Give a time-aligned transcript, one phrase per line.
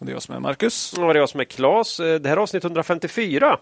[0.00, 0.92] Och det är jag som är Marcus.
[0.92, 2.00] Och det är jag som är Klas.
[2.00, 3.58] Eh, Det här är avsnitt 154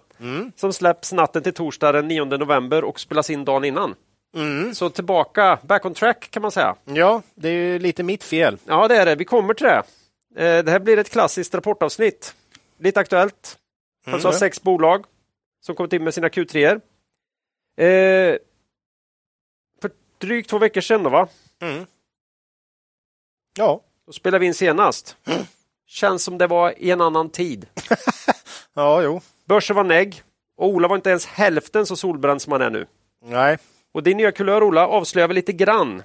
[0.57, 3.95] som släpps natten till torsdag den 9 november och spelas in dagen innan.
[4.75, 6.77] Så tillbaka, back on track kan man säga.
[6.85, 8.59] Ja, det är ju lite mitt fel.
[8.67, 9.15] Ja, det är det.
[9.15, 9.83] Vi kommer till det.
[10.37, 12.35] Eh, Det här blir ett klassiskt rapportavsnitt.
[12.79, 13.59] Lite aktuellt.
[14.07, 14.39] Alltså Mm.
[14.39, 15.05] sex bolag
[15.61, 16.67] som kommit in med sina Q3.
[17.77, 18.39] Eh,
[19.83, 21.29] för drygt två veckor sedan då, va?
[23.57, 25.17] Ja, Då spelade vi in senast.
[25.89, 27.67] Känns som det var i en annan tid.
[28.75, 29.21] ja, jo.
[29.49, 30.23] Börsen var negg
[30.57, 32.87] och Ola var inte ens hälften så solbränd som han är nu.
[33.25, 33.59] Nej,
[33.95, 36.03] Och din nya kulör Ola avslöjar väl lite grann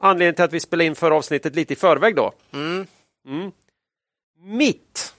[0.00, 2.32] anledningen till att vi spelar in förra avsnittet lite i förväg då.
[2.52, 2.86] Mm.
[3.28, 3.52] Mm.
[4.40, 5.14] Mitt,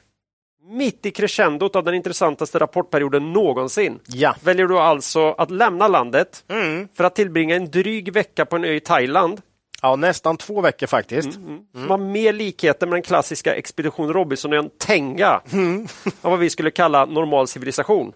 [0.63, 4.35] mitt i crescendot av den intressantaste rapportperioden någonsin ja.
[4.43, 6.87] väljer du alltså att lämna landet Mm.
[6.93, 9.41] för att tillbringa en dryg vecka på en ö i Thailand
[9.81, 11.33] Ja, nästan två veckor faktiskt.
[11.33, 15.33] som har mer likheter med den klassiska Expedition Robinson en Tenga
[16.21, 18.13] av vad vi skulle kalla normal civilisation.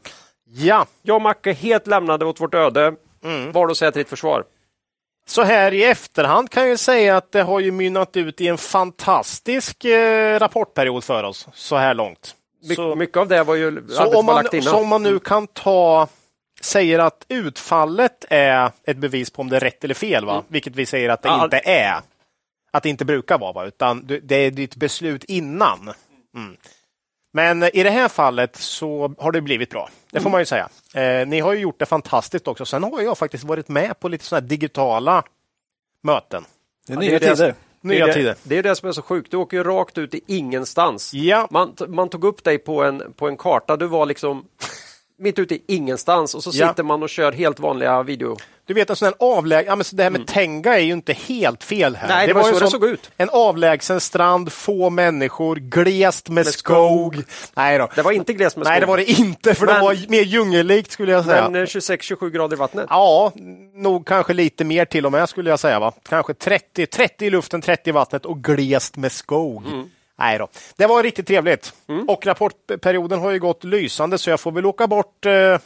[0.50, 2.94] Ja, Jag och Macke helt lämnade åt vårt öde.
[3.22, 4.44] Vad har du att säga till ditt försvar?
[5.28, 8.58] så här i efterhand kan jag säga att det har ju mynnat ut i en
[8.58, 12.36] fantastisk eh, rapportperiod för oss så här långt.
[12.64, 15.48] My, Så- mycket av det var ju Så om, man, så om man nu kan
[15.48, 16.08] ta
[16.62, 20.44] säger att utfallet är ett bevis på om det är rätt eller fel, va?
[20.48, 21.40] vilket vi säger att det Mm.
[21.40, 22.02] Ja, inte är.
[22.72, 23.66] Att det inte brukar vara, va?
[23.66, 25.94] utan det är ditt beslut innan.
[26.36, 26.58] Mm.
[27.34, 29.90] Men i det här fallet så har det blivit bra.
[30.12, 30.31] Det får Mm.
[30.31, 30.70] man ju säga.
[30.94, 32.66] Eh, ni har ju gjort det fantastiskt också.
[32.66, 35.24] Sen har jag faktiskt varit med på lite sådana här digitala
[36.03, 36.46] möten.
[36.88, 37.56] Det är nya tider.
[37.84, 39.31] Nya det, är det, det är det som är så sjukt.
[39.31, 41.14] Du åker ju rakt ut i ingenstans.
[41.14, 43.78] Ja, Man, man tog upp dig på en, på en karta.
[43.78, 44.46] Du var liksom
[45.22, 46.70] mitt ute i ingenstans och så Ja.
[46.70, 48.38] sitter man och kör helt vanliga video.
[48.66, 49.66] du vet en sån här avläg...
[49.68, 52.06] Ja, men det här med Tenga är ju inte helt fel här.
[52.06, 52.18] Mm.
[52.18, 53.12] Nej, det var ju så en det såg ut.
[53.18, 57.24] En avlägsen strand, få människor, glest med, skog.
[57.56, 57.88] Nej då.
[57.96, 59.98] Det var inte glest med Nej, det skog, var det inte, för det Men- var
[60.09, 61.50] mer djungellikt skulle jag säga.
[61.50, 62.86] men eh, 26-27 grader i vattnet.
[62.90, 63.32] Ja,
[63.76, 65.80] nog kanske lite mer till och med skulle jag säga.
[65.80, 65.92] Va?
[66.09, 69.64] Kanske 30, 30 i luften, 30 i vattnet och glest med skog.
[69.68, 69.90] Mm.
[70.22, 70.48] Nej då.
[70.76, 71.74] Det var riktigt trevligt.
[72.08, 75.59] Och rapportperioden har ju gått lysande så jag får väl åka bort eh, Flera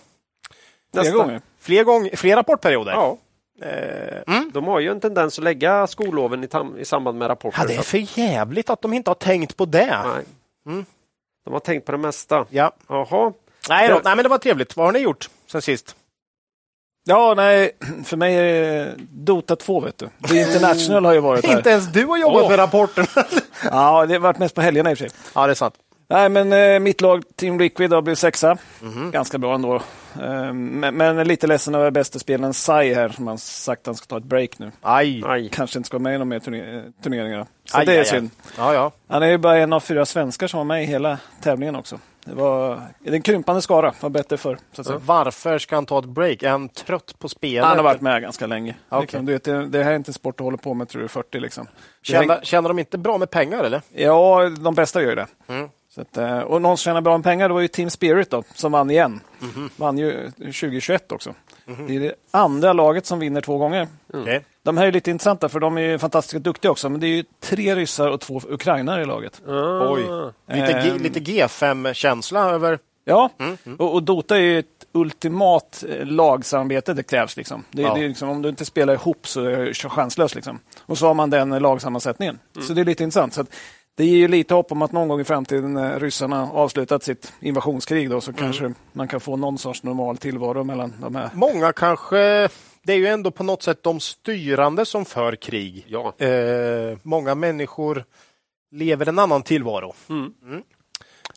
[0.94, 1.12] Nästa.
[1.18, 1.42] gånger.
[1.60, 2.92] fler, gånger, fler rapportperioder.
[2.92, 3.18] Ja.
[3.62, 6.48] Eh, De har ju en tendens att lägga skolloven i,
[6.82, 7.60] i samband med rapporter.
[7.62, 10.02] ja, det är för jävligt att de inte har tänkt på det.
[10.66, 10.86] Nej.
[11.46, 12.46] De har tänkt på det mesta.
[12.50, 12.72] Ja.
[12.90, 13.34] Jaha.
[13.70, 14.02] Nej, då.
[14.04, 14.76] Nej, men det var trevligt.
[14.78, 15.96] Vad har ni gjort sen sist?
[17.08, 17.72] Ja, nej,
[18.06, 20.10] för mig är det Dota 2, vet du.
[20.28, 21.54] The International har ju varit här.
[21.58, 22.50] Inte ens du har jobbat Åh.
[22.50, 23.06] med rapporten.
[23.72, 25.18] Ja, det har varit mest på helgerna i och för sig.
[25.36, 25.74] ja, det är sant.
[26.10, 28.58] Nej, men eh, mitt lag, Team Liquid, har blivit sexa.
[28.82, 29.12] Mhm.
[29.12, 29.76] Ganska bra ändå.
[30.22, 33.96] Eh, men, men lite ledsen över bästa spelaren Sai här, som han sagt att han
[33.96, 34.72] ska ta ett break nu.
[34.82, 35.24] Aj.
[35.26, 35.50] Aj.
[35.50, 37.46] Kanske inte ska vara med i de mer turne- eh, turneringarna.
[37.66, 38.06] Så Aj, det är aj, aj.
[38.06, 38.30] synd.
[38.58, 38.92] Ja, ja.
[39.08, 42.00] Han är ju bara en av fyra svenskar som var med i hela tävlingen också.
[42.26, 45.02] Det var är en krympande skara, var bättre att säga.
[45.06, 46.44] Varför ska han ta ett break?
[46.44, 47.66] Är han trött på spelet?
[47.66, 48.76] Han har varit med ganska länge.
[48.90, 49.02] Okej.
[49.02, 51.08] Liksom, du vet, det, här är inte en sport att hålla på med tror du,
[51.08, 51.40] 40.
[51.40, 51.68] Liksom.
[52.02, 53.82] Tjänar, tjänar de inte bra med pengar eller?
[53.94, 55.28] Ja, de bästa gör ju det.
[55.48, 55.70] Mm.
[55.98, 58.44] Att, eh, och någon som tjänar bra med pengar det var ju Team Spirit då,
[58.54, 59.20] som vann igen.
[59.40, 59.70] Mhm.
[59.76, 61.34] Vann ju 2021 också.
[61.88, 63.88] Det är det andra laget som vinner två gånger.
[64.14, 64.46] Okej.
[64.64, 67.16] De här är lite intressanta för de är ju fantastiskt duktiga också, men det är
[67.16, 69.42] ju tre ryssar och två ukrainare i laget.
[69.90, 70.02] Oj.
[70.48, 70.98] Lite, G, Ehm.
[70.98, 72.80] lite G5-känsla över...
[73.08, 77.38] Ja, Mm, Och, och Dota är ju ett ultimat eh, lagsamarbete det krävs.
[77.38, 77.64] Liksom.
[77.72, 77.94] Det, Ja.
[77.94, 80.36] det är liksom, om du inte spelar ihop så är du chanslös.
[80.36, 80.60] Liksom.
[80.82, 82.40] Och så har man den lagsammansättningen.
[82.56, 82.68] Mm.
[82.68, 83.34] Så det är lite intressant.
[83.34, 83.48] Så att,
[83.98, 87.34] det ger ju lite hopp om att någon gång i framtiden när ryssarna avslutat sitt
[87.40, 88.42] invasionskrig då, så Mm.
[88.42, 91.30] kanske man kan få någon sorts normal tillvaro mellan de här.
[91.34, 92.50] Många kanske...
[92.84, 95.86] Det är ju ändå på något sätt de styrande som för krig.
[95.88, 96.14] Ja.
[96.26, 98.04] Eh, många människor
[98.72, 99.94] lever en annan tillvaro.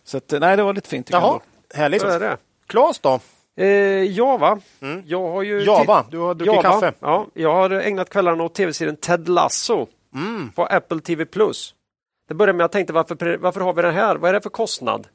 [0.04, 1.10] Så att, eh, nej, det var lite fint.
[1.10, 1.40] Jaha,
[1.74, 2.00] härligt.
[2.02, 2.36] Så är det.
[2.66, 3.20] Claes då?
[3.56, 3.66] Eh,
[4.02, 4.58] ja, va?
[5.04, 5.62] Jag har ju...
[5.64, 6.62] Java, du har druckit Java.
[6.80, 6.92] kaffe.
[7.00, 9.86] Ja, jag har ägnat kvällarna åt tv-serien Ted Lasso
[10.54, 11.24] på Apple TV+.
[12.28, 14.16] Det började med att jag tänkte varför, varför har vi den här?
[14.16, 15.06] Vad är det för kostnad?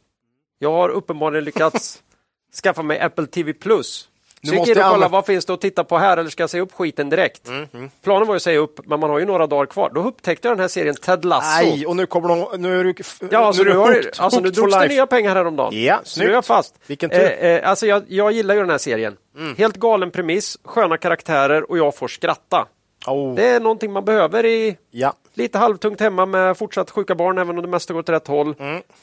[0.60, 2.04] Jag har uppenbarligen lyckats
[2.63, 3.54] skaffa mig Apple TV+.
[3.65, 6.30] Nu Så jag gick in och kollade, vad finns det att titta på här eller
[6.30, 7.48] ska jag säga upp skiten direkt?
[7.48, 9.92] Mm, Planen var ju att säga upp, men man har ju några dagar kvar.
[9.95, 11.62] Då upptäckte jag den här serien Ted Lasso.
[11.63, 12.62] Nej, och nu kommer de...
[12.62, 12.94] Nu är du,
[13.31, 15.83] Ja, alltså, nu nu, har, hooked, alltså, nu drogs det nya pengar häromdagen.
[15.83, 16.48] Ja, så nu är jag snyggt.
[16.48, 16.75] fast.
[16.88, 17.19] Vilken tur.
[17.19, 19.18] Eh, eh, alltså jag, jag gillar ju den här serien.
[19.38, 19.56] Mm.
[19.56, 22.68] Helt galen premiss, sköna karaktärer och jag får skratta.
[23.07, 25.13] Oh, Det är någonting man behöver i ja.
[25.34, 28.56] Lite halvtungt hemma med fortsatt sjuka barn, även om det mesta går åt rätt håll.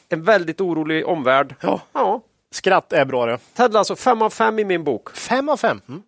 [0.09, 1.55] En väldigt orolig omvärld.
[1.59, 1.71] Mm.
[1.71, 1.81] Ja.
[1.93, 2.21] ja.
[2.51, 3.37] Skratt är bra det.
[3.53, 5.15] Ted Lasso, fem av fem i min bok.
[5.15, 5.81] Fem av fem.
[5.87, 6.01] Mm.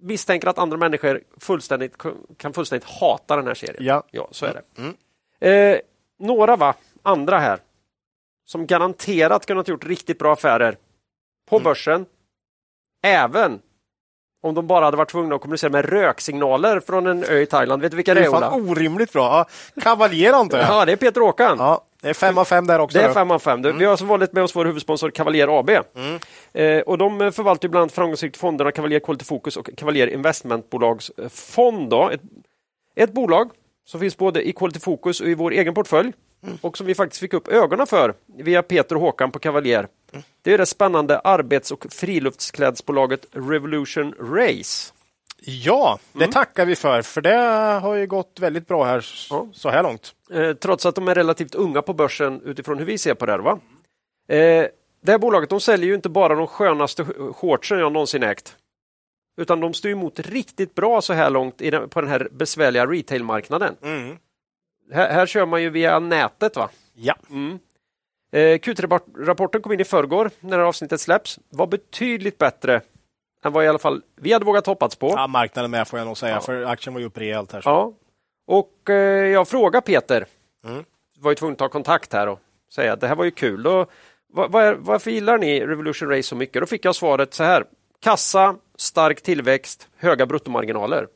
[0.00, 1.94] Misstänker att andra människor fullständigt,
[2.36, 3.84] kan fullständigt hata den här serien.
[3.84, 4.02] Ja.
[4.10, 4.62] Ja, så är det.
[5.48, 5.80] Eh,
[6.18, 7.58] några va, andra här,
[8.46, 10.76] som garanterat kunnat gjort riktigt bra affärer
[11.50, 12.06] på börsen,
[13.02, 13.62] även
[14.42, 17.82] om de bara hade varit tvungna att kommunicera med röksignaler från en ö i Thailand.
[17.82, 18.50] Vet du vilka det Det är, är Ola?
[18.50, 19.22] fan orimligt bra.
[19.74, 20.66] Ja, Kavaljer antar jag.
[20.70, 21.56] Ja, det är Peter Åkan.
[21.58, 22.98] Ja, det är fem av fem där också.
[22.98, 23.62] Det är fem av fem.
[23.62, 25.70] Du, Vi har som vanligt med oss vår huvudsponsor Cavalier AB.
[26.52, 31.28] Eh, och de förvaltar bland annat framgångsrikt fonderna Cavalier Quality Focus och Cavalier Investmentbolags eh,
[31.28, 31.92] fond.
[31.92, 32.20] Ett,
[32.96, 33.50] ett bolag
[33.86, 36.12] som finns både i Quality Focus och i vår egen portfölj
[36.60, 39.88] och som vi faktiskt fick upp ögonen för via Peter och Håkan på Cavalier.
[40.42, 44.92] Det är det spännande arbets och friluftsklädsbolaget Revolution Race.
[45.42, 46.30] Ja, det Mm.
[46.32, 47.34] tackar vi för, för det
[47.82, 49.46] har ju gått väldigt bra här Ja.
[49.52, 50.14] så här långt.
[50.32, 53.32] Eh, trots att de är relativt unga på börsen utifrån hur vi ser på det
[53.32, 53.38] här.
[53.38, 53.58] Va?
[54.28, 54.66] Eh,
[55.02, 58.56] det här bolaget de säljer ju inte bara de skönaste sh- shortsen jag någonsin ägt.
[59.40, 63.76] Utan de står emot riktigt bra så här långt den, på den här besvärliga retailmarknaden.
[64.92, 66.56] Här, här kör man ju via nätet.
[66.56, 66.68] va?
[66.94, 67.14] Ja.
[67.30, 67.56] Eh,
[68.32, 71.38] Q3-rapporten kom in i förrgår när det här avsnittet släpps.
[71.48, 72.80] Var betydligt bättre
[73.44, 75.08] än vad i alla fall vi hade vågat hoppats på.
[75.16, 76.40] ja, marknaden med får jag nog säga, Ja.
[76.40, 77.62] för aktien var ju upp rejält här.
[77.64, 77.92] Ja.
[78.46, 78.94] Och eh,
[79.26, 80.26] jag frågade Peter,
[80.64, 80.84] Mm.
[81.18, 82.40] var ju tvungen att ta kontakt här och
[82.74, 83.62] säga att det här var ju kul.
[83.62, 83.86] Då,
[84.32, 86.62] vad, vad är, varför gillar ni Revolution Race så mycket?
[86.62, 87.64] Då fick jag svaret så här.
[88.02, 91.08] Kassa, stark tillväxt, höga bruttomarginaler.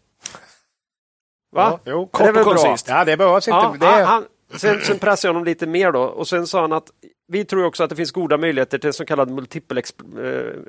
[1.52, 1.80] Va?
[1.84, 2.88] Ja, jo, kort och koncist.
[2.88, 3.56] Ja, det behövs inte.
[3.56, 4.26] Ja, det han,
[4.58, 6.90] sen, sen pressade jag honom lite mer då och sen sa han att
[7.28, 10.60] vi tror också att det finns goda möjligheter till en så kallad multipel exp, eh,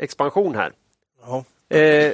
[0.00, 0.72] expansion här.
[1.22, 1.44] Ja.
[1.76, 2.12] Eh,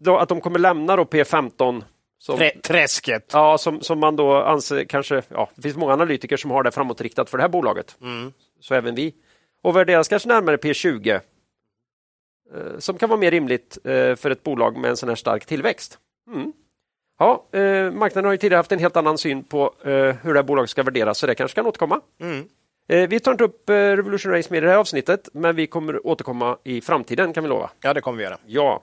[0.00, 1.82] då, att de kommer lämna då P15
[2.18, 3.30] som, Trä- Träsket.
[3.32, 6.70] Ja, som, som man då anser kanske, ja, det finns många analytiker som har det
[6.70, 7.96] framåtriktat för det här bolaget.
[8.60, 9.14] Så även vi.
[9.62, 11.20] Och värderas kanske närmare P20.
[12.54, 15.46] Eh, som kan vara mer rimligt eh, för ett bolag med en sån här stark
[15.46, 15.98] tillväxt.
[16.34, 16.52] Mm.
[17.18, 20.38] Ja, eh, marknaden har ju tidigare haft en helt annan syn på eh, hur det
[20.38, 22.00] här bolaget ska värderas, så det kanske kan återkomma.
[22.20, 22.44] Mm.
[22.88, 25.66] Eh, vi tar inte upp eh, Revolution Race med i det här avsnittet, men vi
[25.66, 27.70] kommer återkomma i framtiden kan vi lova.
[27.80, 28.38] Ja, det kommer vi göra.
[28.46, 28.82] Ja.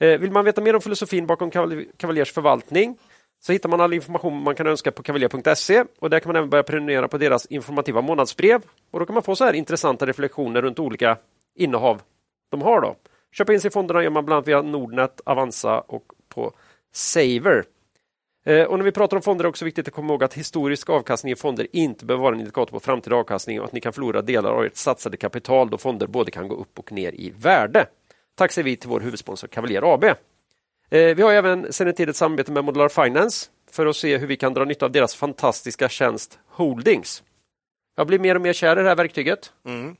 [0.00, 1.50] Eh, Vill man veta mer om filosofin bakom
[1.96, 2.96] Cavaliers förvaltning
[3.40, 6.50] så hittar man all information man kan önska på kavaljer.se och där kan man även
[6.50, 8.62] börja prenumerera på deras informativa månadsbrev.
[8.90, 11.16] Och då kan man få så här intressanta reflektioner runt olika
[11.54, 12.02] innehav
[12.50, 12.80] de har.
[12.80, 12.96] då.
[13.32, 16.52] Köpa in sig i fonderna gör man bland annat via Nordnet, Avanza och på
[16.96, 17.64] Saver.
[18.46, 20.34] Eh, Och när vi pratar om fonder är det också viktigt att komma ihåg att
[20.34, 23.80] historisk avkastning i fonder inte behöver vara en indikator på framtida avkastning och att ni
[23.80, 27.12] kan förlora delar av ert satsade kapital då fonder både kan gå upp och ner
[27.12, 27.86] i värde.
[28.34, 30.04] Tack säger vi till vår huvudsponsor Cavalier AB.
[30.04, 30.14] Eh,
[30.90, 34.26] Vi har även sedan en tid ett samarbete med Modular Finance för att se hur
[34.26, 37.22] vi kan dra nytta av deras fantastiska tjänst Holdings.
[37.96, 39.52] Jag blir mer och mer kär i det här verktyget.
[39.66, 39.96] Mm.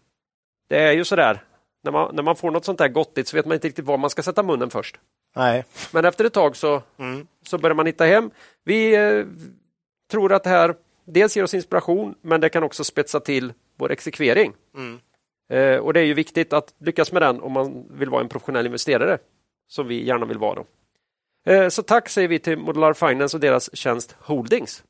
[0.69, 1.44] Det är ju sådär,
[1.84, 3.99] när man, när man får något sånt där gottigt så vet man inte riktigt var
[3.99, 4.96] man ska sätta munnen först.
[5.36, 5.64] Nej.
[5.92, 7.26] Men efter ett tag så, Mm.
[7.46, 8.30] så börjar man hitta hem.
[8.64, 9.26] Vi eh,
[10.10, 10.74] tror att det här
[11.04, 14.52] dels ger oss inspiration, men det kan också spetsa till vår exekvering.
[14.76, 14.98] Mm.
[15.50, 18.28] Eh, och det är ju viktigt att lyckas med den om man vill vara en
[18.28, 19.18] professionell investerare,
[19.68, 20.54] som vi gärna vill vara.
[20.54, 20.66] Då.
[21.52, 24.84] Eh, så tack säger vi till Modular Finance och deras tjänst Holdings.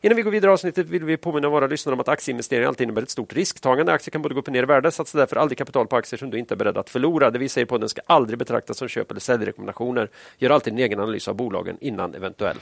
[0.00, 2.84] Innan vi går vidare i avsnittet vill vi påminna våra lyssnare om att aktieinvestering alltid
[2.84, 3.92] innebär ett stort risktagande.
[3.92, 4.90] Aktier kan både gå upp och ner i värde.
[4.90, 7.30] Satsa därför aldrig kapital på aktier som du inte är beredd att förlora.
[7.30, 10.10] Det vi säger på den ska aldrig betraktas som köp eller säljrekommendationer.
[10.38, 12.56] Gör alltid en egen analys av bolagen innan eventuell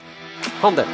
[0.61, 0.87] handel.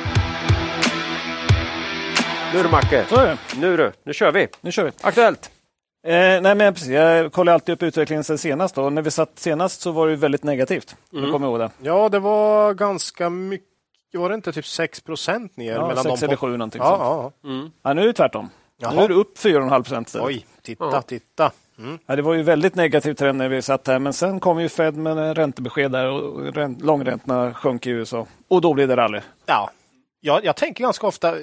[2.54, 3.38] Nu du Macke, Så är det.
[3.60, 4.48] nu du, nu kör vi.
[4.60, 4.90] Nu kör vi.
[5.00, 5.50] Aktuellt!
[6.06, 6.88] Eh, nej, men precis.
[6.90, 8.74] Jag kollar alltid upp utvecklingen sen senast.
[8.74, 8.90] Då.
[8.90, 10.96] När vi satt senast så var det väldigt negativt.
[11.12, 11.24] Mm.
[11.24, 11.70] Jag kommer ihåg det.
[11.82, 13.68] Ja, det var ganska mycket.
[14.12, 15.72] Var det inte typ 6 procent ner?
[15.72, 16.46] Ja, mellan sex de eller på...
[16.46, 17.34] sju någonting Ja, sånt.
[17.42, 18.50] ja, Ja, nu är det tvärtom.
[18.78, 18.92] Jaha.
[18.94, 20.26] Nu är det upp 4,5 procent istället.
[20.26, 21.02] Oj, titta, Ja.
[21.02, 21.52] titta.
[21.78, 21.98] Mm.
[22.06, 24.68] Ja, det var ju väldigt negativ trend när vi satt här, men sen kom ju
[24.68, 28.26] Fed med räntebesked där och ränt- långräntorna sjönk i USA.
[28.48, 29.20] Och då blev det rally.
[29.46, 29.70] Ja,
[30.20, 31.34] jag, jag tänker ganska ofta,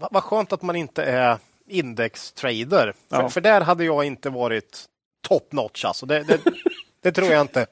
[0.00, 2.94] vad, vad skönt att man inte är indextrader.
[3.10, 3.28] För, Ja.
[3.28, 4.84] för där hade jag inte varit
[5.28, 6.06] top notch alltså.
[6.06, 6.40] Det, det,
[7.02, 7.66] det tror jag inte.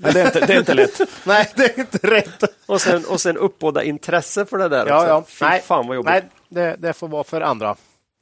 [0.00, 1.00] Men det är inte, det är inte lätt.
[1.26, 2.42] Nej, det är inte rätt.
[2.66, 5.08] Och sen, och sen uppbåda intresse för det där Ja, också.
[5.08, 5.24] ja.
[5.28, 6.10] Fy Nej, fan vad jobbigt.
[6.12, 7.76] Nej, det, det får vara för andra.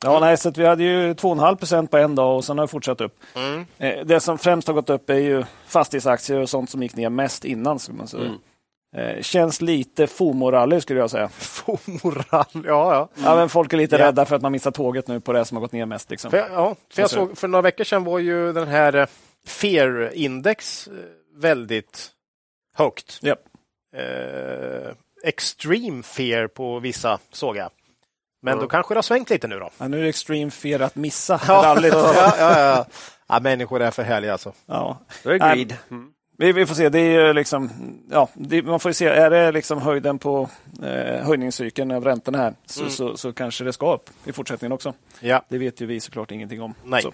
[0.05, 2.67] Ja, nej, så att vi hade ju 2,5 procent på en dag och sen har
[2.67, 3.15] det fortsatt upp.
[3.35, 3.67] Mm.
[3.79, 7.09] Eh, Det som främst har gått upp är ju fastighetsaktier och sånt som gick ner
[7.11, 7.79] mest innan.
[7.79, 8.23] Skulle man säga.
[8.25, 8.37] Mm.
[9.17, 11.29] Eh, Känns lite FOMO-rally skulle jag säga.
[11.39, 13.09] Fomoral, ja ja.
[13.25, 14.07] Ja, men folk är lite Ja.
[14.07, 16.11] rädda för att man missar tåget nu på det som har gått ner mest.
[16.11, 16.31] Liksom.
[16.31, 19.07] För, ja, för jag såg, för några veckor sedan var ju den här eh,
[19.49, 20.89] Fear-index
[21.37, 22.11] väldigt
[22.77, 23.19] högt.
[23.23, 23.41] Japp.
[23.97, 24.91] Eh,
[25.25, 27.71] extreme fear på vissa såg jag.
[28.43, 29.71] Men då kanske det har svängt lite nu då.
[29.79, 31.93] Ja, nu är det extreme fear att missa Ja, rallyt.
[31.95, 32.87] ja, ja, ja.
[33.29, 34.53] ja, människor är för härliga alltså.
[34.67, 34.99] Ja.
[35.23, 35.77] Då är det greed.
[35.91, 36.13] Mm.
[36.39, 36.89] Vi, vi får se.
[36.89, 37.71] Det är ju liksom,
[38.11, 39.07] ja, det, man får ju se.
[39.07, 40.49] Är det liksom höjden på
[40.83, 42.93] eh, höjningscykeln av räntorna här så, Mm.
[42.93, 44.95] så, så kanske det ska upp i fortsättningen också.
[45.21, 45.43] Ja.
[45.49, 46.75] Det vet ju vi såklart ingenting om.
[46.85, 47.03] Nej.
[47.03, 47.13] Så.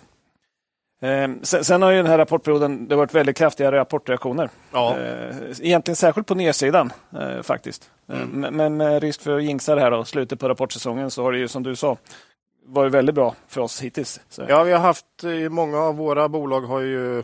[1.02, 4.50] Eh, sen, sen har ju den här rapportperioden det varit väldigt kraftiga rapportreaktioner.
[4.72, 4.98] Ja.
[4.98, 7.90] Eh, egentligen särskilt på nedsidan eh, faktiskt.
[8.08, 8.28] Eh, Mm.
[8.40, 11.32] men, men med risk för att jinxa det här då, slutet på rapportsäsongen så har
[11.32, 11.96] det ju som du sa
[12.66, 14.20] varit väldigt bra för oss hittills.
[14.28, 14.44] Så.
[14.48, 17.22] ja, vi har haft, eh, många av våra bolag har ju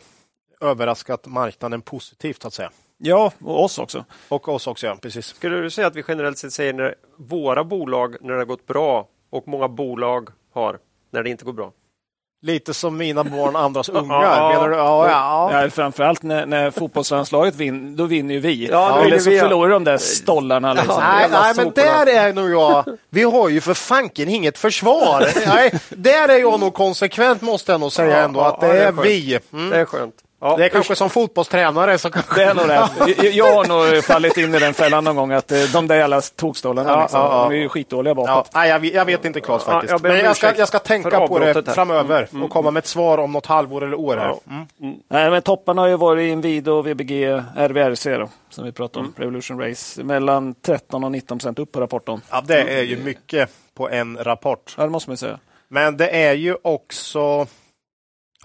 [0.61, 2.70] överraskat marknaden positivt så att säga.
[2.99, 4.04] ja, och oss också.
[4.28, 4.97] Och oss också, ja.
[5.02, 5.26] Precis.
[5.26, 8.66] Skulle du säga att vi generellt sett säger när våra bolag när det har gått
[8.66, 10.78] bra och många bolag har
[11.11, 11.73] när det inte går bra?
[12.42, 14.23] Lite som mina barn, andras ungar.
[14.23, 14.49] Ja.
[14.49, 14.76] Menar du?
[14.76, 15.62] Ja, ja.
[15.62, 18.68] Ja, framförallt när, när fotbollslandslaget vinner, då vinner ju vi.
[18.71, 20.73] Ja, Eller så vi, förlorar de där stollarna.
[20.73, 20.97] Liksom.
[21.00, 22.85] Nej, nej, men där är nog jag.
[23.11, 25.28] Vi har ju för fanken inget försvar.
[25.47, 28.78] Nej, där är jag nog konsekvent måste jag nog säga ändå att det ja, det
[28.80, 29.38] är är vi.
[29.52, 29.71] Mm.
[29.71, 30.14] Det är skönt.
[30.40, 32.35] Ja, Det är kanske som fotbollstränare så kanske...
[32.40, 33.28] Det är nog det.
[33.28, 33.64] Jag- har
[33.95, 37.00] nog fallit in i den fällan någon gång att eh, de där jävla tokstollarna, Ja,
[37.02, 37.49] liksom, ja, ja.
[37.49, 38.50] de är ju skitdåliga Ja, bakåt.
[38.54, 39.90] nej, jag, vet- jag vet inte Claes Ja, faktiskt.
[39.90, 43.18] jag Men jag ska, jag ska tänka på det framöver och komma med ett svar
[43.18, 44.16] om något halvår eller år.
[44.16, 44.26] Här.
[44.26, 44.40] Ja.
[44.80, 44.97] Mm.
[45.09, 49.14] Nej, men topparna har ju varit Inwido, VBG, RVRC då, som vi pratade om, Mm.
[49.16, 50.02] Revolution Race.
[50.04, 52.21] Mellan 13 och 19 procent upp på rapporten.
[52.30, 54.75] Ja, det är ju mycket på en rapport.
[54.78, 55.38] Ja, det måste man ju säga.
[55.68, 57.47] Men det är ju också...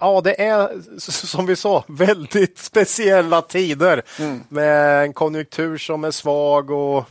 [0.00, 0.70] Ja, det är
[1.00, 4.40] som vi sa väldigt speciella tider Mm.
[4.48, 7.04] med en konjunktur som är svag och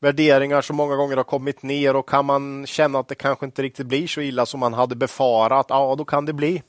[0.00, 3.62] värderingar som många gånger har kommit ner och kan man känna att det kanske inte
[3.62, 6.62] riktigt blir så illa som man hade befarat, ja då kan det bli.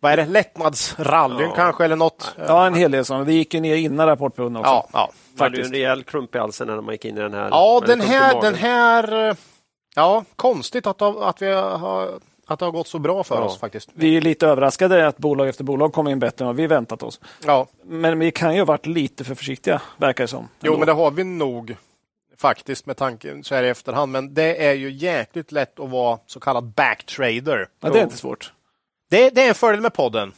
[0.00, 0.26] Vad är det?
[0.26, 1.54] Lättnadsrallyn Ja.
[1.54, 2.34] kanske eller något?
[2.38, 3.24] Ja, en hel del sådana.
[3.24, 4.70] Vi gick ju ner innan rapportperioden också.
[4.70, 5.10] Ja, ja.
[5.36, 5.74] Det hade ju en faktiskt.
[5.74, 7.48] rejäl klump i halsen när man gick in i den här.
[7.50, 9.28] ja den här, den här...
[9.28, 9.34] eh,
[9.94, 12.20] Ja, konstigt att, att, vi har,
[12.52, 13.40] att det har gått så bra för Ja.
[13.42, 13.90] oss faktiskt.
[13.94, 17.02] Vi är lite överraskade att bolag efter bolag kommer in bättre än vad vi väntat
[17.02, 17.20] oss.
[17.46, 20.48] Ja, Men vi kan ju ha varit lite för försiktiga, verkar det som.
[20.60, 20.78] Jo, Ändå.
[20.78, 21.76] men det har vi nog
[22.36, 24.12] faktiskt med tanke så här i efterhand.
[24.12, 27.68] Men det är ju jäkligt lätt att vara så kallad backtrader.
[27.80, 28.52] ja, det är inte svårt.
[29.10, 30.32] Det, det är en fördel med podden.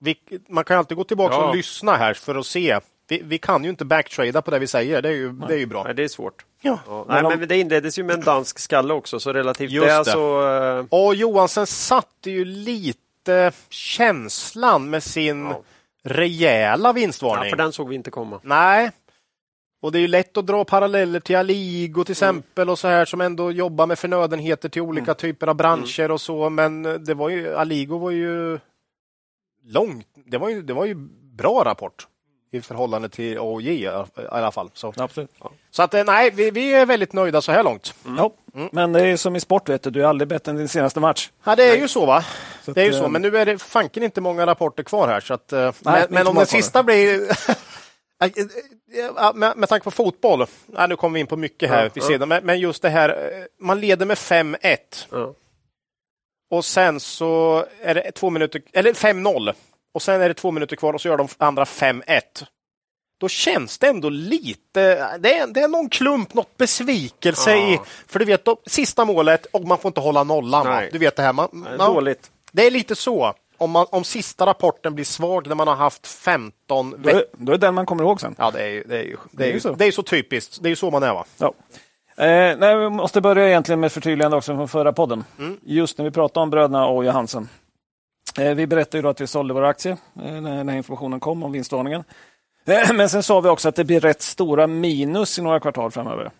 [0.00, 0.16] Vi,
[0.48, 1.48] man kan alltid gå tillbaka Ja.
[1.48, 2.80] och lyssna här för att se.
[3.08, 5.02] Vi, vi kan ju inte backtrada på det vi säger.
[5.02, 5.84] Det är ju, det är ju bra.
[5.84, 6.44] Nej, det är svårt.
[6.62, 6.78] Ja.
[6.86, 7.04] Ja.
[7.08, 9.98] Men Nej, men det inleddes ju med en dansk skalle också, så relativt Just det,
[9.98, 10.04] det.
[10.04, 10.52] så...
[10.78, 15.62] eh, Och Johansen satte ju lite känslan med sin Ja.
[16.04, 17.50] rejäla Ja, vinstvarning.
[17.50, 18.40] för den såg vi inte komma.
[18.42, 18.90] Nej.
[19.82, 23.04] Och det är ju lätt att dra paralleller till Aligo till exempel och så här
[23.04, 26.50] som ändå jobbar med förnödenheter till olika typer av branscher och så.
[26.50, 28.58] Men det var ju, Aligo var ju
[29.64, 30.06] långt.
[30.26, 30.94] Det var ju, det var ju
[31.36, 32.06] bra rapport
[32.54, 33.88] i förhållande till AOJ i
[34.30, 34.70] alla fall.
[34.74, 35.30] Så, Absolut.
[35.70, 37.94] så att eh, nej, vi, vi är väldigt nöjda så här långt.
[38.16, 38.32] Ja.
[38.72, 39.90] Men det är som i sport, vet du.
[39.90, 41.30] Du är aldrig bättre än din senaste match.
[41.44, 42.24] Ja, det är ju så va.
[42.64, 44.82] Så att, Det är ju eh, så, men nu är det fanken inte många rapporter
[44.82, 45.20] kvar här.
[45.20, 47.28] Så att, eh, men, inte men om den sista blir...
[49.16, 51.90] Ja, med, med tanke på fotboll, ja, nu kommer vi in på mycket här Ja,
[51.94, 54.76] vid sidan, men, men just det här, eh, man leder med 5-1
[55.10, 55.34] Ja.
[56.50, 59.52] och sen så är det två minuter, eller 5-0
[59.94, 62.20] och sen är det två minuter kvar och så gör de andra 5-1.
[63.20, 67.74] Då känns det ändå lite, det är, det är någon klump, något besvikelse Ja.
[67.74, 70.66] i, för du vet, då, sista målet och man får inte hålla nollan.
[70.66, 70.82] Va?
[70.92, 72.30] Du vet det här, man, Nej, man, Dåligt.
[72.52, 73.34] det är lite så.
[73.58, 77.20] Om, man, om sista rapporten blir svag när man har haft 15 Då veckor.
[77.20, 78.34] är, då är det den man kommer ihåg sen.
[78.38, 79.72] Ja, det är, ju- det, är, ju- det, Det är är så.
[79.72, 80.58] det är ju så typiskt.
[80.62, 81.14] Det är ju så man är.
[81.14, 81.24] Va?
[81.38, 81.52] Ja.
[82.16, 85.24] Eh, nej, vi måste börja egentligen med förtydligande också från förra podden.
[85.38, 85.56] Mm.
[85.62, 87.48] Just när vi pratade om bröderna och Johansen.
[88.38, 91.52] Eh, vi berättade ju då att vi sålde våra aktier eh, när informationen kom om
[91.52, 92.04] vinstvarningen.
[92.66, 95.90] Eh, men sen sa vi också att det blir rätt stora minus i några kvartal
[95.90, 96.30] framöver.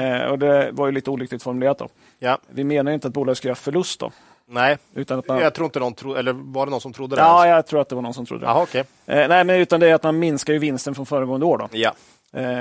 [0.00, 1.88] Eh, och det var ju lite olyckligt formulerat då.
[2.18, 2.38] Ja.
[2.48, 4.10] Vi menar ju inte att bolaget ska göra förlust då.
[4.50, 5.38] Nej, Utan att man...
[5.38, 7.22] jag tror inte någon trodde, eller var det någon som trodde det?
[7.22, 8.50] Ja, jag tror att det var någon som trodde det.
[8.50, 8.84] Jaha, okej.
[9.06, 11.68] Eh, nej, men utan det är att man minskar ju vinsten från föregående år då.
[11.72, 11.92] Ja.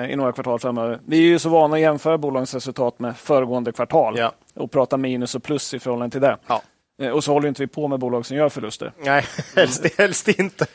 [0.10, 1.00] i några kvartal framöver.
[1.06, 4.32] Vi är ju så vana att jämföra bolagens resultat med föregående kvartal Ja.
[4.56, 6.38] och prata minus och plus i förhållande till det.
[6.48, 6.62] Ja.
[7.02, 8.92] Eh, Och så håller inte vi på med bolag som gör förluster.
[9.04, 9.26] Nej,
[9.56, 10.66] helst, helst inte.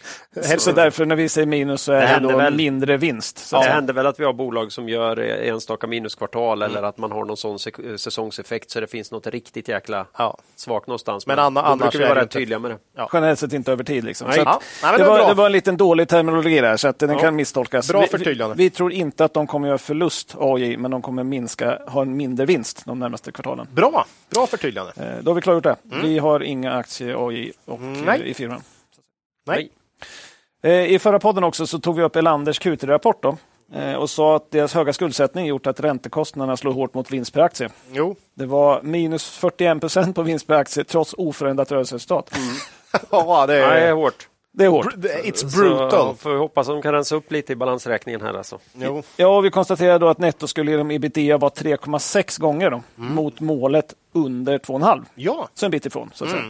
[0.42, 2.54] Så, så därför när vi säger minus så är Det det, då väl.
[2.56, 3.38] mindre vinst.
[3.38, 3.74] Så det säga.
[3.74, 7.24] händer väl att vi har bolag som gör eh, enstaka minuskvartal eller att man har
[7.24, 10.38] någon sån sek- säsongseffekt så det finns något riktigt jäkla Ja.
[10.56, 11.26] svagt någonstans.
[11.26, 12.78] Men anna- då annars brukar vi vara rätt tydliga med det.
[13.12, 14.04] Generellt sett inte över tid.
[14.04, 14.32] Liksom.
[14.32, 14.44] Så Ja.
[14.44, 17.10] Nej, men det, det var, det var en liten dålig terminologi där, så att den
[17.10, 17.18] Ja.
[17.18, 17.88] kan misstolkas.
[17.88, 18.56] Bra Vi- förtydligande.
[18.56, 22.02] Vi, vi tror inte att de kommer göra förlust, AJ, men de kommer minska, ha
[22.02, 23.66] en mindre vinst de närmaste kvartalen.
[23.72, 24.92] Bra, bra förtydligande.
[24.96, 25.76] Eh, Då har vi klargjort det.
[26.12, 28.30] Vi har inga aktier AJ och, Mm, eh, nej.
[28.30, 28.62] i firman.
[29.46, 29.70] Nej.
[30.62, 33.36] Eh, I förra podden också så tog vi upp Elanders Q3-rapport då,
[33.74, 37.40] eh, och sa att deras höga skuldsättning gjort att räntekostnaderna slår hårt mot vinst per
[37.40, 37.68] aktie.
[37.92, 42.30] Jo, Det var minus 41 procent på vinst per aktie trots oförändrat rörelseresultat.
[43.10, 43.92] ja, det Nej, det är är...
[43.92, 44.28] hårt.
[44.54, 44.94] Det är hårt.
[44.94, 46.14] It's Så brutal.
[46.16, 48.58] får vi hoppas att de kan rensa upp lite i balansräkningen här alltså.
[48.74, 49.02] Jo.
[49.16, 53.94] Ja, vi konstaterar då att netto skulle genom ebitda vara 3,6 gånger då, mot målet
[54.12, 55.04] under 2,5.
[55.14, 56.10] Ja, Så en bit ifrån.
[56.14, 56.42] Så att säga.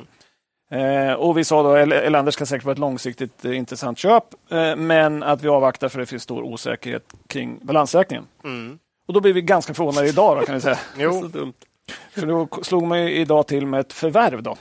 [1.11, 4.25] Eh, och vi sa då att Elanders ska säkert vara ett långsiktigt eh, intressant köp,
[4.51, 8.27] eh, men att vi avvaktar för det finns stor osäkerhet kring balansräkningen.
[9.09, 10.79] Och då blir vi ganska förvånade idag då, kan vi säga.
[10.97, 11.21] jo.
[11.21, 11.53] Så dumt.
[12.15, 14.43] För då slog man ju idag till med ett förvärv.
[14.43, 14.57] Då.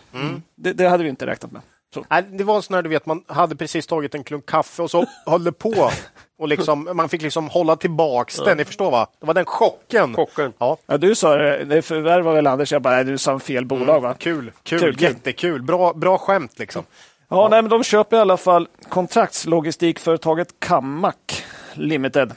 [0.56, 1.62] Det, det hade vi inte räknat med.
[1.94, 2.06] Så.
[2.10, 4.82] Nej, det var en sån här, du vet, man hade precis tagit en klunk kaffe
[4.84, 5.92] och så höll det på.
[6.40, 9.08] Och liksom, man fick liksom hålla tillbaks den, ni förstår va?
[9.20, 10.16] Det var den chocken.
[10.16, 10.54] Chocken.
[10.58, 12.72] Ja, Ja, du sa det, det är förvärv av Elanders.
[12.72, 14.14] Jag bara, nej, du sa fel bolag va?
[14.14, 15.04] kul, kul, Kul, kul.
[15.04, 15.62] jättekul.
[15.62, 16.84] Bra, bra skämt liksom.
[17.30, 21.16] Ja, Nej, men de köper i alla fall kontraktslogistikföretaget Kammac
[21.74, 22.32] Limited.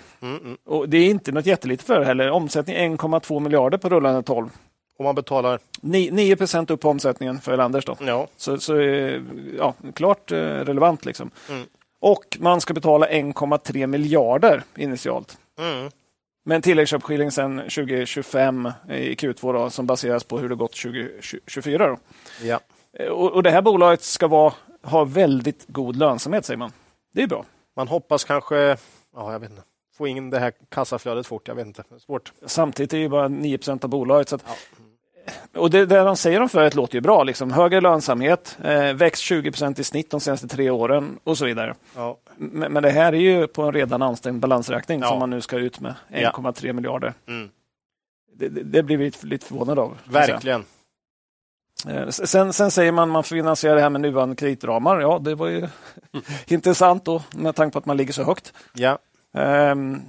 [0.67, 2.31] Och Det är inte något jättelitet för heller.
[2.31, 4.49] Omsättning 1,2 miljarder på rullande 12.
[4.99, 7.85] Om man betalar, 9 procent upp på omsättningen för Elanders.
[7.85, 7.97] Då.
[8.01, 9.23] ja, Så, så eh,
[9.59, 11.05] ja, klart eh, relevant.
[11.05, 11.31] Liksom.
[12.01, 15.39] Och man ska betala 1,3 miljarder initialt.
[15.59, 15.91] Mm.
[16.45, 21.87] Med en tilläggsköpskilling sedan 2025 i Q2 då, som baseras på hur det gått 2024.
[21.89, 21.99] Då.
[22.43, 22.61] ja.
[22.99, 26.73] Eh, Och, och det här bolaget ska vara, ha väldigt god lönsamhet säger man.
[27.15, 27.45] Det är bra.
[27.77, 28.57] Man hoppas kanske,
[29.17, 29.63] ja, jag vet inte,
[29.97, 31.49] få in det här kassaflödet fort.
[31.49, 32.33] Jag vet inte, svårt.
[32.47, 34.29] Samtidigt är det bara 9% av bolaget.
[34.29, 34.45] Så att,
[35.57, 37.25] Och det, det de säger om företaget låter ju bra.
[37.25, 37.53] Liksom.
[37.53, 41.75] Högre lönsamhet, eh, växt 20% i snitt de senaste tre åren och så vidare.
[41.97, 42.17] Ja.
[42.37, 45.09] Men, men det här är ju på en redan ansträngd balansräkning Ja.
[45.09, 46.31] som man nu ska ut med Ja.
[46.31, 47.15] 1,3 miljarder.
[47.29, 47.49] Mm.
[48.37, 49.99] Det, det, det blir vi lite, lite förvånade av.
[50.05, 50.65] Verkligen.
[51.89, 55.01] Eh, Sen, sen säger man att man finansierar det här med nuvarande kreditramar.
[55.01, 55.69] Ja, det var ju
[56.47, 58.53] intressant då med tanke på att man ligger så högt.
[58.73, 58.99] Ja.
[59.35, 60.01] Ehm,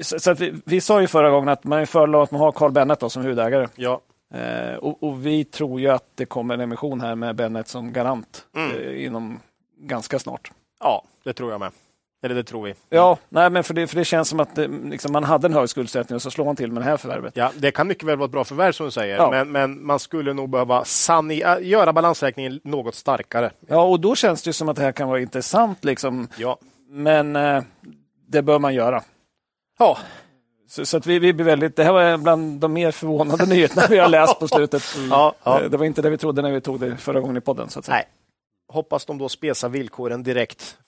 [0.00, 2.40] Så, så att vi, vi sa ju förra gången att man är föredrar att man
[2.40, 3.68] har Carl Bennet då, som huvudägare.
[3.74, 4.00] Ja.
[4.34, 7.92] Eh, och, och vi tror ju att det kommer en emission här med Bennet som
[7.92, 9.40] garant eh, inom
[9.78, 10.50] ganska snart.
[10.80, 11.72] ja, det tror jag med.
[12.24, 12.74] Eller det tror vi.
[12.88, 15.52] Ja, nej, men för det, för det känns som att det, liksom, man hade en
[15.54, 17.36] hög skuldsättning och så slår man till med det här förvärvet.
[17.36, 19.30] Ja, det kan mycket väl vara ett bra förvärv som du säger, Ja.
[19.30, 23.50] men, men man skulle nog behöva sanni- äh, göra balansräkningen något starkare.
[23.66, 26.28] Ja, och då känns det som att det här kan vara intressant, liksom.
[26.36, 26.56] Ja.
[26.88, 27.62] men eh,
[28.28, 29.02] det bör man göra.
[29.78, 29.98] Ja,
[30.72, 33.86] Så, så att vi, vi blir väldigt, det här var bland de mer förvånande nyheterna
[33.90, 34.82] vi har läst på slutet.
[35.10, 35.60] ja, ja.
[35.62, 37.68] Eh, Det var inte det vi trodde när vi tog det förra gången i podden.
[37.70, 37.94] Så att säga.
[37.96, 38.04] Nej.
[38.72, 40.78] Hoppas de då spesar villkoren direkt.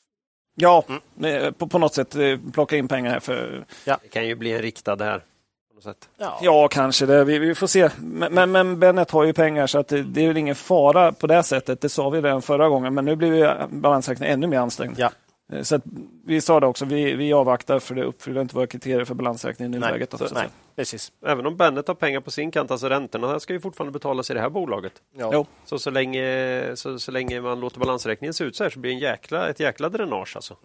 [0.57, 0.85] Ja,
[1.23, 3.21] eh, på, på något sätt eh, plocka in pengar här.
[3.21, 5.19] för Det kan ju bli en riktad här.
[5.19, 6.09] På något sätt.
[6.41, 7.25] Ja, kanske det.
[7.25, 7.91] Vi, vi får se.
[7.99, 11.13] Men, men, men Bennet har ju pengar så att det, det är väl ingen fara
[11.13, 11.81] på det sättet.
[11.81, 14.99] Det sa vi redan förra gången, men nu blir vi balansräkningen ännu mer ansträngd.
[14.99, 15.11] Ja.
[15.53, 15.83] Eh, Så att
[16.27, 19.75] vi sa det också, vi, vi avvaktar för det uppfyller inte våra kriterier för balansräkningen
[19.75, 20.11] i Nej, nuläget.
[20.11, 20.49] så- nej, säga.
[20.77, 21.13] precis.
[21.27, 24.35] Även om Bennet har pengar på sin kant, alltså räntorna ska ju fortfarande betalas i
[24.35, 24.93] det här bolaget.
[25.17, 25.47] Ja.
[25.65, 28.91] Så, så, länge, så, så länge man låter balansräkningen se ut så här så blir
[28.91, 30.33] det en jäkla, ett jäkla dränage.
[30.37, 30.57] Alltså.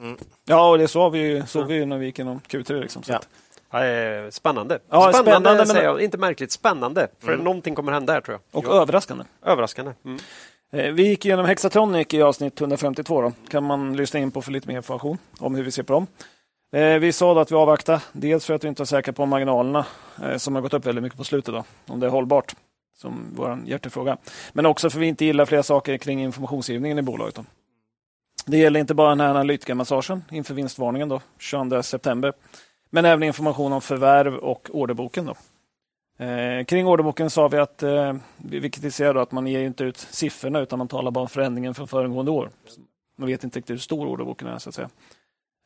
[0.46, 2.82] Ja, och det såg vi såg vi ju när vi gick igenom Q3.
[2.82, 3.20] Liksom, så Ja.
[3.72, 4.80] Ja, eh, spännande.
[4.89, 6.02] Ja, spännande, spännande, men- säger jag.
[6.02, 7.08] Inte märkligt, spännande.
[7.20, 8.65] För någonting kommer hända här tror jag.
[8.65, 9.24] och överraskande.
[9.46, 9.92] Överraskande.
[10.06, 10.20] Mm.
[10.72, 13.22] Eh, vi gick igenom Hexatronic i avsnitt 152.
[13.22, 13.32] Då.
[13.50, 16.08] kan man lyssna in på för lite mer information om hur vi ser på dem.
[16.76, 19.26] Eh, vi sa då att vi avvaktar, dels för att vi inte är säkra på
[19.26, 19.86] marginalerna
[20.24, 22.56] eh, som har gått upp väldigt mycket på slutet, då, om det är hållbart,
[22.98, 24.18] som vår hjärtefråga.
[24.54, 27.36] Men också för att vi inte gillar flera saker kring informationsgivningen i bolaget.
[27.36, 27.46] Då.
[28.46, 32.34] Det gäller inte bara den här analytikermassagen inför vinstvarningen då, 22 september,
[32.90, 35.26] men även information om förvärv och orderboken.
[35.26, 35.36] Då.
[36.20, 40.60] Eh, kring orderboken sa vi att eh, vi kritiserar att man ger inte ut siffrorna
[40.60, 42.50] utan man talar bara om förändringen från föregående år.
[43.18, 44.90] Man vet inte riktigt hur stor orderboken är så att säga.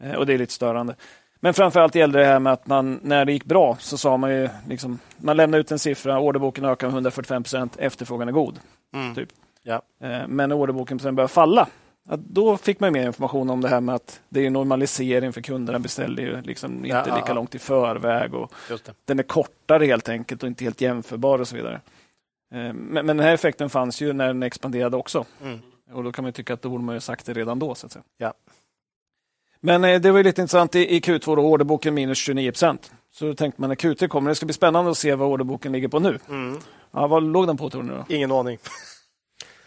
[0.03, 0.95] Eh, och det är lite störande.
[1.39, 4.31] Men framförallt gällde det här med att man när det gick bra så sa man
[4.31, 8.59] ju liksom, man lämnade ut en siffra, orderboken ökar med 145 procent, efterfrågan är god.
[8.93, 9.15] Mm.
[9.15, 9.29] Typ.
[9.63, 9.81] Ja.
[10.27, 11.67] Men när orderboken sen började falla,
[12.09, 15.41] att då fick man mer information om det här med att det är normalisering för
[15.41, 17.33] kunderna beställer ju liksom inte Ja, ja, lika ja.
[17.33, 18.93] långt i förväg och Just det.
[19.05, 21.81] den är kortare helt enkelt och inte helt jämförbar och så vidare.
[22.53, 25.25] Eh, Men, men den här effekten fanns ju när den expanderade också.
[25.43, 25.59] Mm.
[25.93, 27.75] Och då kan man tycka att då borde man ju sagt det redan då.
[27.75, 28.03] Så att säga.
[28.17, 28.33] Ja.
[29.59, 32.91] Men eh, det var ju lite intressant i, i Q2 då orderboken minus 29 procent.
[33.11, 35.71] Så då tänkte man när Q3 kommer, det ska bli spännande att se vad orderboken
[35.71, 36.19] ligger på nu.
[36.29, 36.59] Mm.
[36.91, 38.05] Ja, vad låg den på tror ni då?
[38.09, 38.57] Ingen aning.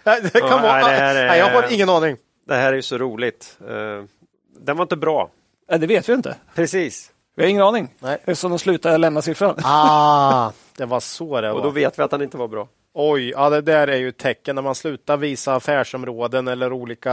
[0.05, 0.81] Nej, det kan Ja, vara...
[0.81, 2.17] nej, det är- nej, jag har ingen aning.
[2.47, 3.59] Det här är ju så roligt.
[3.69, 4.05] Eh,
[4.59, 5.31] Den var inte bra.
[5.71, 6.37] Nej, det vet vi inte.
[6.55, 7.13] Precis.
[7.37, 7.89] Vi har ingen aning.
[7.99, 8.19] Nej.
[8.25, 9.55] Eftersom de slutade lämna siffran.
[9.65, 11.63] Ah, det var så det Och var.
[11.63, 12.69] då vet vi att den inte var bra.
[12.99, 14.55] Oj, ja, det där är ju ett tecken.
[14.55, 17.13] När man slutar visa affärsområden eller olika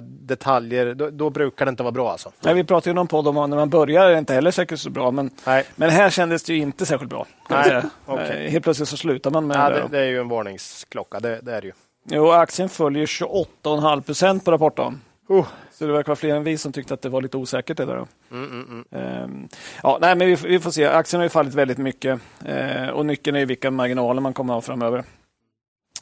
[0.00, 2.32] detaljer, då, då brukar det inte vara bra alltså.
[2.40, 4.50] Nej, vi pratade ju någon podd om att när man börjar är det inte heller
[4.50, 5.10] säkert så bra.
[5.10, 7.26] Men, Nej, men här kändes det ju inte särskilt bra.
[7.50, 8.44] Nej, okej.
[8.44, 9.74] Eh, Helt plötsligt så slutar man med ja, det.
[9.80, 11.72] det, det är ju en varningsklocka, det, det är det ju.
[12.04, 15.00] Jo, aktien följer 28,5 procent på rapportdagen.
[15.30, 15.46] Uh.
[15.72, 17.76] Så det verkar vara fler än vi som tyckte att det var lite osäkert.
[17.76, 18.06] Det där.
[18.30, 18.84] Mm, mm.
[18.90, 19.48] Ehm,
[19.82, 20.86] ja, nej, men vi, får- vi får se.
[20.86, 24.52] Aktien har ju fallit väldigt mycket eh, och nyckeln är ju vilka marginaler man kommer
[24.54, 25.04] att ha framöver.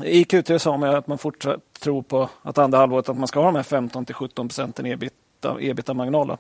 [0.03, 3.41] I Q3 sa man att man fortsatt tror på att andra halvåret att man ska
[3.41, 6.38] ha de här 15 till 17 procenten ebita, ebita-marginaler.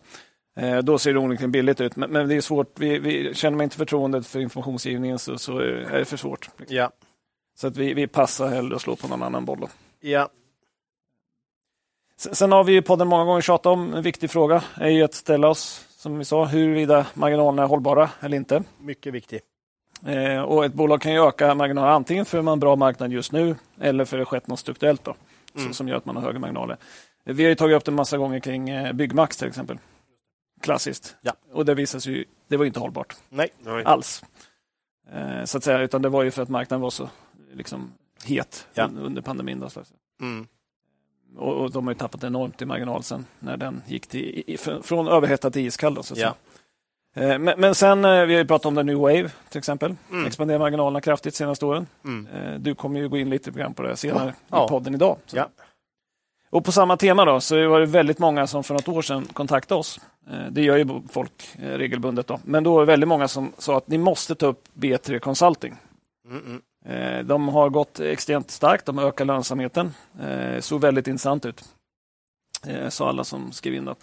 [0.56, 2.72] Eh, då ser det onekligen billigt ut, men, men det är svårt.
[2.78, 6.48] Vi, vi, känner man inte förtroendet för informationsgivningen så, så är det för svårt.
[6.68, 6.90] Ja,
[7.62, 9.60] Så att vi, vi passar hellre och slår på någon annan boll.
[9.60, 9.68] Då.
[10.00, 10.28] ja,
[12.16, 15.14] Sen, har vi i podden många gånger tjatat om en viktig fråga är ju att
[15.14, 18.62] ställa oss, som vi sa, huruvida marginalerna är hållbara eller inte.
[18.78, 19.40] mycket viktig.
[20.06, 22.76] Eh, och ett bolag kan ju öka marginaler antingen för att man har en bra
[22.76, 25.14] marknad just nu eller för att det skett något strukturellt då,
[25.54, 25.64] Mm.
[25.64, 26.76] som, som gör att man har högre marginaler.
[27.24, 29.78] Vi har ju tagit upp det en massa gånger kring eh, Byggmax till exempel.
[30.60, 31.16] Klassiskt.
[31.20, 31.32] Ja.
[31.52, 33.84] Och det visade sig ju, det var inte hållbart Nej, Nej.
[33.84, 34.24] alls.
[35.12, 37.08] Eh, så att säga, utan det var ju för att marknaden var så
[37.52, 37.92] liksom,
[38.24, 38.86] het Ja.
[38.86, 39.60] un- under pandemin.
[39.60, 39.68] Då,
[40.20, 40.46] mm.
[41.36, 44.56] och, och de har ju tappat enormt i marginal sen när den gick till, i,
[44.82, 45.94] från överhettad till iskall.
[45.94, 46.34] Då, så Ja.
[47.14, 49.94] Eh, Men, men sen, eh, vi har ju pratat om the new wave till exempel.
[50.10, 50.26] Mm.
[50.26, 51.86] Expanderar marginalerna kraftigt senaste åren.
[52.04, 52.26] Mm.
[52.26, 54.64] Eh, Du kommer ju gå in lite grann på det senare Ja.
[54.64, 55.16] i podden idag.
[55.32, 55.48] Ja.
[56.50, 59.24] Och på samma tema då, så var det väldigt många som för något år sedan
[59.32, 60.00] kontaktade oss.
[60.50, 62.26] Det gör ju folk regelbundet.
[62.26, 62.40] Då.
[62.44, 65.74] Men då var det väldigt många som sa att ni måste ta upp B3 Consulting.
[66.26, 66.62] Mm, mm.
[66.84, 69.94] Eh, De har gått extremt starkt, de ökar lönsamheten.
[70.20, 71.64] Eh, Såg väldigt intressant ut,
[72.66, 73.84] eh, sa alla som skrev in.
[73.84, 73.94] Då.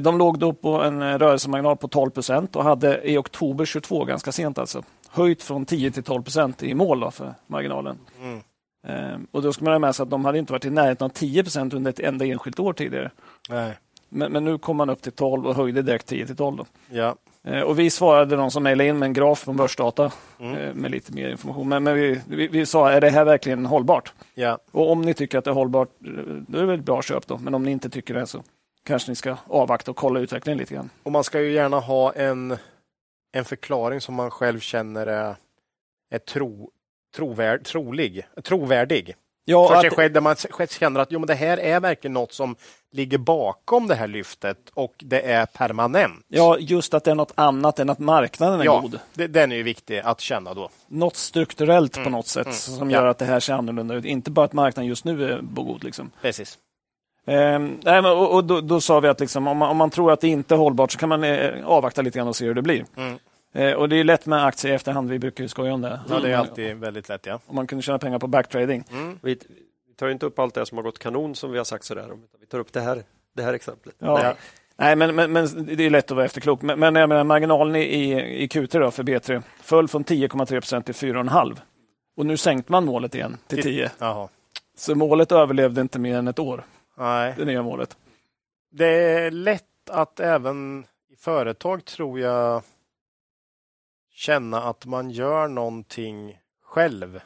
[0.00, 4.32] De låg då på en rörelsemarginal på 12 procent och hade i oktober 22, ganska
[4.32, 7.98] sent alltså, höjt från 10 till 12 procent i mål då för marginalen.
[8.20, 9.26] Mm.
[9.30, 11.08] Och då ska man ha med sig att de hade inte varit i närheten av
[11.08, 13.10] 10 procent under ett enda enskilt år tidigare.
[13.48, 13.78] Nej.
[14.12, 16.56] Men, men nu kom man upp till 12 och höjde direkt 10 till 12.
[16.56, 16.66] Då.
[16.90, 17.16] Ja.
[17.44, 20.56] Eh, Och vi svarade de som mejlade in med en graf från Börsdata Mm.
[20.58, 21.68] eh, med lite mer information.
[21.68, 24.12] Men, men vi, vi, vi sa, är det här verkligen hållbart?
[24.34, 24.58] Ja.
[24.70, 26.10] Och om ni tycker att det är hållbart, eh,
[26.48, 27.38] då är det väl ett bra köp då.
[27.38, 28.42] Men om ni inte tycker det så
[28.86, 30.90] kanske ni ska avvakta och kolla utvecklingen lite grann.
[31.02, 32.56] Och man ska ju gärna ha en,
[33.32, 35.36] en förklaring som man själv känner är,
[36.10, 36.70] är tro,
[37.16, 39.14] trovärd, trolig, trovärdig.
[39.44, 40.36] Ja, för sig att, själv, där man
[40.70, 42.56] känner att jo, men det här är verkligen något som
[42.92, 46.24] ligger bakom det här lyftet och det är permanent.
[46.28, 48.78] ja, just att det är något annat än att marknaden är Ja.
[48.80, 48.98] god.
[49.14, 50.68] Det, den är ju viktig att känna då.
[50.88, 52.98] Något strukturellt på Mm, något sätt mm, som ja.
[53.00, 54.04] gör att det här ser annorlunda ut.
[54.04, 55.84] Inte bara att marknaden just nu är god.
[55.84, 56.10] Liksom.
[56.22, 56.58] Precis.
[57.26, 59.90] Ehm, nej, men, och, och då, då sa vi att liksom, om, man, om man
[59.90, 62.44] tror att det inte är hållbart så kan man eh, avvakta lite grann och se
[62.46, 62.84] hur det blir.
[62.96, 63.18] Mm.
[63.54, 65.10] Eh, och det är lätt med aktier i efterhand.
[65.10, 66.00] Vi brukar ju skoja om det.
[66.08, 67.26] Ja, det är Om- alltid väldigt lätt.
[67.26, 67.40] Ja.
[67.46, 68.84] Om man kunde tjäna pengar på backtrading.
[68.92, 69.18] Mm.
[69.92, 71.84] Vi, tar ju inte upp allt det som har gått kanon som vi har sagt
[71.84, 72.24] sådär om.
[72.24, 73.04] utan Vi tar upp det här,
[73.36, 73.94] det här exemplet.
[73.98, 74.24] Ja.
[74.24, 74.34] Ja.
[74.76, 76.62] Nej, men, men, men det är lätt att vara efterklok.
[76.62, 80.46] Men, men jag menar, marginalen i, i, i Q3 då, för B3 föll från 10,3
[80.46, 81.58] procent till 4,5.
[82.16, 83.90] Och nu sänkte man målet igen till 10.
[83.98, 84.28] Jaha.
[84.76, 86.66] Så målet överlevde inte mer än ett år,
[86.98, 87.34] Nej.
[87.38, 87.96] det nya målet.
[88.70, 92.62] Det är lätt att även i företag tror jag
[94.12, 97.20] känna att man gör någonting själv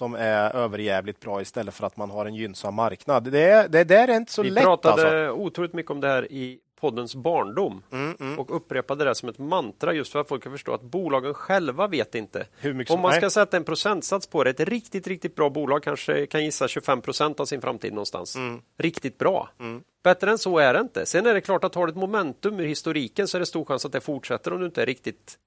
[0.00, 3.32] som är överjävligt bra istället för att man har en gynnsam marknad.
[3.32, 5.42] Det, är, det där är inte så vi lätt pratade alltså.
[5.42, 8.38] otroligt mycket om det här i poddens barndom Mm, mm.
[8.38, 11.86] och upprepade det som ett mantra just för att folk ska förstå att bolagen själva
[11.86, 12.46] vet inte.
[12.88, 13.30] Om man ska nej.
[13.30, 17.40] sätta en procentsats på det, ett riktigt, riktigt bra bolag kanske kan gissa 25 procent
[17.40, 18.36] av sin framtid någonstans.
[18.36, 18.62] Mm.
[18.78, 19.48] Riktigt bra.
[19.60, 19.82] Mm.
[20.02, 21.06] Bättre än så är det inte.
[21.06, 23.64] Sen är det klart att har du ett momentum ur historiken så är det stor
[23.64, 25.38] chans att det fortsätter om du inte är riktigt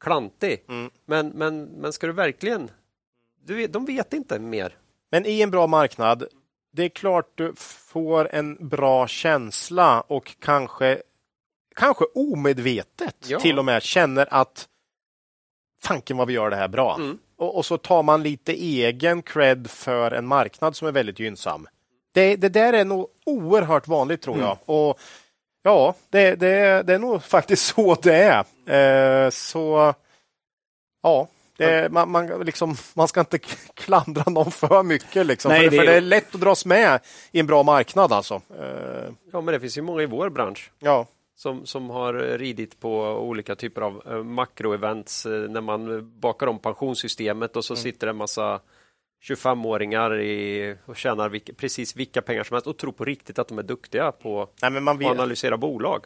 [0.00, 0.64] klantig.
[0.68, 0.90] Mm.
[1.06, 2.70] Men, men, men ska du verkligen...
[3.44, 4.76] Du vet, de vet inte mer.
[5.10, 6.24] Men i en bra marknad,
[6.72, 11.02] det är klart du får en bra känsla och kanske,
[11.76, 13.40] kanske omedvetet Ja.
[13.40, 14.68] till och med känner att
[15.82, 16.94] fanken vad vi gör det här bra.
[16.96, 17.18] Mm.
[17.36, 21.68] Och, och så tar man lite egen cred för en marknad som är väldigt gynnsam.
[22.14, 24.58] Det, det där är nog oerhört vanligt tror jag.
[24.66, 24.98] Och
[25.64, 29.24] Ja, det, det, det är nog faktiskt så det är.
[29.24, 29.94] Eh, så
[31.02, 33.38] ja, Det, man, man, liksom, man ska inte
[33.74, 35.26] klandra någon för mycket.
[35.26, 37.00] Liksom, Nej, för, det för är- det är lätt att dras med
[37.32, 38.12] i en bra marknad.
[38.12, 38.34] Alltså.
[38.34, 41.06] Eh, Ja, men det finns ju många i vår bransch ja.
[41.36, 46.58] som, som har ridit på olika typer av eh, makroevents eh, när man bakar om
[46.58, 47.82] pensionssystemet och så Mm.
[47.82, 48.60] sitter en massa
[49.28, 53.48] 25-åringar i, och tjänar vilka, precis vilka pengar som helst och tror på riktigt att
[53.48, 56.04] de är duktiga på Nej, man att analysera bolag.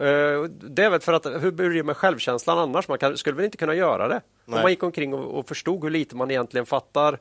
[0.00, 2.88] Eh, Det är väl för att hur blir det med självkänslan annars?
[2.88, 4.14] Man kan, skulle väl inte kunna göra det?
[4.16, 4.20] Om
[4.54, 4.62] Nej.
[4.62, 7.18] man gick omkring och, och förstod hur lite man egentligen fattar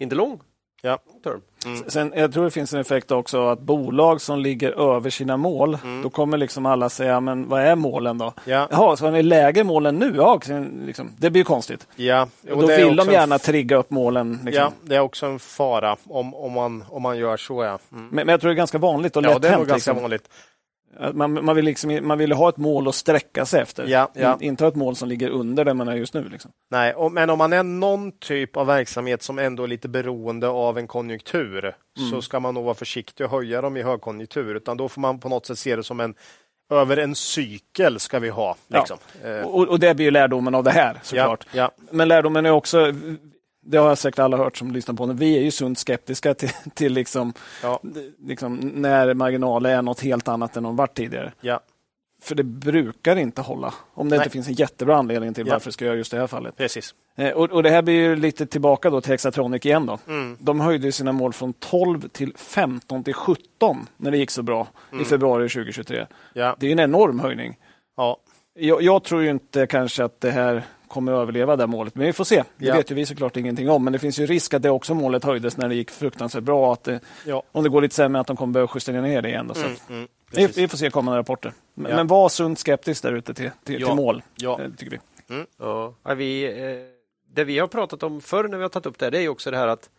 [0.00, 0.40] in the long
[0.82, 0.98] ja.
[1.24, 1.40] term.
[1.86, 5.78] Sen, jag tror det finns en effekt också att bolag som ligger över sina mål,
[6.02, 8.32] då kommer liksom alla säga, men vad är målen då?
[8.44, 8.68] Ja.
[8.70, 10.12] Jaha, så har ni lägre mål än nu?
[10.16, 10.40] Ja,
[10.86, 11.86] liksom, det blir ju konstigt.
[11.96, 12.28] Ja.
[12.50, 14.38] Och Och då vill de en gärna trigga upp målen.
[14.44, 14.62] Liksom.
[14.64, 17.64] Ja, det är också en fara om, om, man, om man gör så.
[17.64, 17.78] Ja, mm.
[17.90, 19.68] Men, men jag tror det är ganska vanligt och ja lätt det är nog hänt.
[19.68, 20.02] ganska Liksom.
[20.02, 20.28] vanligt.
[21.14, 23.86] Man, man, vill liksom, man vill ha ett mål att sträcka sig efter.
[23.86, 24.34] Ja, ja.
[24.40, 26.28] In, inte ha ett mål som ligger under där man är just nu.
[26.28, 26.50] Liksom.
[26.70, 30.48] Nej, och, men om man är någon typ av verksamhet som ändå är lite beroende
[30.48, 32.10] av en konjunktur Mm.
[32.10, 34.54] så ska man nog vara försiktig och höja dem i högkonjunktur.
[34.54, 36.14] Utan då får man på något sätt se det som en
[36.70, 38.56] över en cykel ska vi ha.
[38.68, 38.78] Ja.
[38.78, 38.98] Liksom.
[39.24, 41.46] Eh, Och, och det blir ju lärdomen av det här såklart.
[41.52, 41.70] Ja, ja.
[41.90, 42.92] Men lärdomen är också,
[43.70, 46.34] det har jag säkert alla hört som lyssnar på nu, vi är ju sunt skeptiska
[46.34, 47.80] till, till liksom, Ja.
[48.18, 51.32] liksom när marginaler är något helt annat än de varit tidigare.
[51.40, 51.60] Ja,
[52.22, 53.74] För det brukar inte hålla.
[53.94, 54.24] Om det Nej.
[54.24, 55.52] inte finns en jättebra anledning till Ja.
[55.54, 56.56] varför det ska göra just det här fallet.
[56.56, 56.94] precis.
[57.16, 59.86] Eh, Och, och det här blir ju lite tillbaka då till Hexatronic igen.
[59.86, 59.98] Då.
[60.08, 60.36] Mm.
[60.40, 64.68] De höjde sina mål från 12 till 15 till 17 när det gick så bra
[64.92, 65.02] Mm.
[65.02, 66.06] i februari 2023.
[66.32, 67.58] Ja, Det är en enorm höjning.
[67.96, 68.16] ja.
[68.60, 71.94] Jag, jag tror ju inte kanske att det här kommer att överleva det här målet,
[71.94, 72.44] men vi får se.
[72.56, 72.74] Det Ja.
[72.74, 75.24] vet ju vi såklart ingenting om, men det finns ju risk att det också målet
[75.24, 76.72] höjdes när det gick fruktansvärt bra.
[76.72, 77.42] Att det, ja.
[77.52, 79.48] om det går lite sämre, att de kommer behöva justera ner det igen.
[79.48, 79.60] Då, så.
[79.66, 81.52] Mm, mm, vi, vi får se kommande rapporter.
[81.74, 81.96] Men, Ja.
[81.96, 83.86] men var sunt skeptisk där ute till, till, Ja.
[83.86, 84.60] till mål, Ja.
[84.60, 84.98] eh, tycker vi.
[85.58, 88.98] Ja, ja, vi, eh, det vi har pratat om förr när vi har tagit upp
[88.98, 89.90] det, det är ju också det här att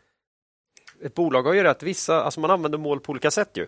[1.04, 3.67] ett bolag har ju rätt, vissa, alltså man använder mål på olika sätt ju.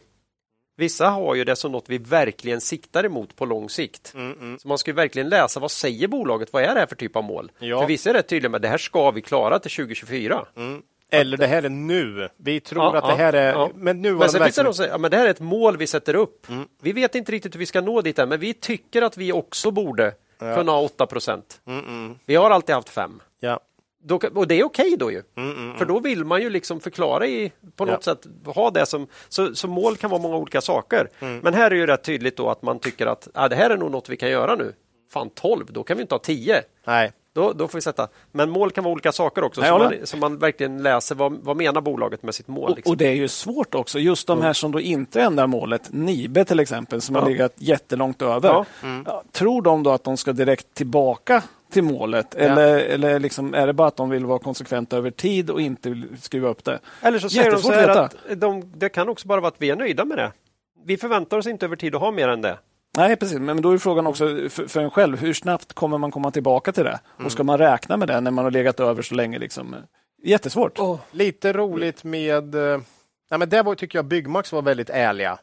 [0.77, 4.13] Vissa har ju det som något vi verkligen siktar emot på lång sikt.
[4.15, 4.59] Mm, mm.
[4.59, 7.15] Så man ska ju verkligen läsa vad säger bolaget, vad är det här för typ
[7.15, 7.51] av mål?
[7.59, 7.79] Ja.
[7.79, 10.45] För vissa är rätt tydliga med det här ska vi klara till 2024.
[10.57, 10.81] Mm.
[11.13, 12.29] Eller det här är nu.
[12.37, 13.53] Vi tror Ja, att det här är...
[13.53, 13.69] ja.
[13.75, 15.77] Men nu Men sen finns det de säger, ja, men det här är ett mål
[15.77, 16.49] vi sätter upp.
[16.49, 16.67] Mm.
[16.81, 19.31] Vi vet inte riktigt hur vi ska nå dit än, men vi tycker att vi
[19.31, 21.61] också borde kunna ha 8 procent.
[21.67, 22.17] Mm, mm.
[22.25, 23.21] Vi har alltid haft 5.
[23.39, 23.59] Ja.
[24.03, 25.21] Då, och det är okej då ju.
[25.37, 28.15] Mm, mm, För då vill man ju liksom förklara i, på något Ja.
[28.15, 31.09] sätt, ha det som, så, så mål kan vara många olika saker.
[31.19, 31.39] Mm.
[31.43, 33.77] Men här är ju rätt tydligt då att man tycker att ah, det här är
[33.77, 34.73] nog något vi kan göra nu.
[35.13, 36.61] Fan 12, då kan vi inte ha 10.
[36.85, 37.11] Nej.
[37.33, 38.07] Då, då får vi sätta.
[38.31, 41.37] Men mål kan vara olika saker också, Nej, så man, så man verkligen läser vad,
[41.41, 42.69] vad menar bolaget med sitt mål.
[42.71, 42.91] Och, Liksom.
[42.91, 43.99] och det är ju svårt också.
[43.99, 47.21] Just de här som då inte ändrar målet, Nibe till exempel, som Ja.
[47.21, 48.49] har legat jättelångt över.
[48.49, 48.65] Ja.
[49.05, 52.35] Ja, tror de då att de ska direkt tillbaka till målet?
[52.35, 55.89] Eller, eller liksom, är det bara att de vill vara konsekventa över tid och inte
[55.89, 56.79] vill skruva upp det?
[57.01, 59.69] Eller så säger de så att att de, det kan också bara vara att vi
[59.69, 60.31] är nöjda med det.
[60.85, 62.57] Vi förväntar oss inte över tid att ha mer än det.
[62.97, 63.39] Nej, precis.
[63.39, 66.71] Men då är frågan också för, för en själv, hur snabbt kommer man komma tillbaka
[66.71, 66.99] till det?
[67.25, 69.39] Och ska man räkna med det när man har legat över så länge?
[69.39, 69.75] Liksom?
[70.23, 70.79] Jättesvårt.
[71.11, 72.55] Lite roligt med...
[72.55, 72.81] eh,
[73.29, 75.37] Nej, men där var, tycker jag Byggmax var väldigt ärliga.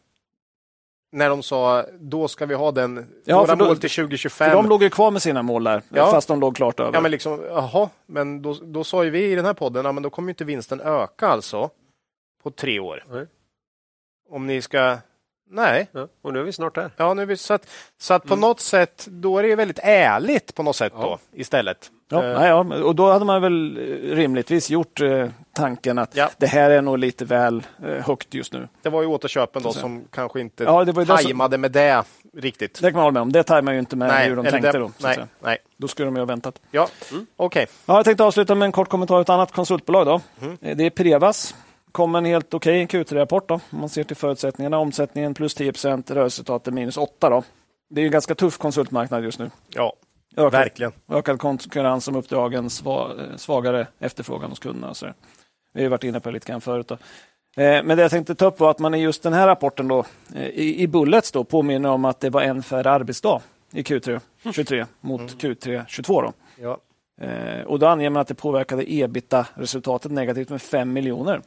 [1.13, 4.03] När de sa då ska vi ha den, Ja, våra för då- mål till För
[4.03, 4.53] 2025.
[4.53, 6.11] de låg ju kvar med sina mål där, Ja.
[6.11, 6.93] fast de låg klart över.
[6.95, 9.93] Ja, men liksom, jaha, men då, då sa ju vi i den här podden, ja,
[9.93, 11.71] men då kommer ju inte vinsten öka alltså
[12.43, 13.05] på tre år.
[13.11, 13.27] Nej.
[14.31, 14.97] Om ni ska...
[15.51, 16.91] Nej, Ja, och nu är vi snart där.
[16.97, 17.69] ja, nu är vi, så att,
[17.99, 21.05] så att på något sätt, då är det ju väldigt ärligt på något sätt Mm.
[21.05, 21.19] Ja.
[21.33, 21.91] då istället.
[22.11, 26.17] Ja, Eh, nej, ja, och då hade man väl eh, rimligtvis gjort eh, tanken att
[26.17, 26.31] Ja.
[26.39, 28.69] det här är nog lite väl eh, högt just nu.
[28.83, 31.59] Det var ju återköpen då som kanske inte Ja, det var ju det som- tajmade
[31.59, 32.03] med det
[32.37, 32.75] riktigt.
[32.83, 33.33] Det kan man hålla med om.
[33.33, 34.91] Det tajmar ju inte med hur de tänkte det, då.
[35.03, 35.59] Nej, nej.
[35.77, 36.61] Då skulle de ju ha väntat.
[36.71, 36.89] Ja,
[37.37, 37.67] okej.
[37.87, 40.07] Ja, jag tänkte avsluta med en kort kommentar om ett annat konsultbolag.
[40.07, 40.21] Då.
[40.63, 41.55] Eh, Det är Prevas.
[41.93, 43.51] kom en helt okej Q3-rapport.
[43.51, 44.79] Om man ser till förutsättningarna.
[44.79, 47.43] Omsättningen plus 10% rörelseresultatet minus 8 då.
[47.91, 49.51] Det är en ganska tuff konsultmarknad just nu.
[49.69, 49.93] Ja,
[50.39, 50.93] Ökad, verkligen.
[51.09, 54.95] ökad konkurrens om uppdragen, sva- svagare efterfrågan hos kunderna.
[54.95, 55.07] Så.
[55.75, 56.89] Vi har varit inne på det lite grann förut.
[56.89, 56.95] Då.
[57.63, 59.89] Eh, Men det jag tänkte ta upp var att man i just den här rapporten
[59.89, 63.41] då, eh, i, i Bullets då, påminner om att det var en färre arbetsdag
[63.73, 64.21] i Q3
[64.55, 66.23] 23 mot Q3 22.
[66.23, 66.33] Då.
[66.61, 66.79] Ja.
[67.21, 71.41] Eh, och då anger man att det påverkade ebita-resultatet negativt med 5 miljoner.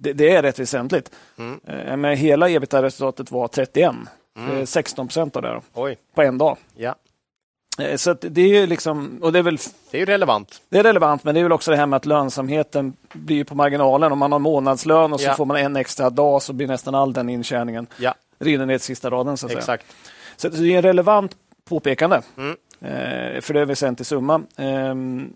[0.00, 1.10] Det, det är rätt väsentligt.
[1.38, 2.00] Mm.
[2.00, 3.92] Men hela ebita-resultatet var 31.
[4.36, 4.56] Mm.
[4.58, 5.62] Eh, 16 procent av det då,
[6.14, 6.56] på en dag.
[6.76, 6.94] ja.
[7.78, 9.56] Eh, så det är ju liksom, och det är väl
[9.90, 10.62] Det är ju relevant.
[10.68, 13.54] det är relevant, men det är väl också det här med att lönsamheten blir på
[13.54, 14.12] marginalen.
[14.12, 15.34] Om man har månadslön och så Ja.
[15.34, 18.84] får man en extra dag så blir nästan all den intjäningen Ja, rinner ner till
[18.86, 19.36] sista raden.
[19.36, 19.58] Så att säga.
[19.58, 19.86] exakt.
[20.36, 21.36] Så det är en relevant
[21.68, 22.20] påpekande.
[22.36, 22.50] Mm.
[22.80, 24.42] Eh, för det är en väsentlig summa.
[24.56, 25.32] Ehm,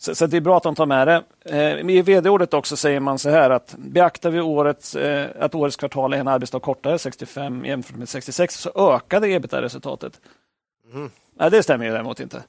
[0.00, 1.22] Så, så det är bra att de tar med det.
[1.44, 5.76] Eh, I vd-ordet också säger man så här att beaktar vi årets, eh, att årets
[5.76, 10.12] kvartal är en arbetsdag kortare, 65 jämfört med 66, så ökade ebitda-resultatet.
[10.94, 11.10] Mm.
[11.38, 12.42] Nej, det stämmer ju däremot inte.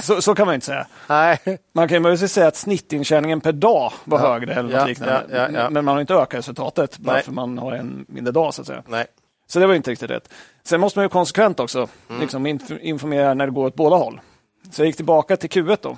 [0.00, 0.86] Så, så kan man inte säga.
[1.08, 1.38] Nej.
[1.74, 4.28] Man kan ju möjligtvis säga att snittintjäningen per dag var Ja.
[4.32, 5.50] högre eller något Ja, liknande.
[5.54, 5.70] ja.
[5.70, 7.22] Men man har inte ökat resultatet bara Nej.
[7.22, 8.54] för man har en mindre dag.
[8.54, 8.82] så att säga.
[8.88, 9.06] Nej.
[9.46, 10.28] Så det var inte riktigt rätt.
[10.64, 12.20] Sen måste man ju konsekvent också Mm.
[12.22, 14.20] liksom inf- informera när det går åt båda håll.
[14.70, 15.96] Så jag gick tillbaka till Q1 då.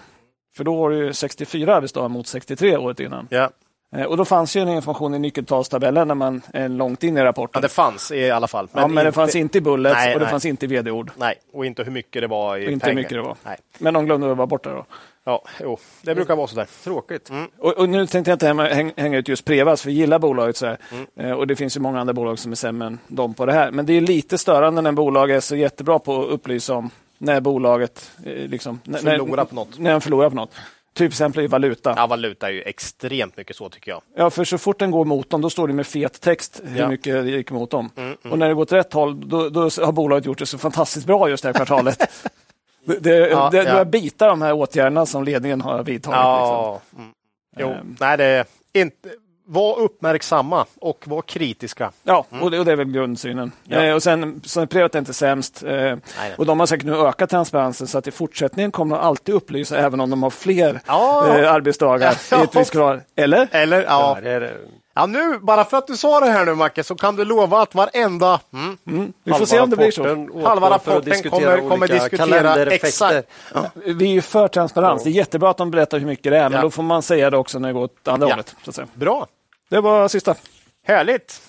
[0.57, 3.27] För då var det ju 64 arbetsdagar mot 63 året innan.
[3.31, 3.51] Ja.
[3.96, 7.20] Eh, Och då fanns ju en information i nyckeltalstabellen när man är långt in i
[7.20, 7.62] ja, rapporten.
[7.62, 8.68] det fanns i alla fall.
[8.72, 10.31] Men, ja, men det fanns inte i Bullets Nej, och det nej.
[10.31, 11.11] fanns inte i vd-ord.
[11.16, 12.94] Nej, och inte hur mycket det var i Och inte pengar.
[12.96, 13.37] hur mycket det var.
[13.44, 13.57] Nej.
[13.79, 14.85] Men de glömde att vara borta då.
[15.24, 16.66] Ja, jo, det brukar vara sådär.
[16.85, 17.31] Tråkigt.
[17.59, 20.18] Och, och nu tänkte jag inte hänga- häng- hänga ut just Prevas, för vi gillar
[20.18, 20.57] bolaget.
[20.57, 20.79] Så här.
[20.92, 21.31] Mm.
[21.31, 23.53] Eh, och det finns ju många andra bolag som är sämre än de på det
[23.53, 23.70] här.
[23.70, 27.40] Men det är lite störande när bolag är så jättebra på att upplysa om när
[27.40, 29.79] bolaget eh, liksom, när, Förlorar på något.
[29.79, 30.55] När de förlorar på något.
[30.99, 31.95] Typ exempel i valuta.
[31.97, 34.03] Ja, valuta är ju extremt mycket så tycker jag.
[34.17, 36.71] Ja, för så fort den går mot dem, då står det med fet text hur
[36.77, 36.79] Ja.
[36.79, 37.91] Mm, mycket det gick mot dem.
[38.31, 41.07] Och när det går åt rätt håll, då, då har bolaget gjort det så fantastiskt
[41.07, 41.99] bra just det här kvartalet.
[42.85, 43.65] det, det, Ja, det, ja.
[43.65, 46.05] börjar bita de här åtgärderna som ledningen har vidtagit.
[46.05, 46.15] Liksom.
[46.17, 47.11] Ja, mm.
[47.59, 47.97] jo, Ehm.
[48.01, 49.09] nej det är inte...
[49.51, 51.91] Var uppmärksamma och var kritiska.
[52.03, 53.53] Ja, och, det, och det är väl grundsynen.
[53.65, 53.83] Ja.
[53.83, 55.63] Eh, och sen, så är Privat inte sämst.
[55.63, 55.99] Eh, nej.
[56.37, 59.79] och de har säkert nu ökat transparensen så att i fortsättningen kommer de alltid upplysa
[59.79, 61.39] även om de har fler Ja.
[61.39, 62.41] eh, arbetsdagar Ja.
[62.41, 62.75] i ett visst.
[63.17, 63.49] Eller?
[63.51, 63.87] Eller, ja.
[63.89, 64.53] Ja, det är det.
[64.95, 67.63] ja, nu, bara för att du sa det här nu Macke, så kan du lova
[67.63, 68.41] att varenda...
[68.53, 69.13] Mm, Mm.
[69.25, 70.03] Vi får se om det blir så.
[70.49, 73.29] Halva rapporten kommer- kommer diskutera exakt.
[73.75, 75.03] Vi är ju för transparens.
[75.05, 76.63] Det är jättebra att de berättar hur mycket det är, men Ja.
[76.63, 78.33] då får man säga det också när det går åt andra Ja.
[78.35, 78.57] hållet.
[78.65, 78.87] Så att säga.
[78.95, 79.27] Bra,
[79.69, 80.37] Det var sista.
[80.83, 81.43] härligt.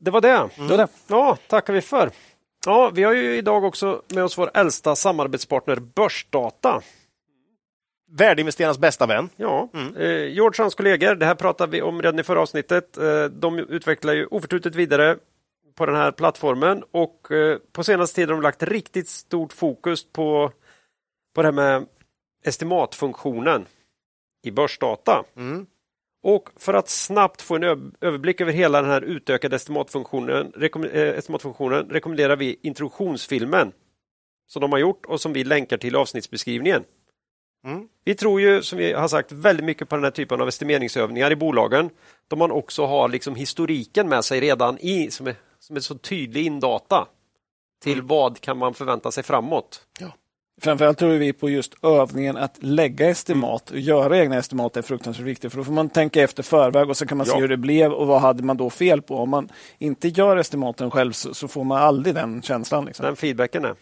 [0.00, 0.48] Det var det.
[0.56, 0.88] Det var det.
[1.06, 2.10] Ja, tackar vi för.
[2.66, 6.82] Ja, vi har ju idag också med oss vår äldsta samarbetspartner Börsdata.
[8.10, 9.28] Värdeinvesterarnas bästa vän.
[9.36, 12.98] Ja, eh, George och hans kollegor, det här pratade vi om redan i förra avsnittet.
[12.98, 15.16] Eh, de utvecklar ju oförtrutet vidare
[15.74, 20.12] på den här plattformen och eh, på senaste tiden har de lagt riktigt stort fokus
[20.12, 20.52] på,
[21.34, 21.86] på det här med
[22.44, 23.66] estimatfunktionen
[24.42, 25.24] i börsdata.
[25.36, 25.66] Mm.
[26.22, 31.08] Och för att snabbt få en överblick över hela den här utökade estimatfunktionen, rekom eh,
[31.08, 33.72] estimatfunktionen rekommenderar vi introduktionsfilmen
[34.46, 36.84] som de har gjort och som vi länkar till avsnittsbeskrivningen.
[37.64, 37.88] Mm.
[38.04, 41.30] Vi tror ju, som vi har sagt, väldigt mycket på den här typen av estimeringsövningar
[41.30, 41.90] i bolagen,
[42.28, 45.98] då man också har liksom historiken med sig redan i, som är, som är så
[45.98, 47.08] tydlig indata
[47.82, 49.86] till vad kan man förvänta sig framåt.
[50.60, 55.26] Framförallt tror vi på just övningen att lägga estimat och göra egna estimat är fruktansvärt
[55.26, 55.52] viktigt.
[55.52, 57.32] För då får man tänka efter förväg och så kan man Ja.
[57.34, 59.16] se hur det blev och vad hade man då fel på.
[59.16, 62.84] Om man inte gör estimaten själv så, så får man aldrig den känslan.
[62.84, 63.06] Liksom.
[63.06, 63.74] Den feedbacken är.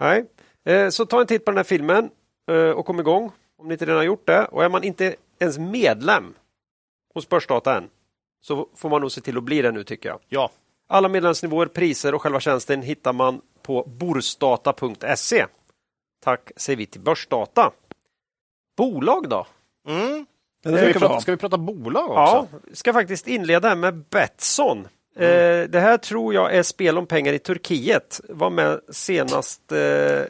[0.00, 0.24] Nej.
[0.64, 2.10] Eh, Så ta en titt på den här filmen
[2.50, 4.44] eh, och kom igång om ni inte redan har gjort det.
[4.44, 6.34] Och är man inte ens medlem
[7.14, 7.88] hos Börsdata än
[8.40, 10.18] så får man nog se till att bli det nu tycker jag.
[10.28, 10.50] Ja,
[10.88, 15.46] Alla medlemsnivåer, priser och själva tjänsten hittar man på borsdata.se.
[16.24, 17.70] Tack säger vi till Börsdata.
[18.76, 19.46] Bolag då?
[19.88, 20.26] mm.
[20.64, 22.16] Det Ska, vi prata, ska vi prata bolag också?
[22.16, 24.78] Ja, ska faktiskt inleda här med Betsson.
[25.16, 25.24] Eh,
[25.68, 28.20] det här tror jag är spel om pengar i Turkiet.
[28.28, 29.78] Var med senast eh,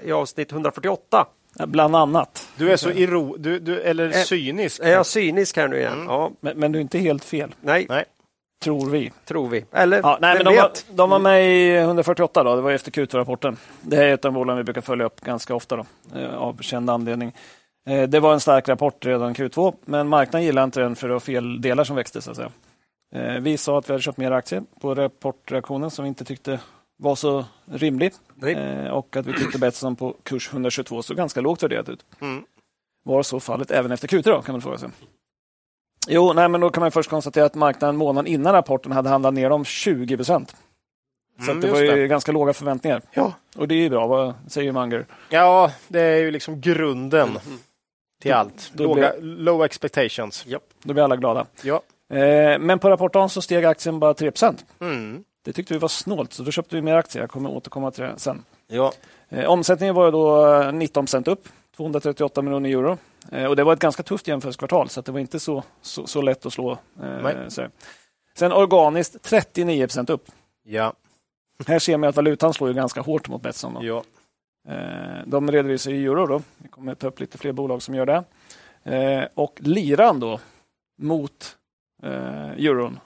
[0.09, 1.27] i avsnitt 148.
[1.59, 2.49] Ja, Bland annat.
[2.57, 3.37] Du är så iro...
[3.37, 4.81] Du, du, eller Eh, cynisk.
[4.83, 6.05] Är jag cynisk här nu igen?
[6.09, 8.05] Ja, Men, men du är inte helt fel, nej, Nej.
[8.63, 9.13] Tror vi.
[9.25, 9.65] tror vi.
[9.73, 12.91] Eller, Ja, nej, men de, var, de var med i 148 då, det var efter
[12.91, 13.57] Q2-rapporten.
[13.81, 15.85] Det här är ett av bolagen vi brukar följa upp ganska ofta då,
[16.19, 17.33] eh, av känd anledning.
[17.89, 21.13] Eh, Det var en stark rapport redan Q2, men marknaden gillade inte den för det
[21.15, 22.23] var fel delar som växte.
[22.23, 22.51] Så att säga.
[23.15, 26.61] Eh, Vi sa att vi hade köpt mer aktier på rapportreaktionen som vi inte tyckte
[26.99, 28.13] var så rimlig.
[28.35, 28.91] Nej.
[28.91, 32.05] Och att vi tyckte Betsson på kurs 122 såg ganska lågt värderat ut.
[32.21, 32.45] Mm.
[33.05, 34.89] Var så fallet även efter Q3 då, kan man fråga sig.
[36.09, 39.35] Jo, nej, men då kan man först konstatera att marknaden månaden innan rapporten hade handlat
[39.35, 40.57] ner om 20 procent.
[41.45, 42.07] Så Mm, det var ju det.
[42.09, 43.03] ganska låga förväntningar.
[43.13, 43.33] Ja.
[43.57, 45.07] Och det är ju bra, vad säger Munger?
[45.29, 47.39] ja, det är ju liksom grunden
[48.23, 48.71] till allt.
[48.75, 50.47] Då Låga, low expectations.
[50.47, 50.63] Japp.
[50.83, 51.47] Då blir alla glada.
[51.63, 51.83] Ja.
[52.17, 54.65] Eh, men på rapporten så steg aktien bara 3 procent.
[54.81, 55.25] Mm.
[55.45, 57.23] Det tyckte vi var snålt, så då köpte vi mer aktier.
[57.23, 58.45] Jag kommer återkomma till det sen.
[58.67, 58.93] Ja.
[59.29, 61.49] Eh, omsättningen var ju då eh, 19 procent upp,
[61.83, 62.99] 238 miljoner euro.
[63.33, 66.23] Eh, och det var ett ganska tufft jämförelsekvartal, så det var inte så, så, så
[66.23, 66.79] lätt att slå.
[66.95, 67.35] Nej.
[67.35, 67.67] Eh, så.
[68.35, 70.25] Sen organiskt 39 procent upp.
[70.65, 70.93] Ja.
[71.67, 73.75] Här ser man att valutan slår ju ganska hårt mot Betsson.
[73.75, 73.81] Då.
[73.85, 74.03] ja.
[74.73, 76.27] Eh, De redovisar i euro.
[76.27, 76.43] Då.
[76.59, 79.29] Vi kommer ta upp lite fler bolag som gör det.
[79.35, 80.41] Och liran då
[80.99, 81.57] mot
[82.57, 82.99] euron.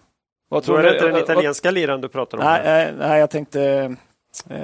[0.49, 2.45] Vad Då tror är ni- det inte den italienska liran du pratar om?
[2.45, 3.95] Nej, nej, nej, jag tänkte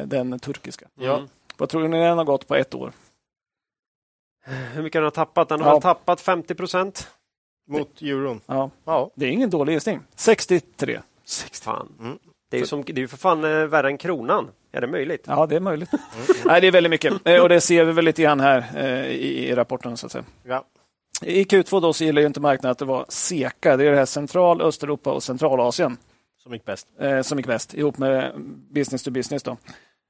[0.04, 0.86] den turkiska.
[0.94, 1.22] Ja.
[1.56, 2.92] Vad tror ni den har gått på ett år?
[4.44, 5.48] Hur mycket har den tappat?
[5.48, 5.80] Den har Ja.
[5.80, 7.08] tappat 50 procent.
[7.68, 8.40] Mot euron.
[8.46, 9.10] Ja, Ja.
[9.14, 10.00] det är ingen dålig gissning.
[10.16, 11.00] 63.
[11.52, 11.88] Fan.
[12.00, 12.18] Mm.
[12.50, 14.48] Det är ju som, det är ju för fan eh, värre än kronan.
[14.72, 15.24] Är det möjligt?
[15.26, 15.90] Ja, det är möjligt.
[16.44, 17.14] Nej, det är väldigt mycket.
[17.28, 19.96] Eh, Och det ser vi väl lite grann här eh, i, i rapporten.
[19.96, 20.24] så att säga.
[20.44, 20.64] Ja.
[21.22, 23.76] I Q2 då så gillar ju inte marknaden att det var SECA.
[23.76, 25.96] Det är det här Central, Östeuropa och Centralasien
[26.42, 26.88] Som gick bäst.
[27.00, 28.32] eh, som gick bäst ihop med
[28.70, 29.42] business to business.
[29.42, 29.56] Då.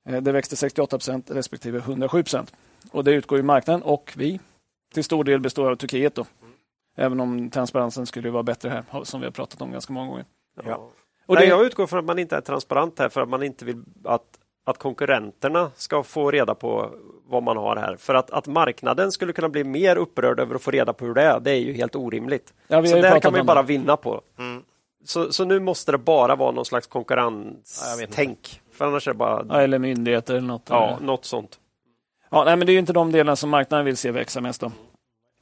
[0.09, 2.53] Eh, det växte 68 procent respektive 107 procent.
[2.91, 4.41] Och det utgår ju marknaden och vi
[4.95, 6.15] till stor del består av Turkiet.
[6.15, 6.27] Då.
[6.97, 10.25] Även om transparensen skulle vara bättre här, som vi har pratat om ganska många gånger.
[10.65, 10.91] Ja.
[11.27, 13.43] Och Nej, det, jag utgår från att man inte är transparent här för att man
[13.43, 14.23] inte vill att,
[14.65, 16.91] att konkurrenterna ska få reda på
[17.27, 17.97] vad man har här.
[17.97, 21.15] För att, att marknaden skulle kunna bli mer upprörd över att få reda på hur
[21.15, 22.55] det är, det är ju helt orimligt.
[22.69, 23.69] Ja, så där kan man bara det.
[23.69, 24.21] vinna på.
[24.39, 24.52] Mm.
[25.05, 28.61] Så, så nu måste det bara vara någon slags Ja, konkurrenstänk.
[28.73, 30.67] För annars är det bara ja, eller myndigheter eller något.
[30.69, 31.59] ja, något sånt.
[32.31, 34.61] Ja, nej, men det är ju inte de delarna som marknaden vill se växa mest.
[34.61, 34.73] Då.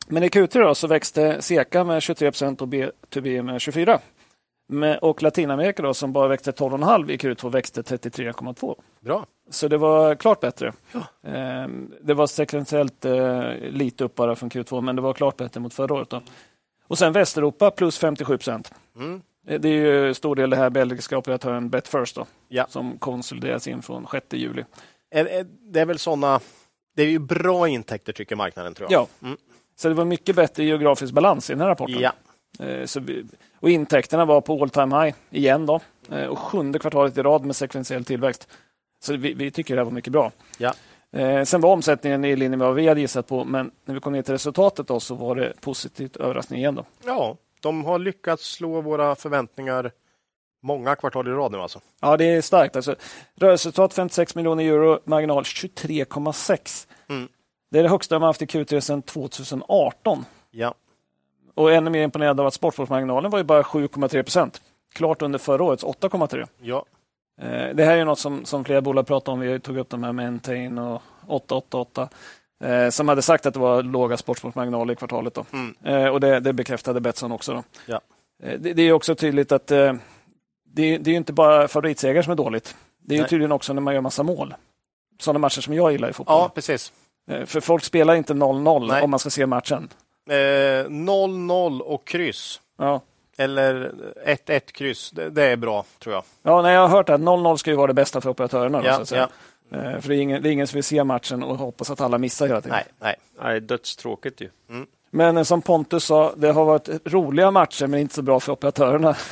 [0.08, 3.98] Men i Q3 då, så växte SECA med 23 procent och B2B med 24.
[4.68, 8.74] Men, och Latinamerika då, som bara växte 12,5 i Q2 växte 33,2.
[9.00, 9.26] Bra.
[9.50, 10.72] Så det var klart bättre.
[11.26, 15.60] Ehm, det var sekventiellt eh, lite upp bara från Q2, men det var klart bättre
[15.60, 16.10] mot förra året.
[16.10, 16.22] Då.
[16.86, 18.72] Och sen Västeuropa plus 57 procent.
[18.96, 19.22] Mm.
[19.46, 19.72] Det är
[20.06, 22.66] ju stor del det här belgiska operatören BetFirst då, Ja.
[22.68, 24.64] som konsolideras in från 6 juli.
[25.72, 26.40] Det är väl sådana...
[26.96, 29.00] Det är ju bra intäkter tycker marknaden tror jag.
[29.20, 29.26] Ja.
[29.26, 29.38] Mm.
[29.76, 32.00] Så det var mycket bättre geografisk balans i den här rapporten.
[32.00, 32.12] Ja.
[32.66, 33.00] Eh, Så
[33.60, 35.80] och intäkterna var på all time high igen då.
[36.10, 38.48] Eh, Och sjunde kvartalet i rad med sekventiell tillväxt.
[39.02, 40.32] Så vi, vi tycker det här var mycket bra.
[40.58, 40.74] Ja.
[41.12, 44.00] Eh, Sen var omsättningen i linje med vad vi hade gissat på, men när vi
[44.00, 46.74] kom ner till resultatet då, så var det positivt överraskning igen.
[46.74, 46.84] Då.
[47.04, 49.92] ja, de har lyckats slå våra förväntningar
[50.62, 51.80] många kvartal i rad nu alltså.
[52.00, 52.76] Ja, det är starkt.
[52.76, 52.94] Alltså,
[53.36, 56.86] rörelseresultat 56 miljoner euro, marginal 23,6.
[57.08, 57.28] Mm.
[57.70, 60.24] Det är det högsta man haft i Q3 sedan 2018.
[60.50, 60.74] Ja.
[61.54, 64.60] Och ännu mer imponerad av att sportvårdsmarginalen var ju bara 7,3 procent.
[64.92, 66.46] Klart under förra årets 8,3.
[66.60, 66.84] Ja.
[67.40, 69.40] Eh, Det här är något som, som flera bolag pratar om.
[69.40, 72.08] Vi tog upp de här med Entain och 888
[72.64, 75.34] eh, som hade sagt att det var låga sportsportmarginaler i kvartalet.
[75.34, 75.44] Då.
[75.52, 75.74] Mm.
[75.84, 77.52] Eh, och det, det bekräftade Betsson också.
[77.52, 77.62] Då.
[77.86, 78.00] Ja.
[78.42, 79.92] Eh, det, det är också tydligt att eh,
[80.64, 82.76] det, det är ju inte bara favoritseger som är dåligt.
[83.04, 84.54] Det är ju tydligen också när man gör massa mål.
[85.20, 86.36] Sådana matcher som jag gillar i fotboll.
[86.36, 86.92] ja, precis.
[87.30, 89.02] Eh, För folk spelar inte 0-0 Nej.
[89.02, 89.88] om man ska se matchen.
[90.30, 92.60] Eh, 0-0 och kryss.
[92.78, 93.00] Ja.
[93.38, 93.92] Eller
[94.26, 95.10] 1-1 kryss.
[95.10, 96.24] Det, det är bra tror jag.
[96.42, 98.80] Ja, nej, jag har hört att 0-0 ska ju vara det bästa för operatörerna.
[98.80, 99.22] Då, Ja, så att säga.
[99.22, 99.28] Eh,
[99.70, 102.18] För det är, ingen, det är ingen som vill se matchen och hoppas att alla
[102.18, 102.76] missar hela tiden.
[102.76, 103.44] Nej, nej.
[103.50, 104.48] Nej, dödstråkigt ju.
[105.10, 108.52] Men eh, som Pontus sa, det har varit roliga matcher men inte så bra för
[108.52, 109.16] operatörerna.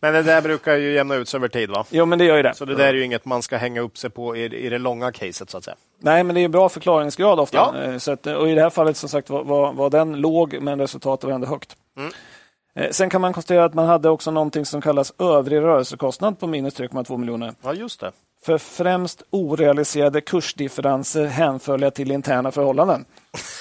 [0.00, 1.84] Men det där brukar ju jämna ut sig över tid va?
[1.90, 2.54] jo, men det gör ju det.
[2.54, 4.78] Så det där är ju inget man ska hänga upp sig på i, i det
[4.78, 5.76] långa caset så att säga.
[6.00, 7.56] Nej, men det är bra förklaringsgrad ofta.
[7.56, 7.82] Ja.
[7.82, 10.58] Eh, Så att, och I det här fallet som sagt var, var, var den låg,
[10.62, 11.76] men resultatet var ändå högt.
[11.96, 12.12] Mm.
[12.74, 16.46] Eh, Sen kan man konstatera att man hade också någonting som kallas övrig rörelsekostnad på
[16.46, 17.54] minus 3,2 miljoner.
[17.62, 18.12] Ja, just det.
[18.44, 23.04] För främst orealiserade kursdifferenser hänförliga till interna förhållanden.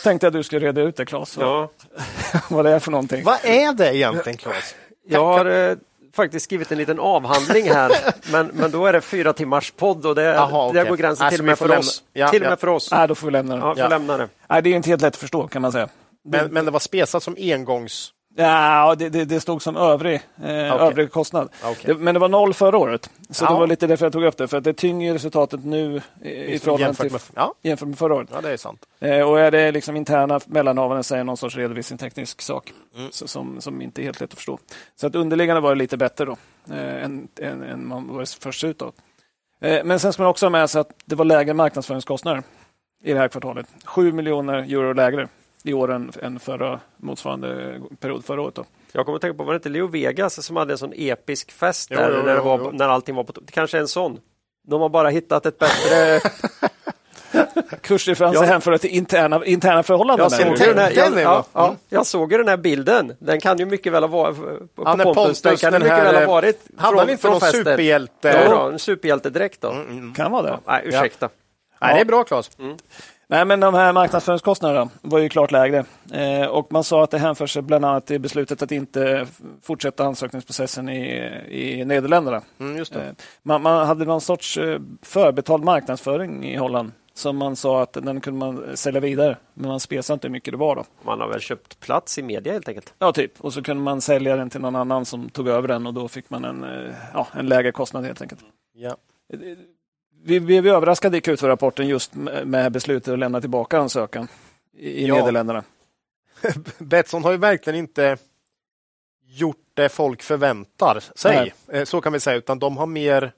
[0.04, 1.38] Tänkte att du skulle reda ut det, Claes.
[1.40, 1.70] Ja.
[2.50, 3.24] Vad det är för någonting.
[3.24, 4.76] Vad är det egentligen Claes?
[5.08, 5.78] Jag har eh,
[6.16, 7.92] faktiskt skrivit en liten avhandling här,
[8.32, 10.90] men, men då är det fyra timmars podd och det, Jaha, där okej.
[10.90, 12.04] går gränsen Alltså, till och lämna- oss.
[12.14, 12.50] Ja, till och ja.
[12.50, 12.92] med för oss.
[12.92, 13.62] Nej, då får vi lämna det.
[13.62, 13.88] Ja, Ja.
[13.88, 14.28] lämna det.
[14.50, 15.90] Nej, det är inte helt lätt att förstå kan man säga.
[16.30, 18.12] Men, men det var spesat som engångs...
[18.40, 21.50] Ja, det, det, det stod som övrig, eh, övrig kostnad.
[21.64, 21.82] Okej.
[21.86, 23.10] Det, men det var noll förra året.
[23.30, 23.50] Så Ja.
[23.50, 24.48] det var lite därför jag tog upp det.
[24.48, 28.16] För att det tynger resultatet nu i, i jämfört till med, ja, jämfört med förra
[28.16, 28.30] året.
[28.34, 28.86] ja, det är sant.
[29.00, 33.10] Eh, och är det liksom interna mellanhavanden så är det någon sorts redovisningsteknisk sak Mm.
[33.12, 34.60] så, som, som inte är helt lätt att förstå.
[34.96, 36.38] Så att underliggande var det lite bättre då
[36.72, 38.82] eh, än, än, än man var först ut.
[39.62, 42.44] Eh, men sen ska man också ha med sig att det var lägre marknadsföringskostnader
[43.04, 43.66] i det här kvartalet.
[43.86, 45.28] 7 miljoner euro lägre
[45.68, 48.56] i år än, än förra motsvarande period förra året.
[48.56, 48.66] Då.
[48.92, 51.52] Jag kommer att tänka på, var det inte Leo Vegas som hade en sån episk
[51.52, 52.70] fest Jo, där jo, när, jo, var, jo.
[52.74, 53.44] när allting var på topp?
[53.46, 54.20] Det kanske är en sån.
[54.68, 56.20] De har bara hittat ett bättre...
[57.82, 58.48] Kursdifferenser Ja.
[58.48, 60.24] hänförda till interna, interna förhållanden.
[60.24, 60.66] Jag såg, där.
[60.68, 61.78] ju den här, jag, ja, ja, Mm.
[61.90, 63.16] jag såg ju den här bilden.
[63.20, 64.38] Den kan ju mycket väl ha varit
[64.76, 65.42] på Ja, när Pontus.
[65.42, 68.28] Den Pontus, kan den mycket här, väl ha eh, varit Hade han inte någon superhjälte?
[68.28, 69.72] Ja, då, en superhjältedräkt då.
[69.72, 70.14] Mm.
[70.14, 70.60] Kan vara det.
[70.66, 71.30] Nej, ursäkta.
[71.82, 72.50] Nej, det är bra Claes.
[73.30, 75.86] Nej, men de här marknadsföringskostnaderna var ju klart lägre.
[76.14, 79.28] Eh, och man sa att det hänför sig bland annat till beslutet att inte
[79.62, 82.42] fortsätta ansökningsprocessen i, i Nederländerna.
[82.60, 82.78] Mm.
[82.78, 83.02] Eh,
[83.44, 88.22] man, man hade någon sorts eh, förbetald marknadsföring i Holland som man sa att den
[88.22, 90.76] kunde man sälja vidare, men man spesade inte hur mycket det var.
[90.76, 90.84] Då.
[91.02, 92.94] Man har väl köpt plats i media helt enkelt.
[93.00, 93.32] Ja, typ.
[93.42, 96.08] Och så kunde man sälja den till någon annan som tog över den och då
[96.08, 98.42] fick man en, eh, ja, en lägre kostnad helt enkelt.
[98.74, 98.96] Ja.
[100.24, 102.16] Vi blev överraskade i Q2-rapporten just
[102.46, 104.28] med beslutet att lämna tillbaka ansökan.
[104.78, 105.16] i, Ja.
[105.16, 105.64] Nederländerna.
[106.80, 108.18] Betsson har ju verkligen inte
[109.26, 111.54] gjort det folk förväntar sig.
[111.68, 113.32] Eh, Så kan vi säga, utan de har mer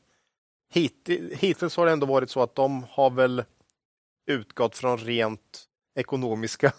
[0.74, 3.44] hit, hittills har det ändå varit så att de har väl
[4.28, 5.66] utgått från rent
[5.96, 6.72] ekonomiska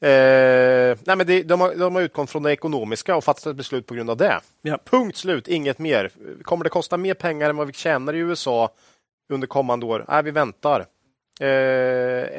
[0.00, 3.56] eh, nej men det, de, har, de har utgått från det ekonomiska och fattat ett
[3.56, 4.40] beslut på grund av det.
[4.62, 4.78] Ja.
[4.84, 6.10] Punkt slut, inget mer.
[6.42, 8.70] Kommer det kosta mer pengar än vad vi tjänar i USA
[9.32, 10.04] under kommande år?
[10.08, 10.86] Nej, vi väntar.
[11.40, 11.46] Eh,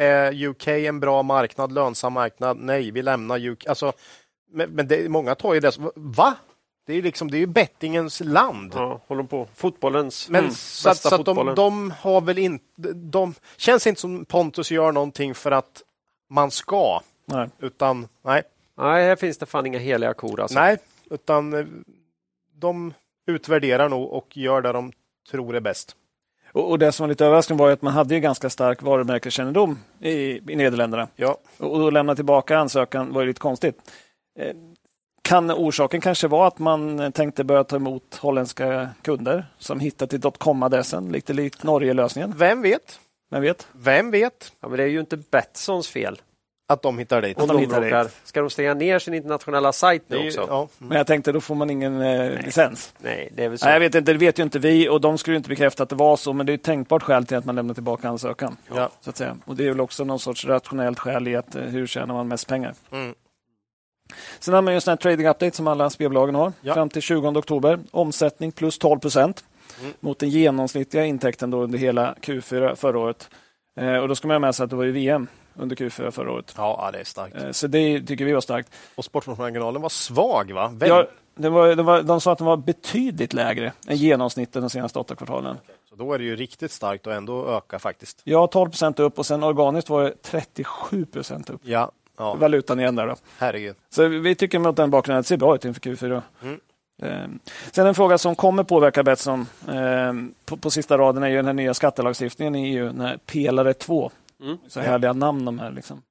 [0.01, 2.57] är UK en bra marknad, lönsam marknad?
[2.57, 3.65] Nej, vi lämnar UK.
[3.65, 3.93] Alltså,
[4.51, 6.35] men men det, många tar ju det som, va?
[6.85, 8.71] Det är ju liksom, det är ju bettingens land.
[8.75, 9.47] Ja, håller på.
[9.55, 11.55] Fotbollens Men mm, så, att, bästa så att de, fotbollen.
[11.55, 15.83] de har väl inte, de känns inte som Pontus gör någonting för att
[16.29, 17.01] man ska,
[17.31, 17.49] Nej.
[17.59, 18.43] utan nej,
[18.77, 20.59] Nej, här finns det fan inga heliga kor alltså.
[20.59, 20.77] nej,
[21.09, 21.65] utan eh,
[22.55, 22.93] de
[23.27, 24.91] utvärderar nog och gör det de
[25.31, 25.95] tror är bäst.
[26.53, 28.81] Och, och det som var lite överraskande var ju att man hade ju ganska stark
[28.81, 30.11] varumärkeskännedom i,
[30.51, 31.07] i Nederländerna.
[31.15, 33.91] Ja, Och att lämna tillbaka ansökan var ju lite konstigt.
[34.39, 34.55] Eh,
[35.21, 40.21] Kan orsaken kanske vara att man tänkte börja ta emot holländska kunder som hittat till
[40.21, 42.33] .com-adressen, lite likt Norge-lösningen?
[42.37, 42.99] vem vet?
[43.29, 43.67] Vem vet?
[43.71, 46.21] Vem vet Ja, men det är ju inte Betssons fel.
[46.71, 47.39] Att de hittar dit?
[47.39, 48.13] Att de de hittar råkar, dit.
[48.23, 50.45] ska de stänga ner sin internationella sajt nu också?
[50.49, 50.67] ja.
[50.77, 52.93] Men jag tänkte, då får man ingen eh, licens.
[52.97, 53.65] Nej, det är väl så.
[53.65, 55.89] Nej, jag vet inte, det vet ju inte vi och de skulle inte bekräfta att
[55.89, 58.57] det var så, men det är ett tänkbart skäl till att man lämnar tillbaka ansökan.
[58.75, 58.89] Ja.
[59.01, 59.37] Så att säga.
[59.45, 62.27] Och det är väl också någon sorts rationellt skäl i att eh, hur tjänar man
[62.27, 62.73] mest pengar?
[62.91, 63.13] Mm.
[64.39, 66.73] Sen har man ju en sån här trading update som alla spelbolagen har Ja.
[66.73, 67.79] fram till 20 oktober.
[67.91, 69.43] Omsättning plus 12 procent
[69.81, 69.93] Mm.
[69.99, 73.29] mot den genomsnittliga intäkten då under hela Q4 förra året.
[73.79, 76.11] Eh, och då ska man ha med sig att det var ju VM under Q4
[76.11, 76.53] förra året.
[76.57, 77.35] ja, det är starkt.
[77.35, 78.71] Eh, så det tycker vi var starkt.
[78.95, 80.71] Och sportmarginalen var svag, va?
[80.75, 80.89] Vem?
[80.89, 84.69] Ja, det var, det var, de sa att den var betydligt lägre än genomsnittet de
[84.69, 85.57] senaste åtta kvartalen.
[85.89, 88.21] Så då är det ju riktigt starkt och ändå öka faktiskt.
[88.23, 91.61] Ja, 12 procent upp och sen organiskt var det 37 procent upp.
[91.63, 92.33] Ja, ja.
[92.33, 93.15] Valutan igen där då.
[93.37, 93.75] herregud.
[93.89, 96.21] Så vi tycker mot den bakgrunden att det ser bra ut inför Q4.
[96.43, 96.59] Mm.
[97.01, 97.27] Eh,
[97.71, 100.13] Sen en fråga som kommer påverka Betsson eh,
[100.45, 104.11] på, på sista raden är ju den nya skattelagstiftningen i EU, den här pelare 2.
[104.41, 104.57] Mm.
[104.67, 106.01] Så härliga namn de här liksom.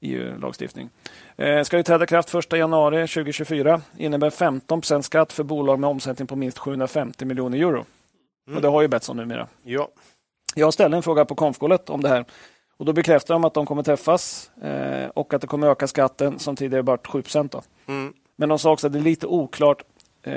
[0.00, 0.90] EU-lagstiftning.
[1.36, 3.80] Eh, ska ju träda kraft 1 januari 2024.
[3.96, 7.84] Innebär 15 procent skatt för bolag med omsättning på minst 750 miljoner euro.
[8.46, 8.56] Mm.
[8.56, 9.48] Och det har ju Betsson numera.
[9.62, 9.88] Ja,
[10.54, 12.24] Jag ställde en fråga på konfkålet om det här.
[12.76, 16.38] Och då bekräftar de att de kommer träffas eh, och att det kommer öka skatten
[16.38, 17.62] som tidigare varit 7 då.
[17.86, 18.12] mm.
[18.36, 19.82] Men de sa också att det är lite oklart
[20.22, 20.32] eh,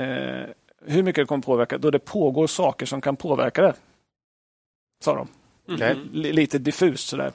[0.86, 3.74] hur mycket det kommer påverka då det pågår saker som kan påverka det.
[5.04, 5.28] Sa de.
[5.68, 7.32] L- lite diffust sådär.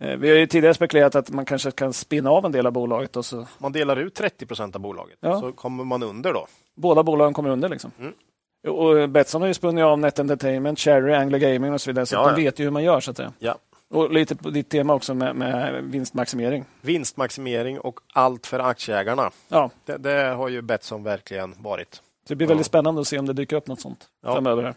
[0.00, 2.72] Eh, vi har ju tidigare spekulerat att man kanske kan spinna av en del av
[2.72, 5.40] bolaget och så Man delar ut 30 procent av bolaget, Ja.
[5.40, 6.46] så kommer man under då.
[6.76, 7.68] båda bolagen kommer under.
[7.68, 7.90] Liksom.
[8.00, 8.12] Mm.
[8.68, 12.06] Och Betsson har ju spunnit av Net Entertainment, Cherry, Anglo Gaming och så vidare.
[12.06, 12.36] Så Ja, ja.
[12.36, 13.00] de vet ju hur man gör.
[13.00, 13.32] Så att säga.
[13.38, 13.54] Ja.
[13.90, 16.64] Och lite på ditt tema också med, med vinstmaximering.
[16.80, 19.30] Vinstmaximering och allt för aktieägarna.
[19.48, 21.94] Ja, Det, det har ju Betsson verkligen varit.
[21.94, 24.62] så det blir väldigt spännande att se om det dyker upp något sånt framöver.
[24.62, 24.74] Här.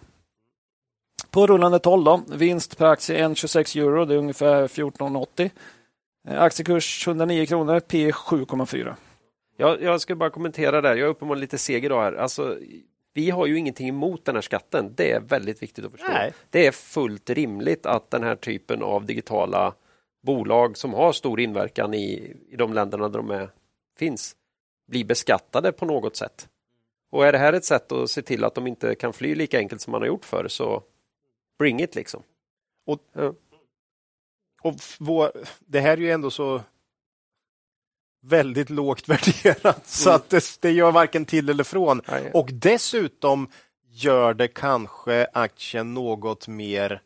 [1.32, 5.50] På rullande 12 då, vinst per aktie 1,26 euro, det är ungefär 14,80.
[6.28, 8.96] Eh, Aktiekurs 109 kronor, P 7,4.
[9.58, 10.96] Jag, jag ska bara kommentera där.
[10.96, 12.14] Jag är uppenbarligen lite seg idag här.
[12.14, 12.58] Alltså,
[13.14, 14.94] vi har ju ingenting emot den här skatten.
[14.96, 16.12] Det är väldigt viktigt att förstå.
[16.12, 16.34] Nej.
[16.50, 19.74] Det är fullt rimligt att den här typen av digitala
[20.24, 23.50] bolag som har stor inverkan i, i de länderna där de är,
[23.98, 24.36] finns
[24.88, 26.48] blir beskattade på något sätt.
[27.12, 29.58] Och är det här ett sätt att se till att de inte kan fly lika
[29.58, 30.84] enkelt som man har gjort förr så
[31.60, 32.24] bring it liksom.
[32.86, 33.34] Och- ja.
[34.62, 36.62] Och vår, det här är ju ändå så
[38.22, 40.16] väldigt lågt värderat så Mm.
[40.16, 42.02] att det, det gör varken till eller från.
[42.08, 42.32] Nej.
[42.34, 43.50] Och dessutom
[43.88, 47.02] gör det kanske aktien något mer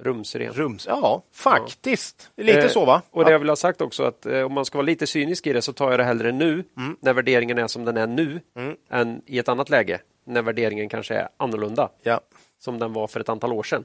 [0.00, 0.52] Rumsren.
[0.52, 0.86] rums...
[0.86, 2.30] Ja, faktiskt.
[2.36, 3.02] Lite Eh, så va?
[3.10, 5.46] Och det jag vill ha sagt också att eh, om man ska vara lite cynisk
[5.46, 6.96] i det så tar jag det hellre nu Mm.
[7.00, 8.76] när värderingen är som den är nu Mm.
[8.90, 12.20] än i ett annat läge när värderingen kanske är annorlunda Ja.
[12.64, 13.84] Som den var för ett antal år sedan.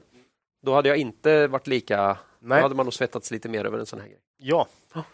[0.62, 2.58] Då hade jag inte varit lika, Nej.
[2.58, 4.18] då hade man nog svettats lite mer över en sån här grej.
[4.40, 4.66] Ja.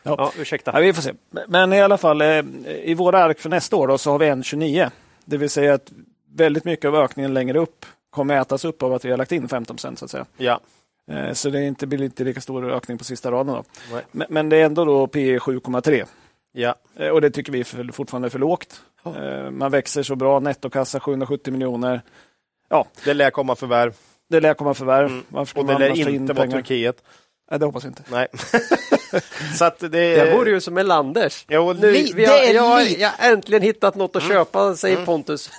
[0.02, 0.70] Ja, ursäkta.
[0.74, 1.12] Ja, vi får se.
[1.48, 4.26] Men i alla fall, eh, i våra ark för nästa år då, så har vi
[4.26, 4.90] 1,29.
[5.24, 5.92] Det vill säga att
[6.34, 9.48] väldigt mycket av ökningen längre upp kommer ätas upp av att vi har lagt in
[9.48, 10.26] 15 procent så att säga.
[10.36, 10.60] Ja.
[11.10, 13.54] Eh, Så det är inte, blir inte lika stor ökning på sista raden.
[13.54, 13.64] Då.
[13.92, 14.02] Nej.
[14.10, 16.04] Men, men det är ändå då P 7,3
[16.52, 16.74] Ja.
[16.96, 18.80] Eh, och det tycker vi är för, fortfarande är för lågt.
[19.04, 22.02] Eh, Man växer så bra, nettokassa 770 miljoner.
[23.04, 23.94] Det lär komma förvärv
[24.30, 25.06] Det lär komma förvärv.
[25.06, 25.24] Mm.
[25.28, 26.58] Varför och det lär ta in inte vara pengar?
[26.58, 26.96] Turkiet.
[27.50, 28.02] Nej, det hoppas jag inte.
[28.08, 28.26] Nej.
[29.58, 29.88] så att det...
[29.88, 31.44] Det vore ju som Melanders.
[31.48, 35.50] Jo, Nu, vi har, jag, har, jag har äntligen hittat något att köpa, säger Pontus.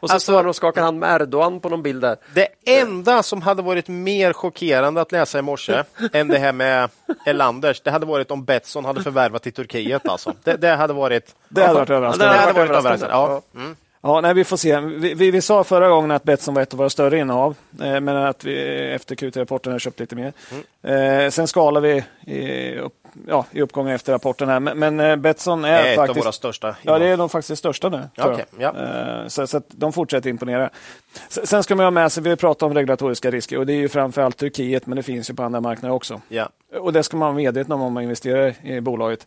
[0.00, 2.16] Och så Alltså- står han och skakar hand med Erdogan på någon bild där.
[2.34, 5.82] Det enda som hade varit mer chockerande att läsa i morse
[6.12, 6.90] än det här med
[7.26, 10.08] Elanders, det hade varit om Betsson hade förvärvat i Turkiet.
[10.08, 10.34] Alltså.
[10.42, 11.34] Det, det hade varit...
[11.48, 12.34] Det hade varit Ja, överraskande.
[12.34, 13.06] det hade varit överraskande.
[13.14, 13.42] Ja.
[13.54, 13.76] Mm.
[14.06, 14.80] Ja, nej, vi får se.
[14.80, 18.00] Vi, vi, vi sa förra gången att Betsson var ett av våra större innehav, eh,
[18.00, 20.32] men att vi efter Q3-rapporten har köpt lite mer.
[20.82, 22.94] Eh, sen skalar vi i, upp,
[23.28, 24.48] ja, i uppgången efter rapporten.
[24.48, 24.60] här.
[24.60, 26.24] Men, men eh, Betsson är, är ett av faktiskt...
[26.26, 26.76] våra största.
[26.82, 28.02] Ja, det är nog faktiskt det största nu.
[28.14, 28.44] Jag.
[28.58, 28.74] ja.
[28.76, 30.70] Eh, Så, så de fortsätter imponera.
[31.28, 33.78] Sen ska man ha med sig, vi har pratat om regulatoriska risker och det är
[33.78, 36.20] ju framförallt Turkiet, men det finns ju på andra marknader också.
[36.28, 36.48] Ja.
[36.80, 39.26] Och det ska man vara medveten om om man investerar i bolaget.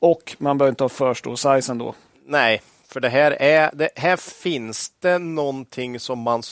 [0.00, 1.94] Och man behöver inte ha för stor size ändå.
[2.26, 2.62] Nej,
[2.94, 6.42] för det här, är, det här finns det någonting som man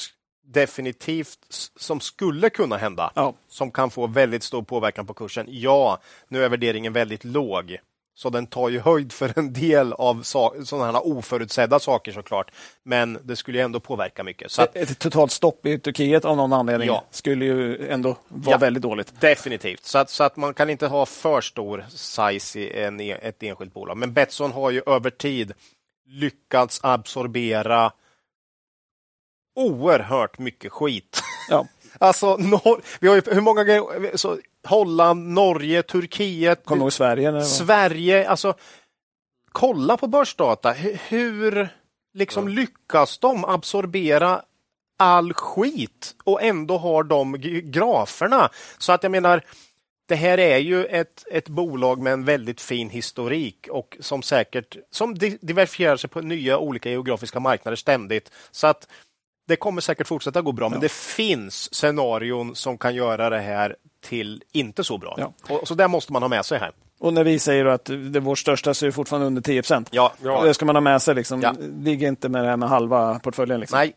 [0.47, 1.39] definitivt
[1.77, 3.13] som skulle kunna hända.
[3.15, 3.35] Ja.
[3.49, 5.47] Som kan få väldigt stor påverkan på kursen.
[5.49, 7.77] Ja, nu är värderingen väldigt låg.
[8.15, 12.51] Så den tar ju höjd för en del av sådana här oförutsedda saker såklart.
[12.83, 14.59] Men det skulle ju ändå påverka mycket.
[14.59, 17.05] Att, Ett, totalt stopp i Turkiet av någon anledning Ja.
[17.11, 18.59] skulle ju ändå vara Ja.
[18.59, 19.21] väldigt dåligt.
[19.21, 19.85] Definitivt.
[19.85, 23.75] Så att, så att man kan inte ha för stor size i en, ett enskilt
[23.75, 23.97] bolag.
[23.97, 25.53] Men Betsson har ju över tid
[26.13, 27.93] lyckats absorbera
[29.57, 31.23] oerhört mycket skit.
[31.49, 31.67] Ja.
[31.99, 34.17] Alltså, Nor- vi har ju, hur många grejer?
[34.17, 34.39] Så,
[34.69, 37.43] Holland, Norge, Turkiet, Kommer ihåg Sverige?
[37.43, 38.29] Sverige.
[38.29, 38.55] Alltså,
[39.53, 40.73] kolla på börsdata.
[40.73, 41.69] Hur, hur
[42.15, 44.43] liksom lyckas de absorbera
[44.99, 48.51] all skit och ändå har de graferna?
[48.79, 49.43] Så att jag menar,
[50.13, 54.77] det här är ju ett, ett bolag med en väldigt fin historik och som säkert
[54.91, 58.31] som di- diversifierar sig på nya olika geografiska marknader ständigt.
[58.51, 58.89] Så att
[59.49, 63.77] det kommer säkert fortsätta gå bra, men det finns scenarion som kan göra det här
[64.05, 65.15] till inte så bra.
[65.19, 65.33] Ja.
[65.57, 66.73] Och, så det måste man ha med sig här.
[67.01, 69.63] Och när vi säger att det är vår största så är det fortfarande under 10
[69.63, 69.89] procent.
[69.91, 70.13] Ja,
[70.45, 71.15] Det ska man ha med sig.
[71.15, 71.41] Liksom.
[71.41, 71.55] Ja.
[71.81, 73.61] Ligg inte med det här med halva portföljen.
[73.61, 73.79] Liksom.
[73.79, 73.93] Nej,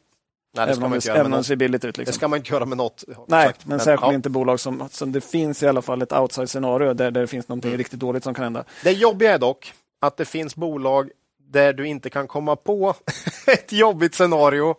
[0.56, 1.46] Nej det även om det, även det något.
[1.46, 1.96] ser billigt ut.
[1.96, 2.14] Det Liksom.
[2.14, 3.04] ska man inte göra med något.
[3.28, 3.66] Nej, sagt.
[3.66, 4.14] men särskilt ja.
[4.14, 7.48] inte bolag som, som det finns i alla fall ett outside-scenario där, där det finns
[7.48, 8.64] någonting riktigt dåligt som kan hända.
[8.84, 11.10] Det jobbiga är dock att det finns bolag
[11.52, 12.94] där du inte kan komma på
[13.48, 14.76] ett jobbigt scenario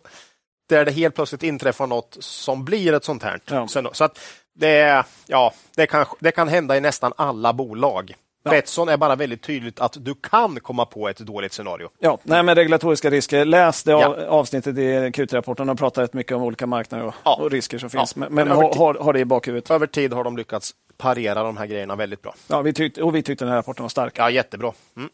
[0.69, 3.41] där det helt plötsligt inträffar något som blir ett sånt här.
[3.47, 3.69] Ja.
[3.69, 3.95] scenario.
[3.95, 4.19] Så att
[4.55, 8.15] det, ja, det, kan, det kan hända i nästan alla bolag.
[8.47, 8.51] Ja.
[8.51, 11.89] Betsson är bara väldigt tydligt att du kan komma på ett dåligt scenario.
[11.99, 13.45] Ja, nej, men regulatoriska risker.
[13.45, 14.07] Läs det Ja.
[14.07, 17.37] av, avsnittet i Q3-rapporten och pratar rätt mycket om olika marknader och, Ja.
[17.41, 18.17] och risker som finns.
[18.17, 19.71] Men, men ha, ha, ha det i bakhuvudet.
[19.71, 22.35] Över tid har de lyckats parera de här grejerna väldigt bra.
[22.49, 24.13] Ja, vi tyckte, och vi tyckte den här rapporten var stark.
[24.19, 24.73] Ja, jättebra.
[24.97, 25.09] Mm.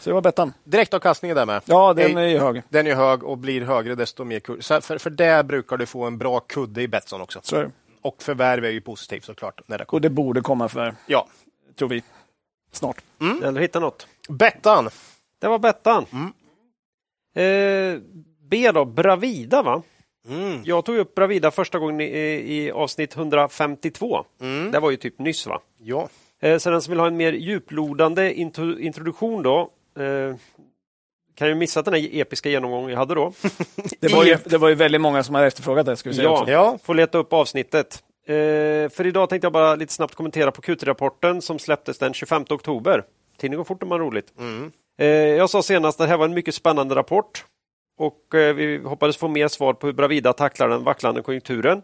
[0.00, 0.52] Så det var Bettan.
[0.64, 1.62] Direktavkastningen där med.
[1.64, 2.62] Ja, den är ju hög.
[2.68, 4.66] Den är hög och blir högre desto mer kurs.
[4.68, 7.40] För, för där brukar du få en bra kudde i Betsson också.
[7.42, 7.70] Så det.
[8.02, 9.60] Och förvärv är ju positivt såklart.
[9.66, 9.96] När det kommer.
[9.98, 11.26] Och det borde komma för, Ja.
[11.78, 12.02] Tror vi,
[12.72, 12.96] snart.
[13.44, 14.06] Eller hitta något.
[14.28, 14.88] Bettan.
[15.40, 16.06] Det var Bettan.
[16.12, 16.32] Mm.
[17.34, 18.00] Eh,
[18.42, 19.82] B då, Bravida va?
[20.28, 20.60] Mm.
[20.64, 22.04] Jag tog upp Bravida första gången i,
[22.56, 24.24] i avsnitt 152.
[24.40, 24.70] Mm.
[24.70, 25.60] Det var ju typ nyss va?
[25.78, 26.08] Ja.
[26.40, 30.36] Eh, så den som vill ha en mer djuplodande intro, introduktion då eh,
[31.34, 33.32] kan ju missat den här episka genomgången jag hade då.
[34.00, 35.96] Det var, ju, det var ju väldigt många som har efterfrågat det.
[35.96, 36.40] Ska vi säga Ja.
[36.40, 36.52] också.
[36.52, 36.78] Ja.
[36.84, 38.04] Får leta upp avsnittet.
[38.28, 42.44] Eh, för idag tänkte jag bara lite snabbt kommentera på Q3-rapporten som släpptes den 25
[42.50, 43.04] oktober.
[43.36, 44.32] Tiden går fort när man har roligt.
[44.38, 44.72] Mm.
[44.98, 47.44] Eh, jag sa senast att det här var en mycket spännande rapport
[47.98, 51.82] och eh, vi hoppades få mer svar på hur Bravida tacklar den vacklande konjunkturen.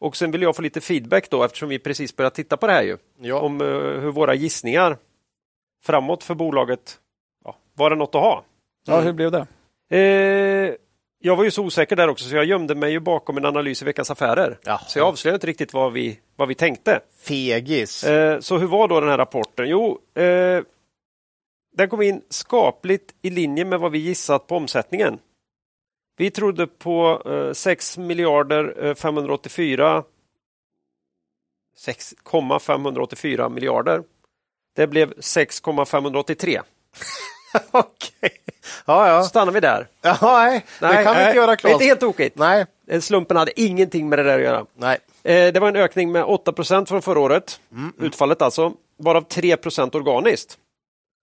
[0.00, 2.72] Och sen vill jag få lite feedback då eftersom vi precis börjat titta på det
[2.72, 2.96] här ju.
[3.20, 3.40] Ja.
[3.40, 3.66] Om eh,
[4.00, 4.96] hur våra gissningar
[5.84, 6.98] framåt för bolaget,
[7.44, 8.44] ja, var det något att ha?
[8.86, 9.46] Ja, hur blev det?
[9.96, 10.74] Eh,
[11.20, 13.82] jag var ju så osäker där också så jag gömde mig ju bakom en analys
[13.82, 14.58] i Veckans Affärer.
[14.62, 14.78] Jaha.
[14.78, 17.00] Så jag avslöjade inte riktigt vad vi, vad vi tänkte.
[17.20, 18.04] Fegis.
[18.04, 19.68] Eh, så hur var då den här rapporten?
[19.68, 20.62] Jo, eh,
[21.76, 25.18] den kom in skapligt i linje med vad vi gissat på omsättningen.
[26.16, 30.04] Vi trodde på eh, 6 miljarder eh, 584
[31.76, 34.02] 6,584 miljarder.
[34.76, 36.60] Det blev 6,583.
[37.70, 38.30] Okej.
[38.86, 39.22] Ja, ja.
[39.22, 39.88] Stannar vi där.
[40.02, 41.72] ja nej, det kan vi inte göra Det är Claes.
[41.72, 42.38] inte helt tokigt.
[42.38, 42.66] Nej.
[42.88, 44.66] Eh, Slumpen hade ingenting med det där att göra.
[44.74, 44.98] Nej.
[45.22, 49.94] Eh, Det var en ökning med 8% från förra året, Mm, utfallet alltså, varav 3%
[49.96, 50.58] organiskt.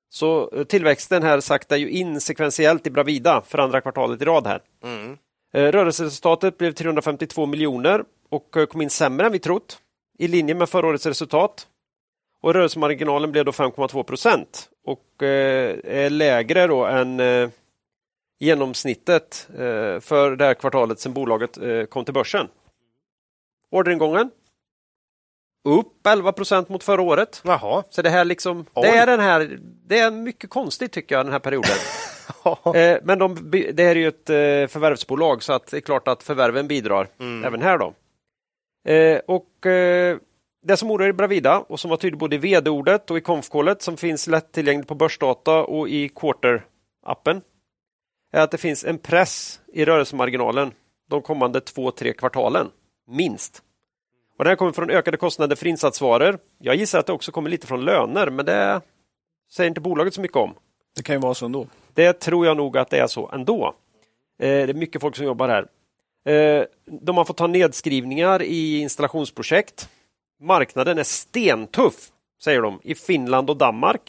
[0.09, 4.47] Så eh, tillväxten här saktar ju in sekventiellt i Bravida för andra kvartalet i rad
[4.47, 4.61] här.
[4.83, 5.17] Mm.
[5.53, 9.77] Rörelseresultatet blev 352 miljoner och kom in sämre än vi trott,
[10.19, 11.67] i linje med förra årets resultat.
[12.41, 17.49] Och rörelsemarginalen blev då 5,2 procent och eh, är lägre då än eh,
[18.39, 21.57] genomsnittet eh, för det här kvartalet sedan bolaget
[21.89, 22.47] kom till börsen.
[23.71, 24.31] Orderingången
[25.65, 27.41] upp 11 procent mot förra året.
[27.43, 27.83] Jaha.
[27.89, 28.87] Så det här liksom, Oj.
[28.87, 31.71] det är den här, det är mycket konstigt tycker jag den här perioden.
[32.75, 36.07] eh, men de, det här är ju ett eh, förvärvsbolag så att det är klart
[36.07, 37.07] att förvärven bidrar
[37.45, 37.93] även här då.
[38.91, 39.65] Eh, och
[40.67, 43.81] det som oroar i Bravida och som var tydligt både i vd-ordet och i konfkålet
[43.81, 47.41] som finns lättillgängligt på börsdata och i Quarter-appen
[48.31, 50.71] är att det finns en press i rörelsemarginalen
[51.09, 52.67] de kommande två, tre kvartalen,
[53.07, 53.61] minst.
[54.37, 56.39] Och det här kommer från ökade kostnader för insatsvaror.
[56.59, 58.81] Jag gissar att det också kommer lite från löner, men det
[59.53, 60.53] säger inte bolaget så mycket om.
[60.95, 61.67] Det kan ju vara så ändå.
[61.93, 63.75] Det tror jag nog att det är så ändå.
[64.39, 65.67] Eh, det är mycket folk som jobbar här.
[66.33, 69.89] Eh, de har fått ta nedskrivningar i installationsprojekt.
[70.41, 71.95] Marknaden är stentuff,
[72.43, 74.01] säger de, i Finland och Danmark.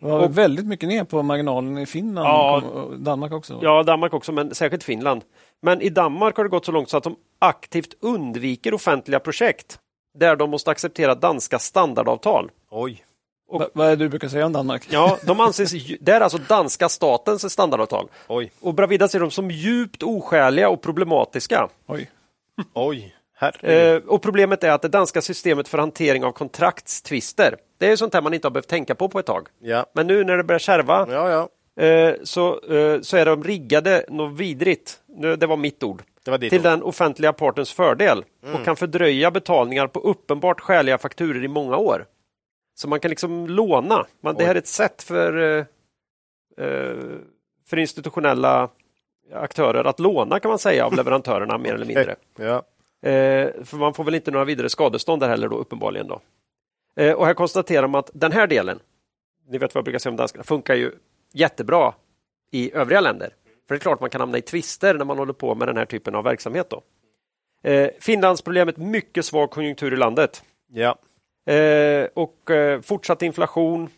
[0.00, 2.56] Det var Och- väldigt mycket ner på marginalen i Finland Ja.
[2.62, 3.58] och Danmark också.
[3.62, 5.22] Ja, Danmark också, men särskilt Finland.
[5.62, 9.78] Men i Danmark har det gått så långt så att de aktivt undviker offentliga projekt
[10.18, 12.50] där de måste acceptera danska standardavtal.
[12.70, 13.04] Oj.
[13.52, 14.86] Va- vad är det du brukar säga om Danmark?
[14.90, 18.08] Ja, de anses, det är alltså danska statens standardavtal.
[18.28, 18.52] Oj.
[18.60, 21.68] Och Bravida ser dem som djupt oskäliga och problematiska.
[21.86, 22.10] Oj.
[22.74, 23.14] Oj.
[23.60, 28.14] Eh, och problemet är att det danska systemet för hantering av kontraktstvister, det är sånt
[28.14, 29.48] här man inte har behövt tänka på på ett tag.
[29.60, 29.86] Ja.
[29.92, 31.84] Men nu när det börjar kärva Ja, ja.
[31.84, 36.38] eh, så, eh, så är de riggade något vidrigt, nu, det var mitt ord, var
[36.38, 36.52] till ord.
[36.52, 36.62] Mm.
[36.62, 38.24] den offentliga partens fördel
[38.54, 42.06] och kan fördröja betalningar på uppenbart skäliga fakturer i många år.
[42.74, 44.06] Så man kan liksom låna.
[44.20, 45.64] Man, det här är ett sätt för, eh,
[47.66, 48.68] för institutionella
[49.34, 52.16] aktörer att låna kan man säga av leverantörerna mer eller mindre.
[52.38, 52.62] Ja.
[53.02, 56.06] Eh, för man får väl inte några vidare skadestånd där heller då uppenbarligen.
[56.06, 56.20] Då.
[56.96, 58.78] Eh, och här konstaterar man att den här delen,
[59.48, 60.92] ni vet vad jag brukar säga om danskarna, funkar ju
[61.32, 61.94] jättebra
[62.50, 63.34] i övriga länder.
[63.68, 65.76] För det är klart man kan hamna i tvister när man håller på med den
[65.76, 66.70] här typen av verksamhet.
[66.70, 66.82] Då.
[67.70, 70.42] Eh, Finlandsproblemet, mycket svag konjunktur i landet.
[70.72, 70.98] Ja.
[71.52, 73.88] Eh, och eh, fortsatt inflation,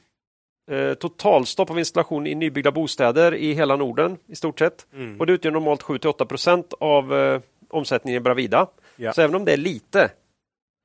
[0.71, 4.87] eh, totalstopp av installation i nybyggda bostäder i hela Norden i stort sett.
[4.95, 5.21] Mm.
[5.21, 7.41] Och det utgör normalt 7-8 procent av eh,
[7.71, 8.67] omsättningen i Bravida.
[8.97, 9.13] Ja.
[9.13, 10.11] Så även om det är lite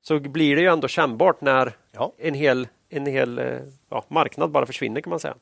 [0.02, 2.12] så blir det ju ändå kännbart när Ja.
[2.18, 3.58] en hel, en hel eh,
[3.88, 5.34] ja, marknad bara försvinner kan man säga.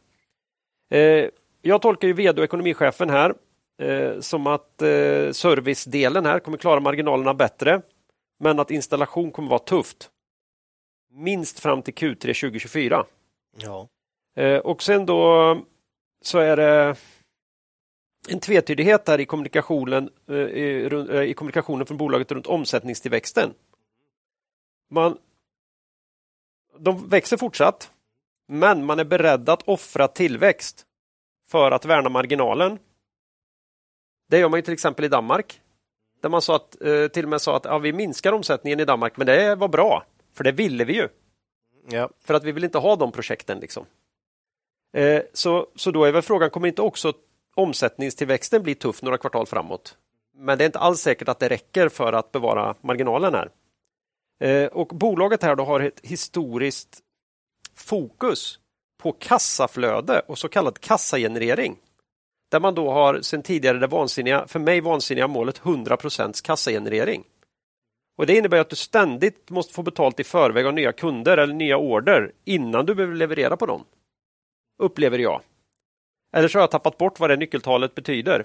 [0.91, 1.29] Eh,
[1.63, 3.35] jag tolkar ju vd och ekonomichefen här
[3.83, 7.83] eh, som att eh, servicedelen här kommer klara marginalerna bättre
[8.41, 10.11] men att installation kommer vara tufft.
[11.11, 13.05] Minst fram till Q3 2024.
[13.57, 13.89] Ja.
[14.37, 15.59] Eh, och sen då
[16.23, 16.97] så är det
[18.29, 23.55] en tvetydighet där i kommunikationen, eh, i, eh, i kommunikationen från bolaget runt omsättningstillväxten.
[24.91, 25.19] Man,
[26.79, 27.91] de växer fortsatt,
[28.49, 30.87] men man är beredd att offra tillväxt
[31.49, 32.79] för att värna marginalen.
[34.29, 35.61] Det gör man ju till exempel i Danmark.
[36.21, 38.85] Där man sa att, eh, till och med sa att ja, vi minskar omsättningen i
[38.85, 40.05] Danmark, men det var bra,
[40.35, 41.09] för det ville vi ju.
[41.91, 42.11] Ja.
[42.25, 43.61] För att vi vill inte ha de projekten.
[43.61, 43.87] Liksom.
[45.33, 47.13] Så, så då är väl frågan, kommer inte också
[47.59, 49.97] omsättningstillväxten blir tuff några kvartal framåt?
[50.37, 53.51] Men det är inte alls säkert att det räcker för att bevara marginalen här.
[54.41, 56.99] Eh, och bolaget här då har ett historiskt
[57.75, 58.59] fokus
[59.03, 61.77] på kassaflöde och så kallad kassagenerering.
[62.51, 67.25] Där man då har sedan tidigare det vansinniga, för mig vansinniga målet 100% kassagenerering.
[68.19, 71.55] Och Det innebär att du ständigt måste få betalt i förväg av nya kunder eller
[71.55, 73.85] nya order innan du behöver leverera på dem.
[74.79, 75.43] Upplever jag.
[76.37, 78.45] Eller så har jag tappat bort vad det nyckeltalet betyder.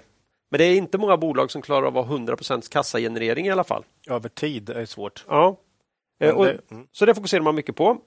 [0.50, 2.36] Men det är inte många bolag som klarar av att ha 100
[2.70, 3.84] kassagenerering i alla fall.
[4.10, 5.24] Över tid är svårt.
[5.28, 5.56] Ja.
[6.20, 6.86] Eh, och, mm.
[6.92, 7.98] Så det fokuserar man mycket på.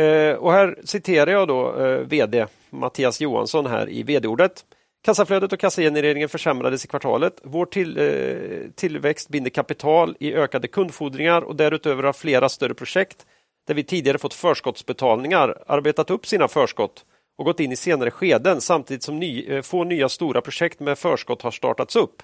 [0.00, 4.64] Eh, och här citerar jag då eh, VD Mattias Johansson här i VD-ordet.
[5.04, 7.40] Kassaflödet och kassagenereringen försämrades i kvartalet.
[7.42, 13.26] Vår till, eh, tillväxt binder kapital i ökade kundfordringar och därutöver har flera större projekt
[13.66, 17.04] där vi tidigare fått förskottsbetalningar arbetat upp sina förskott
[17.36, 20.98] och gått in i senare skeden samtidigt som ny, eh, få nya stora projekt med
[20.98, 22.22] förskott har startats upp.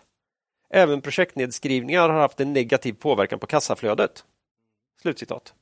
[0.70, 4.24] Även projektnedskrivningar har haft en negativ påverkan på kassaflödet.
[5.02, 5.54] Slutcitat.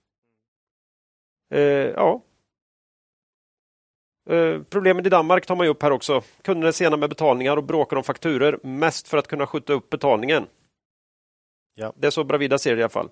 [1.54, 2.22] Eh, ja.
[4.30, 6.22] Eh, problemen i Danmark tar man upp här också.
[6.42, 9.90] Kunderna är sena med betalningar och bråkar om fakturer, mest för att kunna skjuta upp
[9.90, 10.46] betalningen.
[11.74, 11.92] Ja.
[11.96, 13.08] Det är så Bravida ser det i alla fall.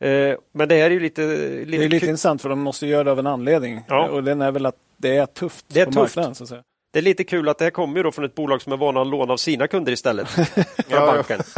[0.00, 1.26] Eh, men det här är ju lite...
[1.26, 3.80] Det lite är lite intressant för de måste göra det av en anledning.
[3.88, 4.08] Ja.
[4.08, 6.16] Och den är väl att det är tufft Det är på tufft.
[6.16, 6.34] marknaden.
[6.34, 6.62] Så att säga.
[6.92, 9.00] Det är lite kul att det här kommer då från ett bolag som är vana
[9.00, 10.28] att låna av sina kunder istället.
[10.28, 11.40] Från Ja, banken.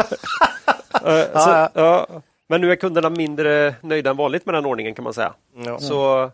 [1.04, 2.06] Eh, så, Ja.
[2.48, 5.34] Men nu är kunderna mindre nöjda än vanligt med den ordningen kan man säga.
[5.64, 5.78] Ja.
[5.78, 6.30] Så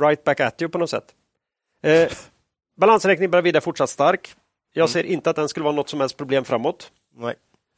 [0.00, 1.04] right back at you på något sätt.
[1.84, 2.08] Eh,
[2.80, 4.34] balansräkningen Bravida är fortsatt stark.
[4.72, 4.88] Jag Mm.
[4.88, 6.90] ser inte att den skulle vara något som helst problem framåt.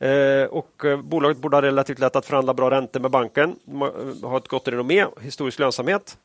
[0.00, 3.56] Eh, och eh, bolaget borde ha relativt lätt att förhandla bra räntor med banken.
[3.72, 6.18] Har- har ett gott renommé, historisk lönsamhet.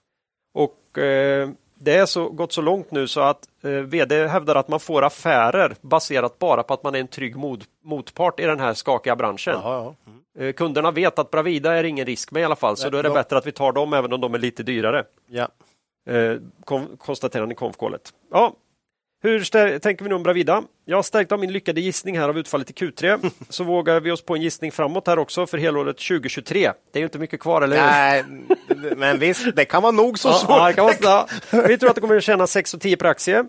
[0.53, 1.49] Och eh,
[1.84, 5.01] det är så gått så långt nu så att eh, VD hävdar att man får
[5.03, 9.15] affärer baserat bara på att man är en trygg mod, motpart i den här skakiga
[9.15, 9.53] branschen.
[9.63, 9.95] Jaha, ja.
[10.11, 10.47] Mm.
[10.49, 12.97] Eh, kunderna vet att Bravida är ingen risk med i alla fall, så Nej, då
[12.97, 15.03] är det de- bättre att vi tar dem även om de är lite dyrare.
[15.27, 15.47] ja.
[16.09, 18.13] Eh, kom, konstaterar han i konfkålet.
[18.31, 18.53] Ja,
[19.24, 20.63] hur tänker vi nu om Bravida?
[20.86, 24.11] Jag har stärkt av min lyckade gissning här av utfallet i Q3, så vågar vi
[24.11, 26.71] oss på en gissning framåt här också för helåret 2023.
[26.91, 27.84] Det är ju inte mycket kvar, eller hur?
[27.84, 28.26] Nej,
[28.97, 30.49] men visst, det kan vara nog så svårt.
[30.49, 30.95] ja, kan vara.
[31.01, 31.28] Ja.
[31.67, 33.45] Vi tror att det kommer att tjäna 6 och 10 per aktie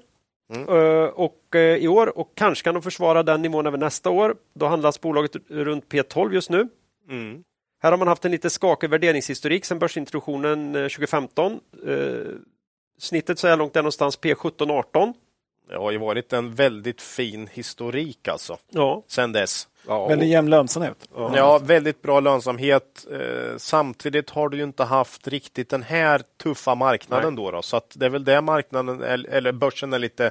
[0.54, 0.68] Mm.
[0.68, 4.36] Eh, och, eh, i år och kanske kan de försvara den nivån även nästa år.
[4.54, 6.68] Då handlas bolaget runt P12 just nu.
[7.10, 7.42] Mm.
[7.82, 11.60] Här har man haft en lite skakig värderingshistorik sedan börsintroduktionen eh, 2015.
[11.86, 11.98] Eh,
[12.98, 15.14] snittet så här långt är någonstans P17-18.
[15.68, 19.02] Det har ju varit en väldigt fin historik alltså, Ja.
[19.08, 19.68] sen dess.
[19.86, 20.06] ja.
[20.08, 21.08] Väldigt jämn lönsamhet.
[21.14, 23.06] Ja, väldigt bra lönsamhet.
[23.12, 27.62] Eh, samtidigt har du ju inte haft riktigt den här tuffa marknaden då, då.
[27.62, 30.30] Så att det är väl det marknaden, eller eller börsen är lite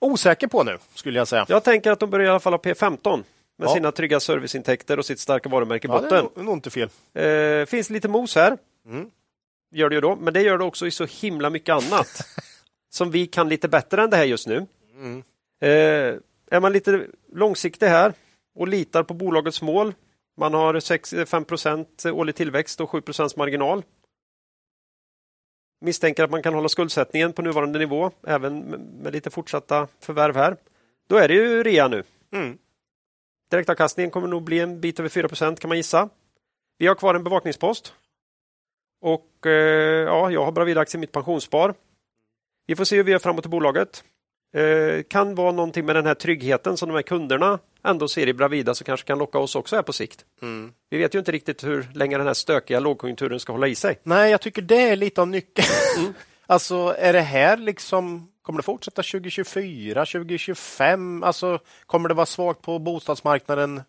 [0.00, 1.46] osäker på nu, skulle jag säga.
[1.48, 3.16] Jag tänker att de börjar i alla fall ha P15
[3.58, 3.74] med Ja.
[3.74, 6.44] sina trygga serviceintäkter och sitt starka varumärke i Ja, det är botten.
[6.44, 6.88] nog inte fel.
[7.14, 8.58] Eh, finns lite mos här.
[8.86, 9.10] Mm.
[9.74, 12.08] Gör det ju då, men det gör det också i så himla mycket annat.
[12.90, 14.66] som vi kan lite bättre än det här just nu.
[14.94, 15.22] Mm.
[15.60, 16.20] Eh,
[16.50, 18.12] är man lite långsiktig här
[18.54, 19.94] och litar på bolagets mål.
[20.36, 21.44] Man har 6, 5
[22.04, 23.82] årlig tillväxt och 7% marginal.
[25.80, 30.36] Misstänker att man kan hålla skuldsättningen på nuvarande nivå även med, med lite fortsatta förvärv
[30.36, 30.56] här.
[31.08, 32.02] Då är det ju rea nu.
[32.32, 32.58] Mm.
[33.50, 36.08] Direktavkastningen kommer nog bli en bit över 4% kan man gissa.
[36.78, 37.94] Vi har kvar en bevakningspost.
[39.00, 39.52] Och eh,
[40.04, 41.74] ja, jag har Bravida-aktier i mitt pensionsspar.
[42.68, 44.04] Vi får se hur vi gör framåt i bolaget.
[44.54, 48.32] Eh, kan vara någonting med den här tryggheten som de här kunderna ändå ser i
[48.32, 50.24] Bravida som kanske kan locka oss också här på sikt.
[50.42, 50.72] Mm.
[50.90, 53.98] Vi vet ju inte riktigt hur länge den här stökiga lågkonjunkturen ska hålla i sig.
[54.02, 55.66] Nej, jag tycker det är lite av nyckeln.
[56.46, 58.32] alltså, är det här liksom...
[58.42, 61.22] Kommer det fortsätta 2024, 2025?
[61.22, 63.82] Alltså, kommer det vara svagt på bostadsmarknaden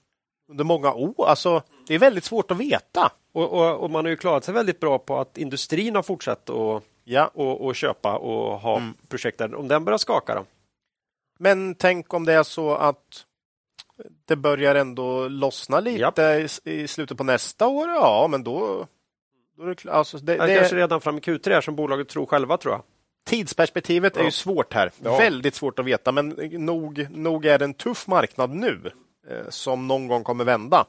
[0.49, 1.27] under många år?
[1.27, 3.11] Alltså, det är väldigt svårt att veta.
[3.33, 6.49] Och, och, och man har ju klarat sig väldigt bra på att industrin har fortsatt
[6.49, 7.31] att Ja.
[7.33, 8.93] och, och köpa och ha Mm.
[9.07, 9.55] projekt där.
[9.55, 10.45] Om den börjar skaka då?
[11.39, 13.25] Men tänk om det är så att
[14.25, 17.89] det börjar ändå lossna lite i, i slutet på nästa år.
[17.89, 18.87] Ja, men då...
[19.57, 22.09] då är det, alltså, det, Det det, kanske redan fram i Q3 här som bolaget
[22.09, 22.81] tror själva tror jag.
[23.25, 24.25] tidsperspektivet är Ja.
[24.25, 24.91] ju svårt här.
[25.03, 25.17] Ja.
[25.17, 28.91] Väldigt svårt att veta, men nog, nog är det en tuff marknad nu
[29.29, 30.85] eh, som någon gång kommer vända.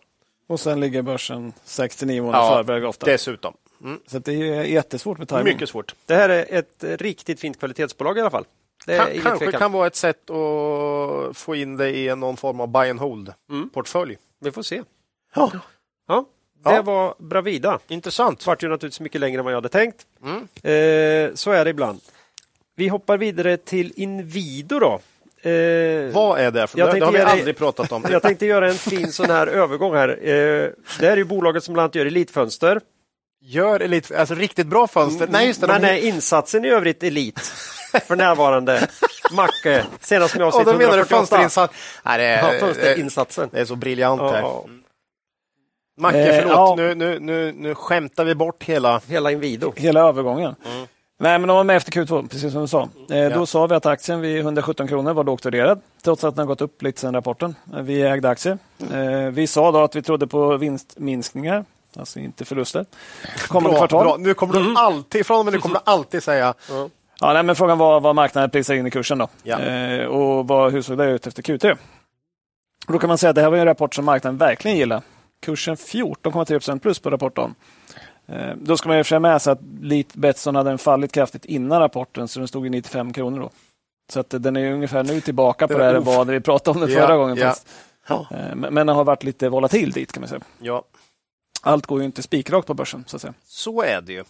[0.48, 3.06] Och sen ligger börsen 69 månader Ja, förväg ofta.
[3.06, 3.54] Dessutom.
[3.84, 4.00] Mm.
[4.06, 5.44] Så att det är jättesvårt med timing.
[5.44, 5.94] Mycket svårt.
[6.06, 8.44] Det här är ett riktigt fint kvalitetsbolag i alla fall.
[8.86, 9.58] Det är Kan, kanske tvekan.
[9.60, 12.98] kan vara ett sätt att få in det i någon form av buy and Mm.
[12.98, 14.16] hold-portfölj.
[14.40, 14.82] Vi får se.
[15.34, 15.52] Ja.
[16.08, 16.24] Ja,
[16.64, 16.82] det Ja.
[16.82, 17.78] var Bravida.
[17.88, 18.42] Intressant.
[18.42, 20.06] Svart ju naturligtvis mycket längre än vad jag hade tänkt.
[20.22, 20.36] Mm.
[20.40, 22.00] Eh, så är det ibland.
[22.76, 25.00] Vi hoppar vidare till Inwido då.
[25.50, 26.66] Eh, Vad är det?
[26.66, 28.04] För Jag det, har vi aldrig pratat om.
[28.10, 30.08] Jag tänkte göra en fin sån här övergång här.
[30.08, 30.24] Eh,
[31.00, 32.80] det här är ju bolaget som bland annat gör elitfönster.
[33.42, 35.28] Gör elit, alltså riktigt bra fönster.
[35.30, 35.66] Nej, just det.
[35.66, 37.40] Men de, är insatsen i övrigt elit
[38.06, 38.88] för närvarande.
[39.32, 41.16] Macke, senast som jag har och sett då menar du 148.
[41.18, 41.74] fönsterinsats.
[42.04, 43.48] Nej, det, Ja, är, fönsterinsatsen.
[43.52, 44.40] det är så briljant Ja, här.
[44.40, 44.64] ja.
[45.98, 46.52] Macke, Eh, förlåt.
[46.56, 46.74] ja.
[46.76, 49.00] Nu, nu, nu, nu skämtar vi bort hela...
[49.08, 49.72] Hela Inwido.
[49.76, 50.54] Hela övergången.
[51.18, 52.88] Nej, men de var med efter Q2, precis som du sa.
[53.10, 53.30] Eh, Ja.
[53.30, 56.46] Då sa vi att aktien vid 117 kronor var lågt värderad, trots att den har
[56.46, 57.54] gått upp lite sedan rapporten.
[57.74, 58.58] Eh, Vi ägde aktier.
[58.92, 61.64] Eh, vi sa då att vi trodde på vinstminskningar,
[61.96, 62.86] alltså inte förluster,
[63.48, 64.04] kommande Bra, kvartal.
[64.04, 64.16] bra.
[64.16, 66.54] Nu kommer du alltid, från och med nu kommer du alltid säga
[67.22, 69.28] Ja, nej, men frågan var vad marknaden prisar in i kursen då.
[69.42, 69.58] Ja.
[69.60, 71.76] Eh, och vad, hur såg det ut efter Q3?
[72.86, 75.02] Och då kan man säga att det här var en rapport som marknaden verkligen gillar.
[75.42, 77.54] Kursen 14,3% plus på rapporten.
[78.28, 81.80] Eh, då ska man ju för med sig att Leet Betsson hade fallit kraftigt innan
[81.80, 83.50] rapporten, så den stod i 95 kronor då.
[84.12, 86.06] Så att den är ungefär nu tillbaka på Det det var här off.
[86.16, 87.36] vad vi pratade om den Ja, förra gången.
[87.36, 87.46] ja.
[87.46, 87.68] faktiskt.
[88.08, 90.40] Eh, Men men den har varit lite volatil dit kan man säga.
[90.58, 90.82] ja,
[91.60, 93.34] Allt går ju inte spikrakt på börsen så att säga.
[93.44, 94.24] så är det ju.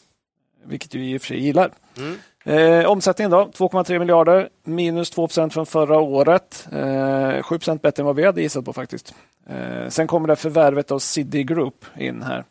[0.65, 1.71] Vilket ju i och för sig gillar.
[1.97, 2.19] Mm.
[2.45, 6.69] Eh, omsättningen då, 2,3 miljarder, minus 2% från förra året.
[6.73, 9.15] Eh, 7% bättre än vad vi hade gissat på faktiskt.
[9.47, 12.45] Eh, sen kommer det förvärvet av City Group in här.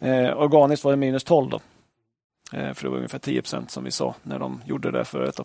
[0.00, 1.60] Eh, organiskt var det minus 12 då.
[2.52, 5.36] Eh, för det var ungefär 10% som vi sa när de gjorde det förut.
[5.36, 5.44] Då.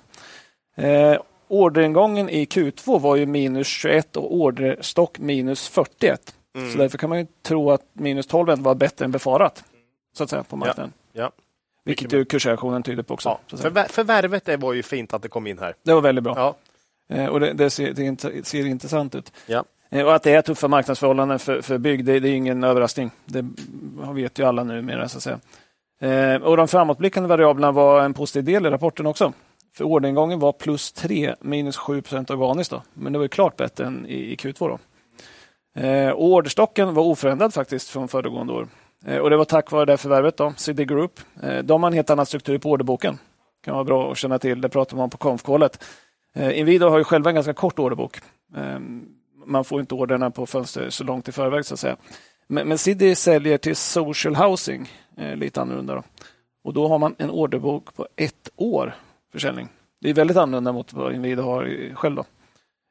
[0.83, 6.33] Eh, orderingången i Q2 var ju minus 21 och orderstock minus 41.
[6.57, 6.71] Mm.
[6.71, 9.63] Så därför kan man ju tro att minus 12 ändå var bättre än befarat.
[10.17, 10.93] Så att säga på marknaden.
[11.13, 11.31] ja.
[11.85, 13.29] Vilket ju kursreaktionen tyder på också.
[13.49, 13.57] Ja.
[13.57, 15.75] Förvär, förvärvet det var ju fint att det kom in här.
[15.83, 16.33] Det var väldigt bra.
[16.37, 16.55] Ja.
[17.15, 19.31] Eh, och det, det, ser, det ser intressant ut.
[19.45, 19.63] Ja.
[19.91, 23.11] Och att det är tuffa marknadsförhållanden för, för bygg, det, det är ingen överraskning.
[23.25, 23.45] Det
[24.13, 25.09] vet ju alla numera.
[25.09, 26.39] Så att säga.
[26.39, 29.33] Och de framåtblickande variablerna var en positiv del i rapporten också.
[29.77, 32.71] För orderingången var plus 3, minus 7 procent organiskt.
[32.71, 32.81] Då.
[32.93, 34.69] Men det var klart bättre än i, i Q2.
[34.69, 34.79] Då.
[35.77, 38.67] Eh, orderstocken var oförändrad faktiskt från föregående år.
[39.05, 41.19] Eh, och Det var tack vare det förvärvet, då, CD Group.
[41.43, 43.13] Eh, de har en helt annan struktur på orderboken.
[43.13, 44.61] Det kan vara bra att känna till.
[44.61, 45.83] Det pratar man om på konfkålet.
[46.35, 48.17] Eh, Inwido har ju själva en ganska kort orderbok.
[48.55, 48.79] Eh,
[49.45, 51.65] man får inte orderna på fönster så långt i förväg.
[51.65, 51.97] så att säga.
[52.47, 55.95] Men, men CD säljer till social housing, eh, lite annorlunda.
[55.95, 56.03] Då.
[56.63, 58.95] Och då har man en orderbok på ett år
[59.31, 59.67] försäljning.
[60.01, 62.15] Det är väldigt annorlunda mot vad Inwido har själv.
[62.15, 62.25] Då.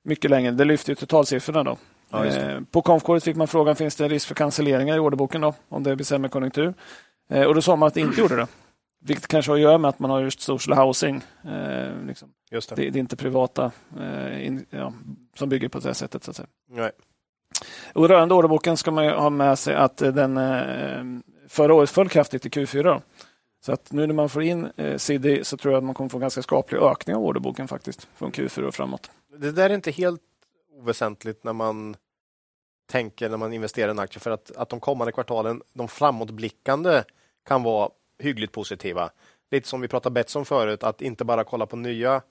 [0.05, 0.51] Mycket längre.
[0.51, 1.64] Det lyfter ju totalsiffrorna.
[1.64, 1.76] Då.
[2.11, 5.55] Ja, eh, på konfkåret fick man frågan, finns det risk för cancelleringar i orderboken då,
[5.69, 6.75] om det blir sämre konjunktur?
[7.31, 8.47] Eh, och då sa man att det inte gjorde det.
[9.01, 11.23] Vilket kanske har att göra med att man har just social housing.
[11.45, 12.29] Eh, liksom.
[12.51, 12.69] det.
[12.69, 12.99] Det, det.
[12.99, 14.93] är inte privata eh, in, ja,
[15.35, 16.25] som bygger på det sättet.
[16.25, 16.49] Så att säga.
[16.71, 16.91] Nej.
[17.93, 22.47] Och rörande orderboken ska man ha med sig att den eh, förra året föll kraftigt
[22.47, 22.83] i Q4.
[22.83, 23.03] Då.
[23.67, 26.11] Så att nu när man får in eh, CD så tror jag att man kommer
[26.11, 29.11] få ganska skaplig ökning av orderboken faktiskt från Q4 och framåt.
[29.39, 30.21] Det där är inte helt
[30.77, 31.97] oväsentligt när man
[32.87, 37.03] tänker när man investerar i en aktie för att, att de kommande kvartalen, de framåtblickande
[37.49, 39.11] kan vara hyggligt positiva.
[39.51, 42.22] Lite som vi pratade Betsson förut, att inte bara kolla på nya,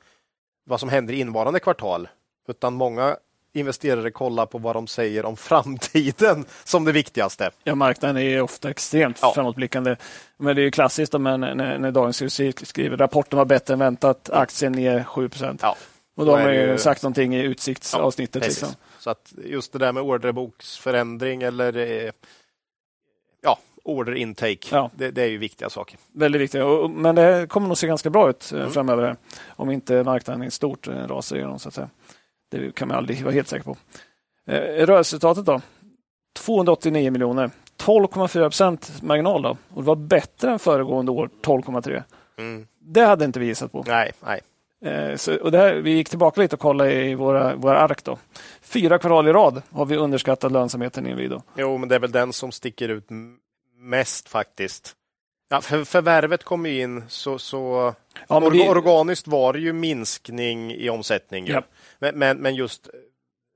[0.66, 2.08] vad som händer i invarande kvartal,
[2.48, 3.18] utan många
[3.54, 7.52] investerare kollar på vad de säger om framtiden som det viktigaste.
[7.64, 9.32] Ja, marknaden är ofta extremt ja.
[9.36, 9.96] framåtblickande.
[10.38, 14.30] Men det är klassiskt när, när, när Dagens Industri skriver rapporten var bättre än väntat,
[14.30, 15.30] aktien ner 7
[15.62, 15.76] ja.
[16.16, 18.44] Och de har ju sagt någonting i utsiktsavsnittet.
[18.44, 18.70] Ja, liksom.
[19.00, 22.12] Så att just det där med orderboksförändring eller eh,
[23.42, 24.92] ja, order intake, ja.
[24.96, 26.00] Det, det, är ju viktiga saker.
[26.12, 28.72] Väldigt viktiga, men det kommer nog se ganska bra ut eh, mm.
[28.72, 29.16] framöver
[29.48, 31.60] om inte marknaden i stort eh, rasar igenom.
[31.60, 31.90] Så att säga.
[32.52, 33.78] Det kan man aldrig vara helt säker på.
[34.48, 35.62] Rörelseresultatet då?
[36.36, 37.52] 289 miljoner.
[37.78, 39.42] 12,4 procent marginal.
[39.42, 39.58] Då.
[39.70, 42.04] Och det var bättre än föregående år, 12,3.
[42.38, 42.68] Mm.
[42.80, 43.84] Det hade inte vi gissat på.
[43.88, 44.42] Nej, nej.
[44.86, 48.04] Eh, så, och här, vi gick tillbaka lite och kollade i våra, våra ark.
[48.04, 48.18] Då.
[48.62, 51.42] Fyra kvartal i rad har vi underskattat lönsamheten i Inwido.
[51.58, 53.08] Jo, men det är väl den som sticker ut
[53.78, 54.96] mest faktiskt.
[55.50, 57.94] Ja, för, förvärvet kom in så, så
[58.28, 58.70] ja, orga, vi...
[58.70, 61.48] organiskt var det ju minskning i omsättning.
[61.48, 61.64] Ja.
[62.00, 62.90] Men, men, men, just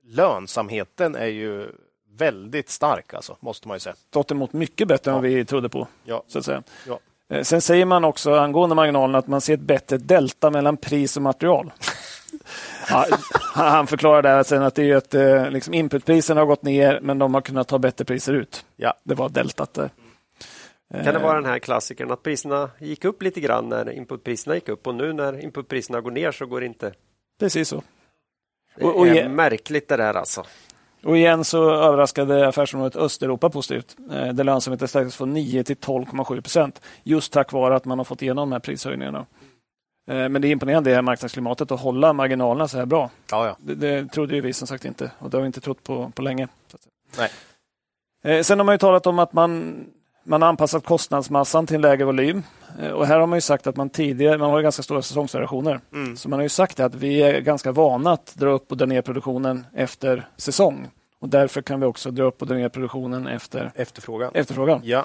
[0.04, 1.68] lönsamheten är ju
[2.12, 3.94] väldigt stark, alltså, måste man ju säga.
[4.30, 5.16] Emot mycket bättre ja.
[5.16, 5.86] än vi trodde på.
[6.04, 6.22] Ja.
[6.26, 6.62] Så att säga.
[6.86, 6.98] Ja.
[7.30, 11.16] Eh, sen säger man också angående marginalen att man ser ett bättre delta mellan pris
[11.16, 11.72] och material.
[12.88, 13.06] Ja,
[13.54, 17.18] han förklarar där sen att det är ett, eh, liksom inputpriserna har gått ner men
[17.18, 18.64] de har kunnat ta bättre priser ut.
[18.76, 18.94] Ja.
[19.04, 19.90] Det var deltat där.
[21.04, 24.68] Kan det vara den här klassikern att priserna gick upp lite grann när inputpriserna gick
[24.68, 26.92] upp och nu när inputpriserna går ner så går det inte?
[27.40, 27.82] Precis så.
[28.76, 30.44] Det är och, och, märkligt det där alltså.
[31.04, 33.96] Och igen så överraskade affärsområdet Östeuropa positivt.
[34.12, 36.80] Eh, där lönsamheten stärktes från 9 till 12,7 procent.
[37.02, 39.26] Just tack vare att man har fått igenom de här prishöjningarna.
[40.10, 43.10] Eh, men det är imponerande det här marknadsklimatet att hålla marginalerna så här bra.
[43.30, 43.56] Ja, ja.
[43.58, 46.12] Det, det trodde ju vi som sagt inte och det har vi inte trott på,
[46.14, 46.48] på länge.
[47.18, 47.30] Nej.
[48.24, 49.84] Eh, sen har man ju talat om att man,
[50.24, 52.42] man har anpassat kostnadsmassan till en lägre volym.
[52.94, 55.80] Och här har man ju sagt att man tidigare, man har ganska stora säsongsvariationer.
[55.92, 56.16] Mm.
[56.16, 58.86] Så man har ju sagt att vi är ganska vana att dra upp och dra
[58.86, 60.88] ner produktionen efter säsong.
[61.20, 64.30] Och därför kan vi också dra upp och dra ner produktionen efter efterfrågan.
[64.34, 64.80] efterfrågan.
[64.84, 65.04] Ja.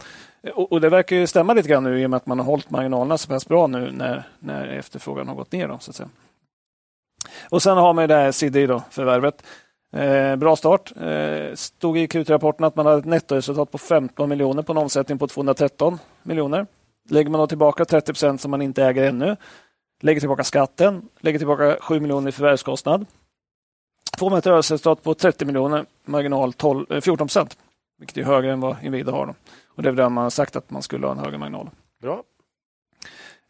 [0.53, 2.45] Och, och, det verkar ju stämma lite grann nu i och med att man har
[2.45, 5.67] hållit marginalerna så pass bra nu när, när efterfrågan har gått ner.
[5.67, 6.09] Då, så att säga.
[7.49, 9.43] Och sen har man det här CD då, förvärvet.
[9.95, 10.93] Eh, bra start.
[10.97, 15.17] Eh, stod i Q3-rapporten att man hade ett nettoresultat på 15 miljoner på en omsättning
[15.17, 16.67] på 213 miljoner.
[17.09, 19.35] Lägger man då tillbaka 30 procent som man inte äger ännu,
[20.01, 23.05] lägger tillbaka skatten, lägger tillbaka 7 miljoner i förvärvskostnad
[24.17, 27.57] får man ett rörelseresultat på 30 miljoner, marginal 12, 14 eh, procent,
[27.99, 29.25] vilket är högre än vad Inwido har.
[29.25, 29.33] Då.
[29.67, 31.69] Och det är där man har sagt att man skulle ha en högre marginal.
[32.01, 32.23] Bra.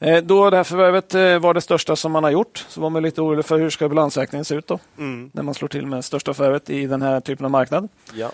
[0.02, 2.90] Eh, då det här förvärvet eh, var det största som man har gjort så var
[2.90, 4.80] man lite orolig för hur ska balansräkningen se ut då?
[4.98, 5.32] Mm.
[5.34, 7.90] När man slår till med största förvärvet i den här typen av marknad.
[8.14, 8.32] Ja.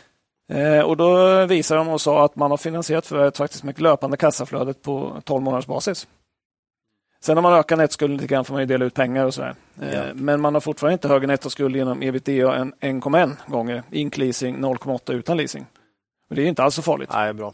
[0.85, 4.81] Och Då visade de och sa att man har finansierat förvärvet faktiskt med löpande kassaflödet
[4.81, 6.07] på 12 månaders basis.
[7.23, 9.55] Sen när man ökar nettskulden lite grann får man ju dela ut pengar och sådär.
[9.81, 10.03] Eh, ja.
[10.13, 13.83] Men man har fortfarande inte högre nettoskuld genom ebitda än 1,1 gånger.
[13.91, 15.65] Ink leasing 0,8 utan leasing.
[16.27, 17.09] Men det är inte alls så farligt.
[17.13, 17.53] Nej, bra.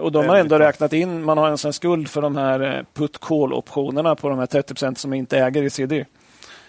[0.00, 2.84] Och de har ändå räknat in, man har en sån skuld för de här eh,
[2.94, 6.04] put call optionerna på de här 30 procent som inte äger i CD.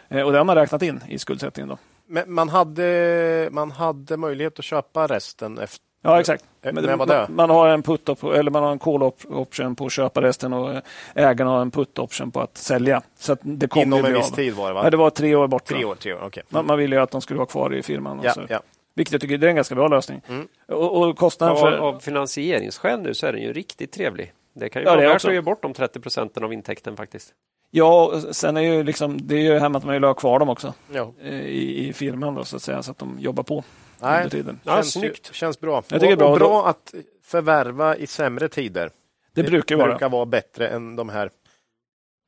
[0.10, 1.70] Eh, och det har man räknat in i skuldsättningen.
[1.70, 1.78] Då.
[2.08, 6.44] Men man hade, man hade möjlighet att köpa resten efter Ja, exakt.
[6.62, 9.76] Eh, Men man, man har en put op, eller man har en call op option
[9.76, 10.82] på att köpa resten och
[11.16, 13.02] ägarna har en put option på att sälja.
[13.20, 14.82] Så att det kommer Inom en viss tid var det va?
[14.84, 15.66] Ja, det var tre år bort.
[15.66, 16.44] Tre år, tre år, okej.
[16.50, 18.20] Man, man ville ju att de skulle vara kvar i firman.
[18.24, 18.60] Ja, ja.
[18.96, 20.22] Vilket jag tycker det är en ganska bra lösning.
[20.28, 20.48] Mm.
[20.68, 21.78] Och, och kostnaden Av, för...
[21.78, 24.34] av finansieringsskäl nu så är den ju riktigt trevlig.
[24.54, 26.54] Det kan ju Ja, det vara är värt att ge bort de 30 procenten av
[26.54, 27.34] intäkten faktiskt.
[27.72, 30.40] Ja, och sen är ju liksom, det är ju här att man vill ha kvar
[30.40, 31.14] dem också Ja.
[31.24, 33.64] eh, i, i firman då, så att säga, så att de jobbar på
[34.02, 34.60] Nej, under tiden.
[34.64, 35.34] Ja, känns, snyggt.
[35.34, 35.84] känns bra.
[35.88, 36.30] Jag tycker och, bra.
[36.32, 38.92] och bra att förvärva i sämre tider.
[39.34, 39.90] Det brukar ju vara.
[39.90, 41.30] brukar vara bättre än de här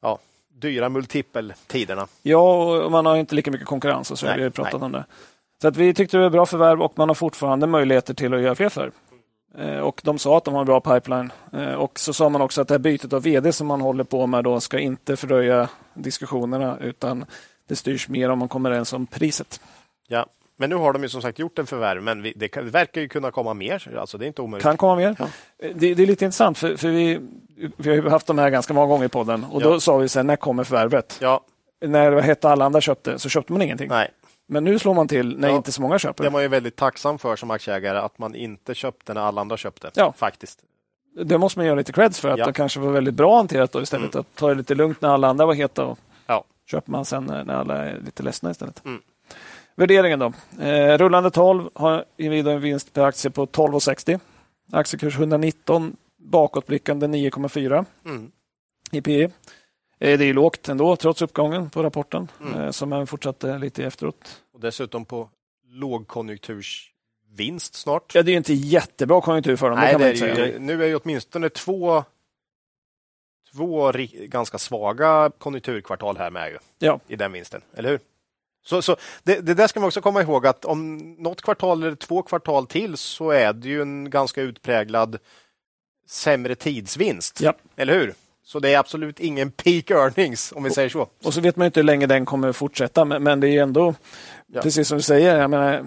[0.02, 0.20] ja,
[0.54, 2.08] dyra multipeltiderna.
[2.22, 2.54] Ja,
[2.84, 4.26] och man har inte lika mycket konkurrens och så.
[4.26, 4.86] Nej, vi har ju pratat nej.
[4.86, 5.06] om det.
[5.62, 8.42] Så att vi tyckte det var bra förvärv och man har fortfarande möjligheter till att
[8.42, 8.92] göra fler förvärv.
[9.58, 11.32] Eh, Och de sa att de har en bra pipeline.
[11.54, 14.04] Eh, Och så sa man också att det här bytet av vd som man håller
[14.04, 17.26] på med då ska inte fördröja diskussionerna utan
[17.68, 19.62] det styrs mer om man kommer överens om priset.
[20.08, 20.26] Ja.
[20.58, 22.72] Men nu har de ju som sagt gjort en förvärv, men vi, det, kan, det
[22.72, 23.98] verkar ju kunna komma mer.
[24.00, 24.64] Alltså, det är inte omöjligt.
[24.64, 25.16] Kan komma mer.
[25.20, 25.26] Ja.
[25.60, 27.20] Eh, Det, det är lite intressant för, för vi,
[27.78, 29.80] vi har ju haft de här ganska många gånger i podden och då Ja.
[29.80, 31.18] sa vi sen när kommer förvärvet?
[31.22, 31.42] Ja,
[31.86, 33.90] När det hette alla andra köpte så köpte man ingenting.
[33.90, 34.12] nej.
[34.48, 35.56] Men nu slår man till när Ja.
[35.56, 36.24] inte så många köper.
[36.24, 39.58] Det man ju väldigt tacksam för som aktieägare, att man inte köpte när alla andra
[39.58, 39.92] köpte.
[39.94, 40.14] Ja.
[40.18, 40.60] Faktiskt.
[41.26, 42.46] Det måste man göra lite creds för att Ja.
[42.46, 44.16] det kanske var väldigt bra hanterat då istället.
[44.16, 46.44] Att ta det lite lugnt när alla andra var heta och Ja.
[46.66, 48.86] köper man sen när alla är lite ledsna istället.
[48.86, 49.02] Mm.
[49.76, 50.34] Värderingen då.
[50.64, 54.20] Eh, rullande 12 har Inwido en vinst per aktie på 12,60.
[54.72, 58.32] Aktiekurs 119, bakåtblickande 9,4 Mm.
[58.92, 59.24] i P E.
[59.24, 59.30] Eh,
[59.98, 62.62] Det är lågt ändå trots uppgången på rapporten Mm.
[62.62, 64.44] eh, som även fortsatte lite efteråt.
[64.54, 65.30] Och dessutom på
[65.70, 68.16] lågkonjunktursvinst snart.
[68.16, 70.48] Ja, det är ju inte jättebra konjunktur för dem, det Nej, det inte är säga.
[70.48, 72.04] ju, nu är ju åtminstone två,
[73.54, 73.92] två
[74.28, 77.00] ganska svaga konjunkturkvartal här med ju, Ja.
[77.08, 78.00] i den vinsten, eller hur?
[78.66, 81.96] Så, så det, det där ska man också komma ihåg att om något kvartal eller
[81.96, 85.18] två kvartal till så är det ju en ganska utpräglad
[86.08, 87.54] sämre tidsvinst, Ja.
[87.76, 88.14] eller hur?
[88.48, 91.08] Så det är absolut ingen peak earnings om vi säger så.
[91.26, 93.60] Och så vet man inte hur länge den kommer fortsätta, men, men det är ju
[93.60, 93.94] ändå,
[94.48, 94.62] Ja.
[94.62, 95.86] precis som du säger, jag menar,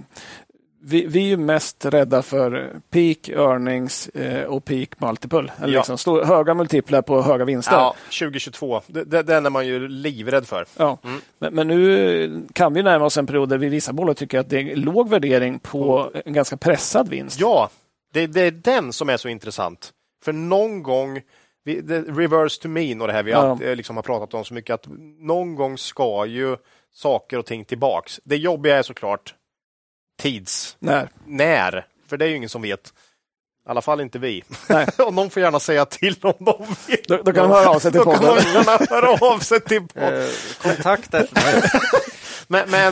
[0.82, 5.52] vi, vi är ju mest rädda för peak earnings eh, och peak multiple.
[5.62, 5.78] Eller Ja.
[5.80, 7.72] liksom stor, höga multiplar på höga vinster.
[7.72, 10.66] Ja, 2022, det, det, den är man ju livrädd för.
[10.76, 10.98] Ja.
[11.04, 11.20] Mm.
[11.38, 14.50] Men, men nu kan vi närma oss en period där vi vissa bolag tycker att
[14.50, 17.40] det är låg värdering på en ganska pressad vinst.
[17.40, 17.70] Ja,
[18.12, 19.92] det, det är den som är så intressant.
[20.24, 21.20] För någon gång,
[21.68, 23.38] vi, det, reverse to mean och det här vi Ja.
[23.38, 24.86] alltid, liksom har pratat om så mycket, att
[25.18, 26.56] någon gång ska ju
[26.94, 28.20] saker och ting tillbaks.
[28.24, 29.34] Det jobbiga är såklart
[30.22, 31.08] tids, När?
[31.26, 32.92] när, för det är ju ingen som vet.
[33.66, 34.42] I alla fall inte vi.
[34.68, 34.86] Nej.
[35.06, 37.08] och någon får gärna säga till om de vet.
[37.08, 38.44] Då, då kan de höra av sig till Då kan podden.
[38.54, 40.22] de höra av sig till podden.
[40.22, 40.28] Eh,
[40.62, 41.24] kontakta
[42.50, 42.88] Men, men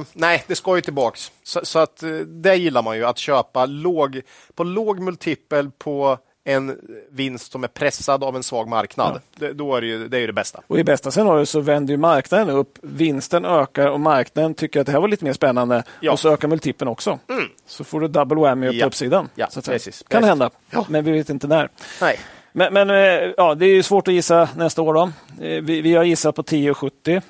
[0.00, 1.32] eh, nej, det ska ju tillbaks.
[1.42, 4.20] Så, så att eh, det gillar man ju, att köpa låg,
[4.54, 6.18] på låg multipel på
[6.52, 6.78] en
[7.10, 9.20] vinst som är pressad av en svag marknad.
[9.36, 10.60] Det, då är det, ju, det är ju det bästa.
[10.66, 14.92] Och i bästa scenario så vänder marknaden upp, vinsten ökar och marknaden tycker att det
[14.92, 16.12] här var lite mer spännande Ja.
[16.12, 17.18] och så ökar multipeln också.
[17.66, 18.84] Så får du double whammy upp Ja.
[18.84, 19.28] på uppsidan.
[19.34, 20.02] Ja, precis.
[20.08, 20.28] Kan Precis.
[20.28, 20.86] hända, Ja.
[20.88, 21.68] men vi vet inte när.
[22.00, 22.18] Nej.
[22.52, 24.94] Men, men eh, ja, det är ju svårt att gissa nästa år.
[24.94, 25.02] Då.
[25.44, 27.22] Eh, Vi, vi har gissat på 10,70 eh,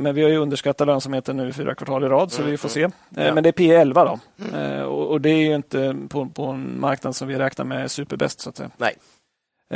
[0.00, 2.68] men vi har ju underskattat lönsamheten nu i fyra kvartal i rad så vi får
[2.68, 2.80] se.
[2.82, 2.92] Mm.
[3.14, 3.34] Ja.
[3.34, 4.18] Men det är P 11 då.
[4.58, 7.90] Eh, Och, och det är ju inte på, på en marknad som vi räknar med
[7.90, 8.70] superbäst så att säga.
[8.76, 8.96] Nej.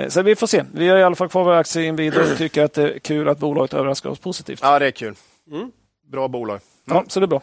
[0.09, 0.65] Så vi får se.
[0.75, 2.99] Vi har i alla fall kvar vår aktie i Inwido och tycker att det är
[2.99, 4.61] kul att bolaget överraskar oss positivt.
[4.63, 5.15] Ja, det är kul.
[5.51, 5.71] Mm.
[6.13, 6.61] Bra bolag.
[6.85, 7.43] Ja, så det är bra.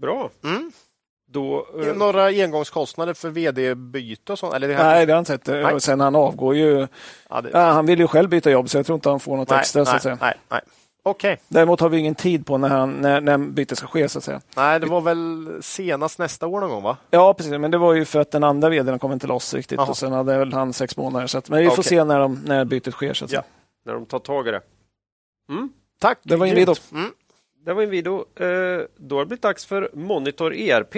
[0.00, 0.30] Bra.
[0.44, 0.72] Mm.
[1.34, 4.54] Då, eh, Några engångskostnader för vd-byte och sånt?
[4.54, 4.84] Eller det här?
[4.84, 5.46] Nej, det har jag inte sett.
[5.46, 5.74] Nej.
[5.74, 6.86] Och sen han avgår ju.
[7.30, 7.50] Ja, det...
[7.52, 9.58] Ja, han vill ju själv byta jobb så jag tror inte han får något nej,
[9.58, 9.84] extra.
[9.84, 10.18] Så nej, att säga.
[10.20, 10.60] nej, nej.
[11.02, 11.38] Okej.
[11.48, 14.08] Däremot har vi ingen tid på när, han, när, när bytet ska ske.
[14.08, 14.40] Så att säga.
[14.56, 16.96] Nej, det var väl senast nästa år någon gång, va?
[17.10, 17.52] Ja, precis.
[17.52, 19.86] Men det var ju för att den andra vdn kom inte loss riktigt Jaha.
[19.86, 21.26] och sen hade väl han sex månader.
[21.26, 23.14] Så att, men vi får se när, de, när bytet sker.
[23.14, 23.40] Så att Ja.
[23.40, 23.50] säga.
[23.86, 24.60] när de tar tag i det.
[25.48, 25.70] Mm.
[26.00, 26.18] Tack.
[26.22, 26.46] Det var.
[26.46, 26.74] Inwido.
[26.92, 27.10] Mm.
[27.64, 28.24] Det var en video.
[28.36, 30.94] Eh, då har det blivit dags för Monitor ERP.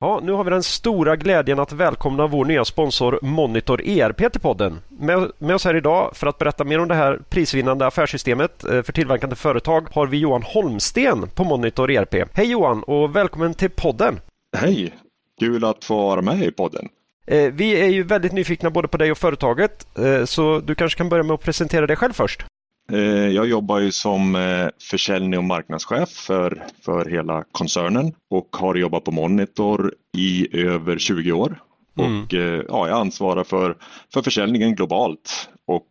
[0.00, 4.40] Ja, nu har vi den stora glädjen att välkomna vår nya sponsor Monitor ERP till
[4.40, 4.78] podden.
[4.88, 8.82] Med, med oss här idag för att berätta mer om det här prisvinnande affärssystemet eh,
[8.82, 12.28] för tillverkande företag har vi Johan Holmsten på Monitor ERP.
[12.32, 14.20] Hej Johan och välkommen till podden!
[14.56, 14.94] Hej!
[15.38, 16.88] Kul att få vara med i podden.
[17.26, 20.98] Eh, vi är ju väldigt nyfikna både på dig och företaget eh, så du kanske
[20.98, 22.44] kan börja med att presentera dig själv först.
[22.92, 28.74] Eh, Jag jobbar ju som eh, försäljning och marknadschef för, för hela koncernen och har
[28.74, 31.62] jobbat på Monitor i över 20 år.
[31.98, 32.22] Mm.
[32.22, 33.76] Och eh, ja, jag ansvarar för,
[34.12, 35.86] för försäljningen globalt och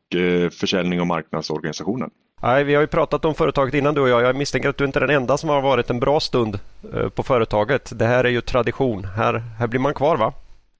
[0.51, 2.09] försäljning och marknadsorganisationen.
[2.41, 4.21] Nej, vi har ju pratat om företaget innan du och jag.
[4.21, 6.59] Jag misstänker att du inte är den enda som har varit en bra stund
[7.15, 7.91] på företaget.
[7.99, 9.05] Det här är ju tradition.
[9.05, 10.33] Här, här blir man kvar va?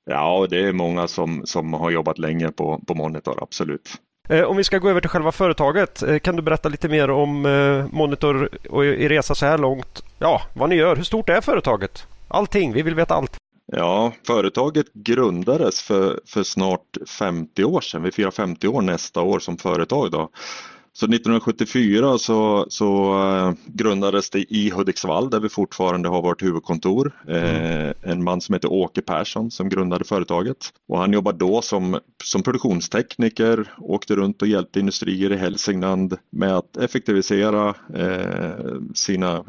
[0.05, 3.89] Ja, det är många som, som har jobbat länge på, på Monitor, absolut.
[4.29, 7.09] Eh, om vi ska gå över till själva företaget, eh, kan du berätta lite mer
[7.09, 10.03] om eh, Monitor och er resa så här långt?
[10.19, 10.95] Ja, vad ni gör.
[10.95, 12.07] Hur stort är företaget?
[12.27, 13.37] Allting, vi vill veta allt.
[13.71, 18.03] Ja, företaget grundades för, för snart 50 år sedan.
[18.03, 20.11] Vi firar 50 år nästa år som företag.
[20.11, 20.29] Då.
[20.99, 27.11] Så 1974 så, så eh, grundades det i Hudiksvall där vi fortfarande har vårt huvudkontor.
[27.27, 27.93] Mm.
[28.01, 30.57] En man som heter Åke Persson som grundade företaget.
[30.87, 36.57] Och han jobbade då som, som produktionstekniker, åkte runt och hjälpte industrier i Hälsingland med
[36.57, 39.43] att effektivisera eh, sina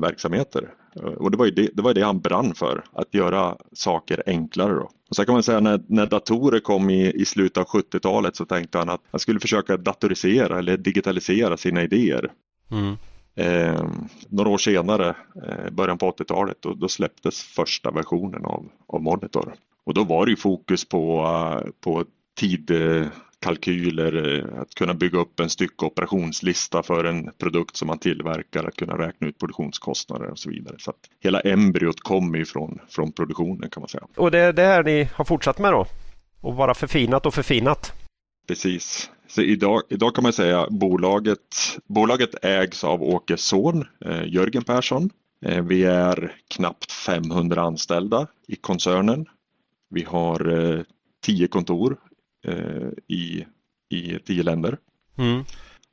[0.00, 0.70] verksamheter.
[1.16, 4.74] Och det var ju det, det, var det han brann för, att göra saker enklare.
[4.74, 4.90] Då.
[5.10, 8.44] Och så kan man säga när, när datorer kom i, i slutet av 70-talet så
[8.44, 12.32] tänkte han att han skulle försöka datorisera eller digitalisera sina idéer.
[12.70, 12.96] Mm.
[13.36, 13.88] Eh,
[14.28, 15.16] några år senare,
[15.46, 19.54] eh, början på 80-talet, då, då, släpptes första versionen av, av Monitor.
[19.86, 22.04] Och då var det ju fokus på, uh, på
[22.40, 22.70] tid,
[23.44, 28.76] kalkyler, eh, att kunna bygga upp en styckooperationslista för en produkt som man tillverkar, att
[28.76, 30.76] kunna räkna ut produktionskostnader och så vidare.
[30.78, 34.06] Så att hela embryot kommer ju från, från produktionen kan man säga.
[34.16, 35.86] Och det är det här ni har fortsatt med då?
[36.40, 37.92] Och vara förfinat och förfinat?
[38.48, 39.10] Precis.
[39.28, 41.40] Så idag, idag kan man säga bolaget,
[41.86, 45.10] bolaget ägs av Åkes son eh, Jörgen Persson.
[45.46, 49.26] Eh, vi är knappt 500 anställda i koncernen.
[49.90, 50.80] Vi har eh,
[51.24, 51.96] tio kontor
[53.08, 53.46] i,
[53.88, 54.78] i tio länder.
[55.18, 55.44] Mm.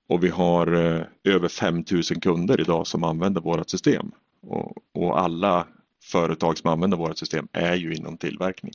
[0.10, 4.12] Och vi har eh, över 5000 kunder idag som använder vårt system.
[4.42, 5.68] Och, och, alla
[6.04, 8.74] företag som använder vårt system är ju inom tillverkning.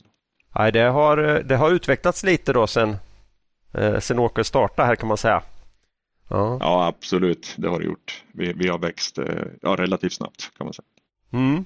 [0.55, 2.95] Nej, det, har, det har utvecklats lite då sen,
[3.73, 5.43] eh, sen Åke startade här kan man säga.
[6.29, 8.23] Ja, ja absolut, det har det gjort.
[8.31, 9.19] Vi, vi har växt
[9.61, 10.85] ja, relativt snabbt kan man säga.
[11.31, 11.65] Mm.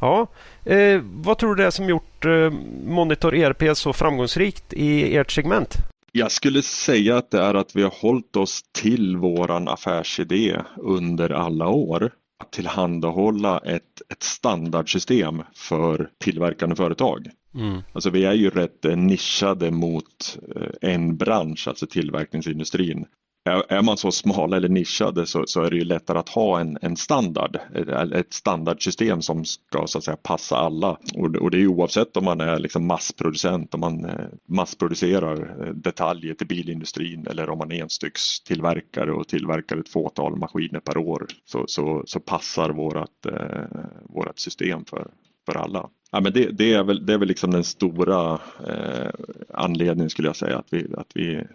[0.00, 0.26] Ja,
[0.64, 2.50] eh, vad tror du det är som gjort eh,
[2.86, 5.76] Monitor ERP så framgångsrikt i ert segment?
[6.12, 11.30] Jag skulle säga att det är att vi har hållit oss till våran affärsidé under
[11.30, 12.10] alla år.
[12.38, 17.30] Att tillhandahålla ett, ett standardsystem för tillverkande företag.
[17.54, 17.82] Mm.
[17.92, 23.06] Alltså vi är ju rätt nischade mot eh, en bransch, alltså tillverkningsindustrin
[23.46, 26.78] är man så smal eller nischad så, så, är det ju lättare att ha en,
[26.82, 27.58] en standard,
[28.14, 30.98] ett standardsystem som ska så att säga passa alla.
[31.14, 35.74] Och, och det är oavsett om man är liksom massproducent, om man eh, massproducerar eh,
[35.74, 41.26] detaljer till bilindustrin eller om man är enstyckstillverkare och tillverkar ett fåtal maskiner per år
[41.44, 45.10] så, så, så passar vårat, eh, vårat system för,
[45.46, 45.88] för alla.
[46.10, 48.32] Ja, men det, det, är väl, det är väl liksom den stora
[48.68, 49.10] eh,
[49.54, 51.46] anledningen skulle jag säga att vi, att vi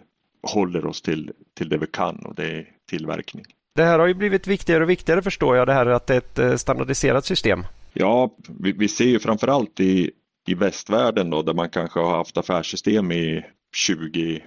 [0.42, 3.44] håller oss till, till det vi kan och det är tillverkning.
[3.74, 6.18] Det här har ju blivit viktigare och viktigare förstår jag, det här att det är
[6.18, 7.64] ett eh, standardiserat system.
[7.92, 10.10] Ja, vi, vi ser ju framförallt i,
[10.46, 13.44] i västvärlden då, där man kanske har haft affärssystem i
[13.74, 14.42] 20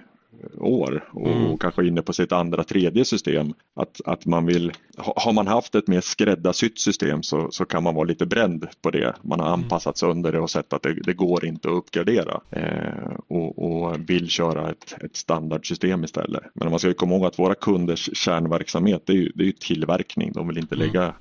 [0.58, 1.58] år och mm.
[1.58, 3.54] kanske inne på sitt andra, tredje system.
[3.74, 7.94] Att, att man vill, har man haft ett mer skräddarsytt system så, så kan man
[7.94, 9.14] vara lite bränd på det.
[9.22, 9.60] Man har mm.
[9.60, 14.10] anpassat sönder det och sett att det, det går inte att uppgradera eh, och, och,
[14.10, 16.42] vill köra ett, ett standardsystem istället.
[16.54, 19.52] Men man ska komma ihåg att våra kunders kärnverksamhet det är ju, det är ju
[19.52, 20.32] tillverkning.
[20.32, 20.86] De vill inte mm.
[20.86, 21.14] lägga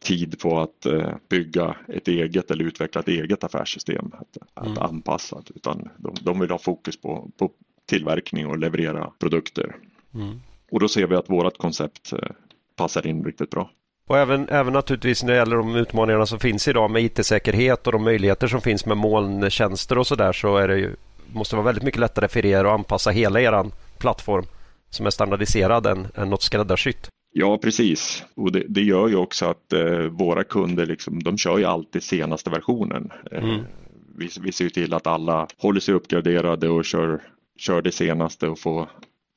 [0.00, 4.78] tid på att eh, bygga ett eget eller utveckla ett eget affärssystem att, att mm.
[4.78, 7.50] anpassa utan de, de vill ha fokus på, på
[7.88, 9.76] tillverkning och leverera produkter.
[10.14, 10.40] Mm.
[10.70, 12.18] Och då ser vi att vårt koncept eh,
[12.76, 13.70] passar in riktigt bra.
[14.08, 17.92] Och även, även naturligtvis när det gäller de utmaningarna som finns idag med IT-säkerhet och
[17.92, 20.96] de möjligheter som finns med molntjänster och sådär så är det ju,
[21.32, 24.44] måste vara väldigt mycket lättare för er att anpassa hela er plattform
[24.90, 27.08] som är standardiserad än, än något skräddarsytt.
[27.32, 31.58] Ja precis och det, det gör ju också att eh, våra kunder liksom, de kör
[31.58, 33.10] ju alltid senaste versionen.
[33.32, 33.60] Eh, mm.
[34.16, 37.20] vi, vi ser till att alla håller sig uppgraderade och kör
[37.58, 38.88] kör det senaste och får,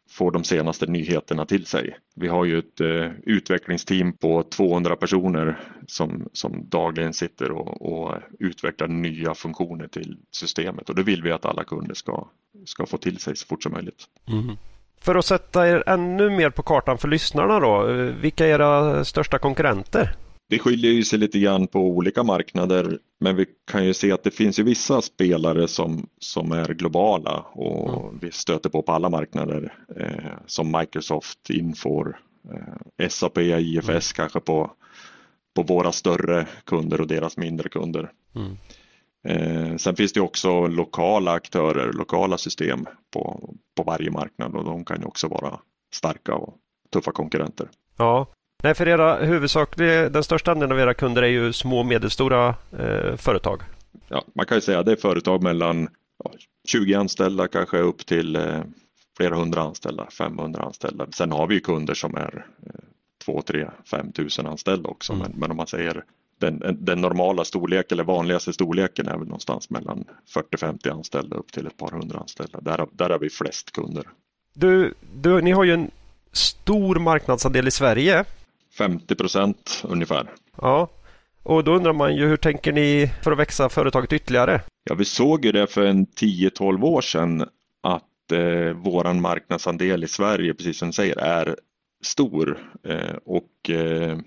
[0.10, 1.98] får de senaste nyheterna till sig.
[2.16, 8.16] Vi har ju ett eh, utvecklingsteam på 200 personer som, som dagligen sitter och, och,
[8.40, 12.28] utvecklar nya funktioner till systemet och det vill vi att alla kunder ska,
[12.66, 14.06] ska få till sig så fort som möjligt.
[14.28, 14.58] Mm.
[15.02, 19.06] För att sätta er ännu mer på kartan för lyssnarna då, eh, vilka är era
[19.06, 20.16] största konkurrenter?
[20.52, 24.24] Det skiljer ju sig lite grann på olika marknader men vi kan ju se att
[24.24, 28.20] det finns ju vissa spelare som, som är globala och mm.
[28.22, 32.20] vi stöter på på alla marknader eh, som Microsoft, Infor,
[33.00, 34.02] eh, SAP, IFS mm.
[34.16, 34.72] kanske på,
[35.56, 38.12] på våra större kunder och deras mindre kunder.
[38.36, 38.58] Mm.
[39.24, 44.86] Eh, sen finns det också lokala aktörer, lokala system på, på varje marknad och de
[44.86, 45.60] kan ju också vara
[45.94, 46.58] starka och
[46.94, 47.70] tuffa konkurrenter.
[47.98, 48.28] Ja,
[48.64, 52.56] Nej, för era huvudsakliga, den största andelen av era kunder är ju små och medelstora
[52.80, 53.62] eh, företag.
[54.08, 55.88] Ja, man kan ju säga att det är företag mellan
[56.24, 56.32] ja,
[56.68, 58.62] 20 anställda kanske upp till eh,
[59.18, 61.08] flera hundra anställda, 500 anställda.
[61.12, 62.72] Sen har vi kunder som är eh,
[63.26, 65.14] 2, 3, 5 tusen anställda också.
[65.14, 65.28] Mm.
[65.28, 66.04] Men, men, om man säger
[66.40, 70.06] den, den normala storleken eller vanligaste storleken är väl någonstans mellan
[70.54, 72.62] 40-50 anställda upp till ett par hundra anställda.
[72.62, 74.04] Där, där har vi flest kunder.
[74.54, 75.92] Du, du, ni har ju en
[76.32, 78.26] stor marknadsandel i Sverige
[78.78, 80.28] 50 procent ungefär.
[80.58, 80.90] Ja,
[81.44, 84.62] och då undrar man ju hur tänker ni för att växa företaget ytterligare?
[84.84, 87.46] Ja, vi såg ju det för en 10-12 år sedan
[87.82, 91.56] att eh, våran marknadsandel i Sverige, precis som du säger, är
[92.04, 94.18] stor eh, och eh,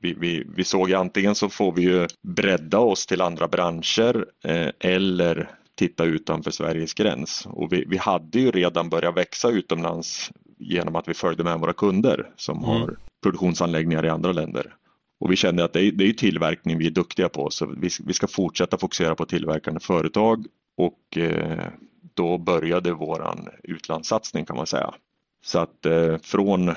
[0.00, 4.26] vi, vi, vi, såg ju antingen så får vi ju bredda oss till andra branscher
[4.44, 7.46] eh, eller titta utanför Sveriges gräns.
[7.50, 11.72] Och vi, vi hade ju redan börjat växa utomlands genom att vi följde med våra
[11.72, 12.70] kunder som mm.
[12.70, 14.74] har produktionsanläggningar i andra länder.
[15.20, 17.88] Och vi kände att det är, det är tillverkning vi är duktiga på så vi,
[18.04, 20.46] vi ska fortsätta fokusera på tillverkande företag
[20.76, 21.66] och eh,
[22.14, 24.94] då började våran utlandssatsning kan man säga.
[25.44, 26.74] Så att eh, från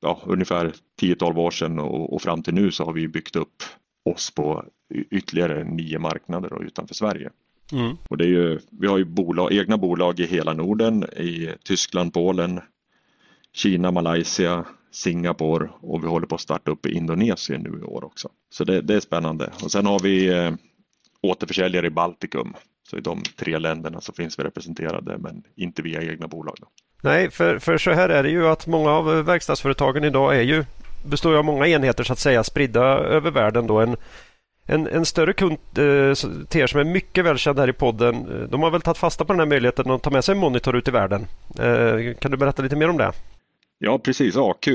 [0.00, 3.62] ja, ungefär 10-12 år sedan och, och, fram till nu så har vi byggt upp
[4.04, 4.64] oss på
[5.10, 7.30] ytterligare nio marknader utanför Sverige.
[7.72, 7.96] Mm.
[8.10, 12.12] Och det är ju, vi har ju bolag, egna bolag i hela Norden, i Tyskland,
[12.12, 12.60] Polen,
[13.52, 18.04] Kina, Malaysia, Singapore och vi håller på att starta upp i Indonesien nu i år
[18.04, 18.28] också.
[18.50, 19.50] Så det, det är spännande.
[19.64, 20.52] Och sen har vi eh,
[21.20, 22.54] återförsäljare i Baltikum.
[22.90, 26.56] Så i de tre länderna så finns vi representerade men inte via egna bolag.
[26.60, 26.66] Då.
[27.02, 30.64] Nej, för, för så här är det ju att många av verkstadsföretagen idag är ju
[31.04, 33.66] består av många enheter så att säga spridda över världen.
[33.66, 33.80] Då.
[33.80, 33.96] En,
[34.66, 36.14] en, en större kund eh,
[36.48, 39.24] till er som är mycket välkänd här i podden, eh, de har väl tagit fasta
[39.24, 41.26] på den här möjligheten att ta med sig en monitor ut i världen.
[41.58, 43.12] Eh, kan du berätta lite mer om det?
[43.78, 44.36] Ja, precis.
[44.36, 44.68] AQ.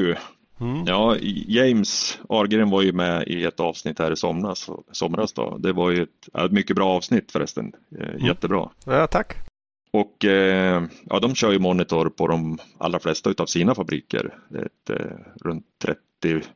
[0.61, 0.85] Mm.
[0.85, 1.17] Ja,
[1.47, 4.69] James Argren var ju med i ett avsnitt här i somras.
[4.91, 5.57] somras då.
[5.57, 7.71] Det var ju ett, ett mycket bra avsnitt förresten.
[7.99, 8.25] Eh, mm.
[8.25, 8.69] Jättebra.
[8.85, 9.35] Ja, tack.
[9.91, 14.34] Och eh, ja, de kör ju monitor på de allra flesta av sina fabriker.
[14.65, 15.65] Ett, eh, runt
[16.21, 16.47] 30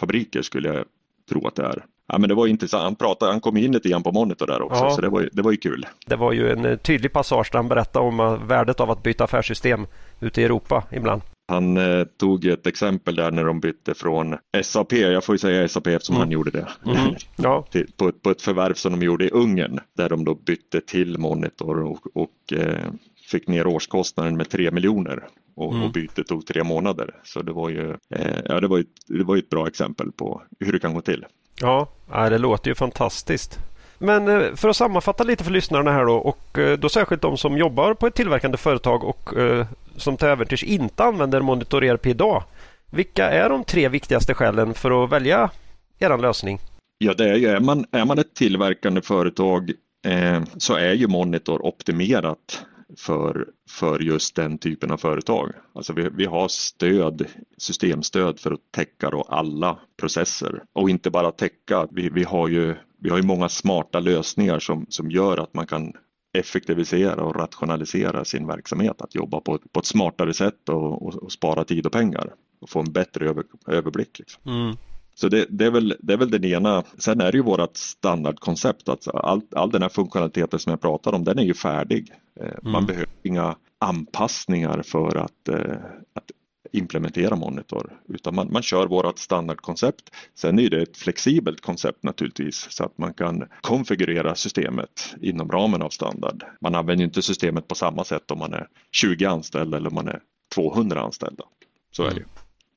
[0.00, 0.84] fabriker skulle jag
[1.28, 1.84] tro att det är.
[2.06, 2.82] Ja, men det var intressant.
[2.82, 4.90] Han, pratade, han kom in lite grann på monitor där också, ja.
[4.90, 5.86] så det var, det var ju kul.
[6.06, 9.86] Det var ju en tydlig passage där han berättade om värdet av att byta affärssystem
[10.20, 11.22] ute i Europa ibland.
[11.52, 15.68] Han eh, tog ett exempel där när de bytte från SAP, jag får ju säga
[15.68, 16.26] SAP eftersom mm.
[16.26, 17.14] han gjorde det, mm.
[17.36, 17.66] ja.
[17.70, 20.80] till, på, ett, på ett förvärv som de gjorde i Ungern där de då bytte
[20.80, 22.90] till Monitor och, och eh,
[23.30, 25.84] fick ner årskostnaden med 3 miljoner och, mm.
[25.84, 27.14] och bytet tog tre månader.
[27.24, 30.42] Så det var ju, eh, ja, det var ett, det var ett bra exempel på
[30.60, 31.26] hur det kan gå till.
[31.60, 33.58] Ja, det låter ju fantastiskt.
[34.02, 37.36] Men eh, för att sammanfatta lite för lyssnarna här då och eh, då särskilt de
[37.36, 39.66] som jobbar på ett tillverkande företag och eh,
[39.96, 42.44] som till äventyrs inte använder Monitor ERP idag.
[42.90, 45.50] Vilka är de tre viktigaste skälen för att välja
[45.98, 46.58] er lösning?
[46.98, 49.72] Ja, det är ju, är man, är man ett tillverkande företag
[50.06, 52.64] eh, så är ju Monitor optimerat
[52.98, 55.52] för, för just den typen av företag.
[55.74, 57.26] Alltså vi, vi har stöd,
[57.58, 61.88] systemstöd för att täcka då alla processer och inte bara täcka.
[61.90, 65.66] Vi, vi, har ju, vi har ju många smarta lösningar som, som gör att man
[65.66, 65.92] kan
[66.32, 71.32] effektivisera och rationalisera sin verksamhet, att jobba på, på ett smartare sätt och, och, och,
[71.32, 74.18] spara tid och pengar och få en bättre över, överblick.
[74.18, 74.42] Liksom.
[74.46, 74.76] Mm.
[75.14, 76.84] Så det, det, är väl, det är väl den ena.
[76.98, 81.12] Sen är det ju vårt standardkoncept att all, all den här funktionaliteten som jag pratar
[81.12, 82.12] om den är ju färdig.
[82.40, 82.72] Eh, mm.
[82.72, 85.76] Man behöver inga anpassningar för att, eh,
[86.14, 86.30] att
[86.72, 90.10] implementera Monitor utan man, man kör vårt standardkoncept.
[90.34, 95.82] Sen är det ett flexibelt koncept naturligtvis så att man kan konfigurera systemet inom ramen
[95.82, 96.44] av standard.
[96.60, 100.08] Man använder inte systemet på samma sätt om man är 20 anställda eller om man
[100.08, 100.20] är
[100.54, 101.44] 200 anställda.
[101.90, 102.24] Så är det.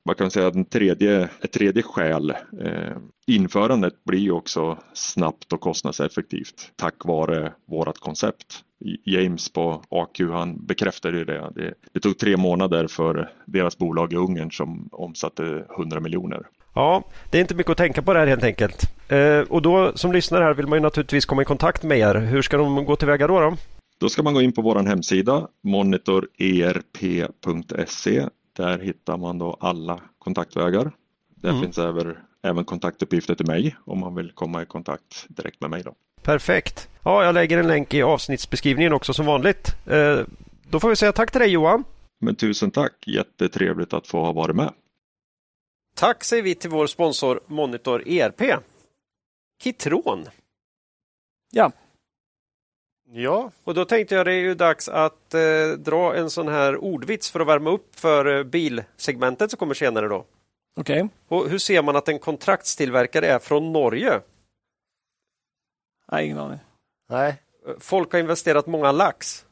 [0.06, 2.30] Man kan säga att en tredje, ett tredje skäl,
[2.60, 2.96] eh,
[3.26, 8.62] införandet blir ju också snabbt och kostnadseffektivt tack vare vårt koncept.
[9.04, 11.50] James på AQ han bekräftade det.
[11.54, 11.74] det.
[11.92, 12.00] det.
[12.00, 16.42] tog tre månader för deras bolag i Ungern som omsatte 100 miljoner.
[16.74, 18.82] Ja, det är inte mycket att tänka på det här helt enkelt.
[19.08, 22.14] Eh, och då som lyssnare här vill man ju naturligtvis komma i kontakt med er.
[22.14, 23.40] Hur ska de gå tillväga då?
[23.40, 23.56] Då,
[24.00, 28.26] då ska man gå in på vår hemsida monitorerp.se
[28.56, 30.92] där hittar man då alla kontaktvägar.
[31.28, 31.62] Där mm.
[31.62, 35.82] finns även, även kontaktuppgifter till mig om man vill komma i kontakt direkt med mig.
[35.82, 35.94] Då.
[36.22, 36.88] Perfekt.
[37.04, 39.76] Ja, jag lägger en länk i avsnittsbeskrivningen också som vanligt.
[39.86, 40.20] Eh,
[40.70, 41.84] då får vi säga tack till dig Johan.
[42.18, 44.72] Men tusen tack, jättetrevligt att få ha varit med.
[45.94, 48.60] Tack säger vi till vår sponsor Monitor ERP.
[49.62, 50.26] Kitron.
[51.52, 51.72] Ja.
[53.12, 56.76] Ja, Och då tänkte jag det är ju dags att eh, dra en sån här
[56.84, 60.24] ordvits för att värma upp för eh, bilsegmentet som kommer senare då.
[60.76, 61.08] Okej.
[61.28, 64.20] Och hur ser man att en kontraktstillverkare är från Norge?
[66.12, 66.58] Nej, ingen aning.
[67.10, 67.28] nej.
[67.68, 69.44] Eh, Folk har investerat många lax.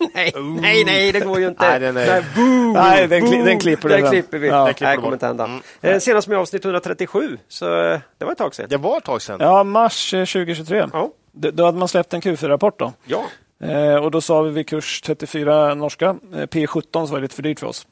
[0.14, 1.68] nej, nej, nej, det går ju inte.
[1.70, 3.44] Nej, den är- nej, boo, Nej, den, kli, boo.
[3.44, 4.48] den klipper du Den klipper vi.
[4.48, 4.64] Ja.
[4.64, 5.44] Nej, klipper du kommer inte hända.
[5.44, 5.60] Mm.
[5.80, 8.66] Eh, Senast med avsnitt 137, så eh, det var ett tag sedan.
[8.70, 9.38] Det var ett tag sedan.
[9.40, 10.86] Ja, mars eh, 2023.
[10.92, 11.10] Ja.
[11.40, 12.78] Då hade man släppt en Q4-rapport.
[12.78, 12.92] då.
[13.04, 13.24] Ja.
[13.60, 17.34] Eh, och då sa vi vid kurs 34 norska, eh, P17 så var det lite
[17.34, 17.86] för dyrt för oss.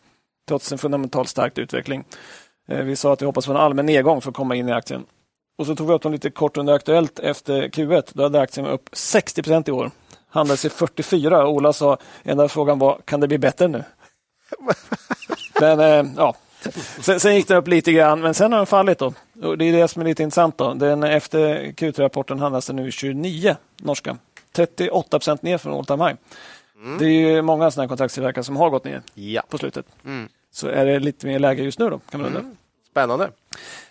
[0.49, 2.05] Trots en fundamentalt stark utveckling.
[2.69, 4.73] Eh, vi sa att vi hoppas på en allmän nedgång för att komma in i
[4.73, 5.05] aktien.
[5.59, 8.11] Och så tog vi upp dem lite kort under Aktuellt efter Q1.
[8.13, 9.91] Då hade aktien upp 60 procent i år.
[10.29, 11.49] Handlades i 44.
[11.49, 13.85] Ola sa, enda frågan var, kan det bli bättre nu?
[15.61, 16.35] men ja,
[17.01, 18.99] sen, sen gick den upp lite grann, men sen har den fallit.
[18.99, 19.13] då.
[19.43, 20.59] Och det är det som är lite intressant.
[20.59, 20.75] då.
[20.75, 24.17] Den, efter Q3-rapporten handlas den nu i 29 norska.
[24.53, 26.17] 38 procent ner från all time high.
[26.99, 29.43] Det är ju många sådana kontraktstillverkare som har gått ner Ja.
[29.49, 29.87] på slutet.
[30.05, 30.29] Mm.
[30.53, 32.55] Så är det lite mer läge just nu då, kan man undra.
[32.91, 33.31] Spännande.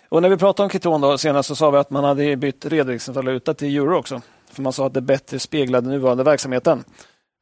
[0.08, 2.64] Och när vi pratade om Kitron då, senast så sa vi att man hade bytt
[2.66, 4.20] redovisningsvaluta till euro också.
[4.52, 6.84] För man sa att det bättre speglade nuvarande verksamheten.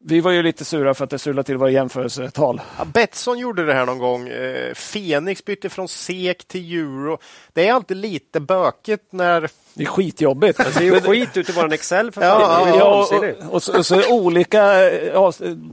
[0.07, 2.61] Vi var ju lite sura för att det strulade till våra jämförelsetal.
[2.79, 4.29] Ja, Betsson gjorde det här någon gång.
[4.29, 7.19] Eh, Fenix bytte från SEK till euro.
[7.53, 9.51] Det är alltid lite bökigt när...
[9.75, 10.59] Det är skitjobbigt.
[10.59, 12.73] Det ser ju skit ut i våran Excel för Ja, fan.
[12.73, 14.91] Ju Ja, och, och, och, så, och så olika,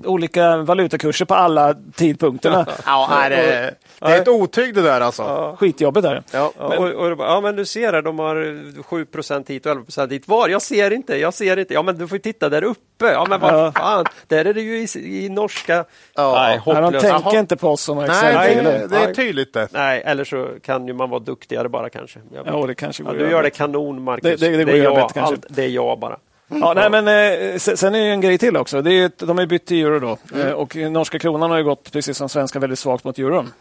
[0.03, 2.65] olika valutakurser på alla tidpunkterna.
[2.85, 5.55] Ja, nej, det, det är ett otyg det där alltså.
[5.59, 6.23] Skitjobbigt är det.
[6.31, 6.51] Ja.
[6.59, 9.05] Ja, och, och, ja, men du ser här, de har 7
[9.47, 10.27] hit och 11 dit.
[10.27, 10.49] Var?
[10.49, 11.73] Jag ser inte, jag ser inte.
[11.73, 13.11] Ja, men du får ju titta där uppe.
[13.13, 13.51] Ja, men Ja.
[13.51, 14.05] vad fan.
[14.27, 14.87] Där är det ju i,
[15.25, 15.85] i norska.
[16.15, 16.33] Ja.
[16.35, 17.05] Nej, Men de hopplöst.
[17.05, 17.39] tänker Jaha.
[17.39, 18.63] inte på oss som Nej, Excel.
[18.65, 19.67] det, det är tydligt det.
[19.71, 22.19] Nej, eller så kan ju man vara duktigare bara kanske.
[22.45, 24.39] Ja, det kanske Ja, du gör det kanon, Marcus.
[24.39, 25.21] Det- det- det går är jag, kanske.
[25.21, 26.17] allt, det är jag bara.
[26.61, 28.81] Ja, nej, men, eh, sen är det en grej till också.
[28.81, 30.39] Det är, ett- de har bytt till euro då.
[30.39, 33.53] Eh, och norska kronan har ju gått, precis som svenska, väldigt svagt mot euron.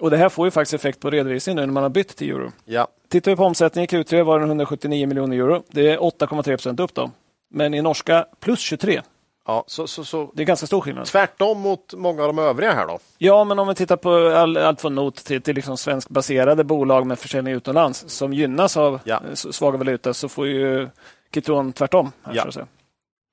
[0.00, 2.30] Och det här får ju faktiskt effekt på redovisningen nu när man har bytt till
[2.30, 2.50] euro.
[2.64, 2.88] Ja.
[3.10, 5.62] Tittar vi på omsättningen i Q3 var den 179 miljoner euro.
[5.70, 7.10] Det är 8,3 procent upp då.
[7.50, 9.00] Men i norska plus 23.
[9.50, 11.06] Ja, så, så, så Det är ganska stor skillnad.
[11.06, 12.98] tvärtom mot många av de övriga här då.
[13.18, 17.06] Ja, men om vi tittar på all, allt från not till, till liksom svenskbaserade bolag
[17.06, 19.20] med försäljning utomlands som gynnas av Ja.
[19.34, 20.88] svaga valuta så får ju
[21.34, 22.12] Kitron tvärtom.
[22.22, 22.52] Här, Ja.
[22.52, 22.66] så.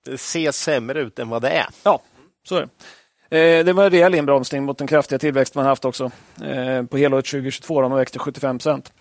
[0.06, 1.66] Det ser sämre ut än vad det är.
[1.84, 2.00] Ja,
[2.48, 2.68] så är
[3.30, 3.60] det.
[3.60, 6.12] Eh, det var en rejäl inbromsning mot den kraftiga tillväxt man haft också.
[6.44, 8.94] Eh, på helåret 2022 har man växt till 75 procent.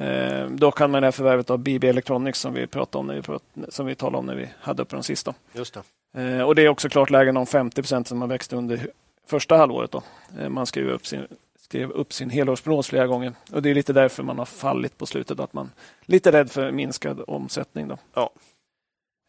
[0.00, 3.14] Eh, dock kan man det här förvärvet av BB Electronics som vi pratade om när
[3.14, 5.34] vi, prat, som vi talade om när vi hade upp de sista.
[5.52, 5.80] Just det.
[6.16, 8.86] Eh, och det är också klart lägre än de 50 procent som man växte under
[9.26, 9.90] första halvåret.
[9.90, 10.02] Då.
[10.40, 11.26] Eh, man skrev upp sin,
[11.60, 15.06] skrev upp sin helårsprognos flera gånger och det är lite därför man har fallit på
[15.06, 15.40] slutet.
[15.40, 15.70] Att man
[16.06, 17.88] är lite rädd för minskad omsättning.
[17.88, 17.98] Då.
[18.14, 18.30] Ja.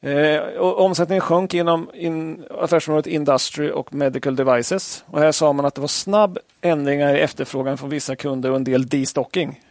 [0.09, 5.03] Eh, och omsättningen sjönk inom in, affärsområdet Industry och Medical Devices.
[5.07, 8.55] Och här sa man att det var snabb ändringar i efterfrågan från vissa kunder och
[8.55, 9.61] en del destocking.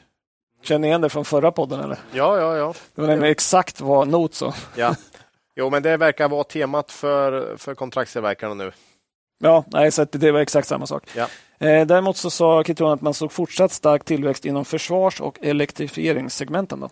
[0.62, 1.80] Känner ni igen det från förra podden?
[1.80, 1.98] Eller?
[2.12, 2.74] Ja, ja, ja.
[2.94, 4.54] Det var nämligen exakt vad Not sa.
[4.76, 4.94] ja.
[5.56, 8.72] Jo, men det verkar vara temat för, för kontraktstillverkarna nu.
[9.44, 11.04] Ja, nej, så det var exakt samma sak.
[11.16, 11.28] Ja.
[11.66, 16.80] Eh, däremot så sa Kitron att man såg fortsatt stark tillväxt inom försvars och elektrifieringssegmenten.
[16.80, 16.90] Då.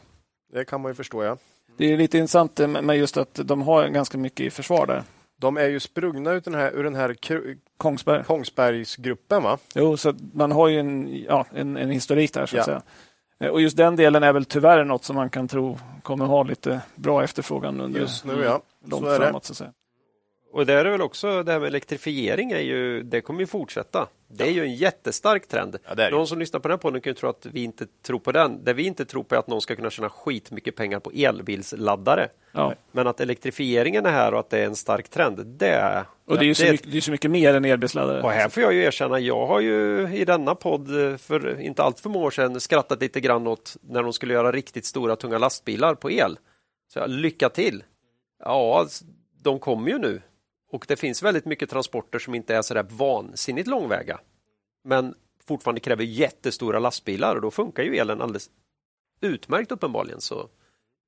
[0.52, 1.36] Det kan man ju förstå, ja.
[1.76, 5.02] Det är lite intressant med just att de har ganska mycket i försvar där.
[5.40, 7.16] De är ju sprungna ut den här, ur den här
[7.76, 8.24] Kongsberg.
[8.24, 9.58] Kongsbergsgruppen, va?
[9.74, 12.64] Jo, så man har ju en, ja, en, en historik där så att Ja.
[12.64, 12.82] säga.
[13.40, 16.42] Eh, Och just den delen är väl tyvärr något som man kan tro kommer ha
[16.42, 18.60] lite bra efterfrågan under Just nu, ja.
[18.86, 19.44] långt framåt.
[19.44, 19.72] Så att säga.
[20.52, 24.08] Och där är väl också det här med elektrifiering är ju, det kommer ju fortsätta.
[24.28, 25.76] Det är ju en jättestark trend.
[25.88, 26.10] Ja, det det.
[26.10, 28.32] Någon som lyssnar på den här podden kan ju tro att vi inte tror på
[28.32, 28.64] den.
[28.64, 32.28] Det vi inte tror på är att någon ska kunna tjäna skitmycket pengar på elbilsladdare.
[32.52, 32.74] Ja.
[32.92, 36.04] Men att elektrifieringen är här och att det är en stark trend, det är...
[36.24, 38.22] Och det är ju så, det- mycket, det är så mycket mer än elbilsladdare.
[38.22, 40.88] Och här får jag ju erkänna, jag har ju i denna podd
[41.20, 44.52] för inte allt för många år sedan skrattat lite grann åt när de skulle göra
[44.52, 46.38] riktigt stora tunga lastbilar på el.
[46.92, 47.84] Så jag, lycka till!
[48.44, 49.02] Ja, s-
[49.42, 50.22] de kommer ju nu.
[50.70, 54.20] Och det finns väldigt mycket transporter som inte är så där vansinnigt långväga.
[54.84, 55.14] Men
[55.46, 58.50] fortfarande kräver jättestora lastbilar och då funkar ju elen alldeles
[59.20, 60.20] utmärkt uppenbarligen.
[60.20, 60.48] Så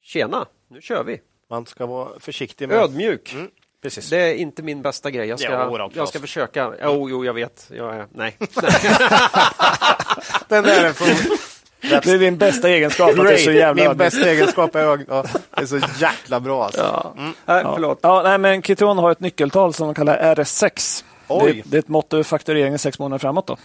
[0.02, 1.20] tjena, nu kör vi!
[1.50, 2.76] Man ska vara försiktig med...
[2.76, 3.32] Ödmjuk!
[3.32, 3.50] Mm,
[3.82, 4.10] precis.
[4.10, 5.28] Det är inte min bästa grej.
[5.28, 5.96] Jag ska, Claes.
[5.96, 6.74] jag ska försöka.
[6.82, 7.70] Jo, jo, jag vet.
[7.74, 8.36] Jag är, nej.
[10.48, 11.36] Den där är från...
[11.82, 13.10] Det är din bästa egenskap.
[13.10, 15.04] Att det är så jävla Min bästa egenskap är ög...
[15.08, 15.24] ja,
[15.56, 16.80] Det är så jäkla bra alltså.
[16.80, 17.12] Ja.
[17.16, 17.72] Nej, Ja.
[17.74, 17.98] förlåt.
[18.02, 21.04] Ja, nej, men Kitron har ett nyckeltal som de kallar RS6.
[21.28, 21.52] Oj.
[21.64, 23.46] Det, det är ett mått över faktureringen sex månader framåt.
[23.46, 23.56] Då.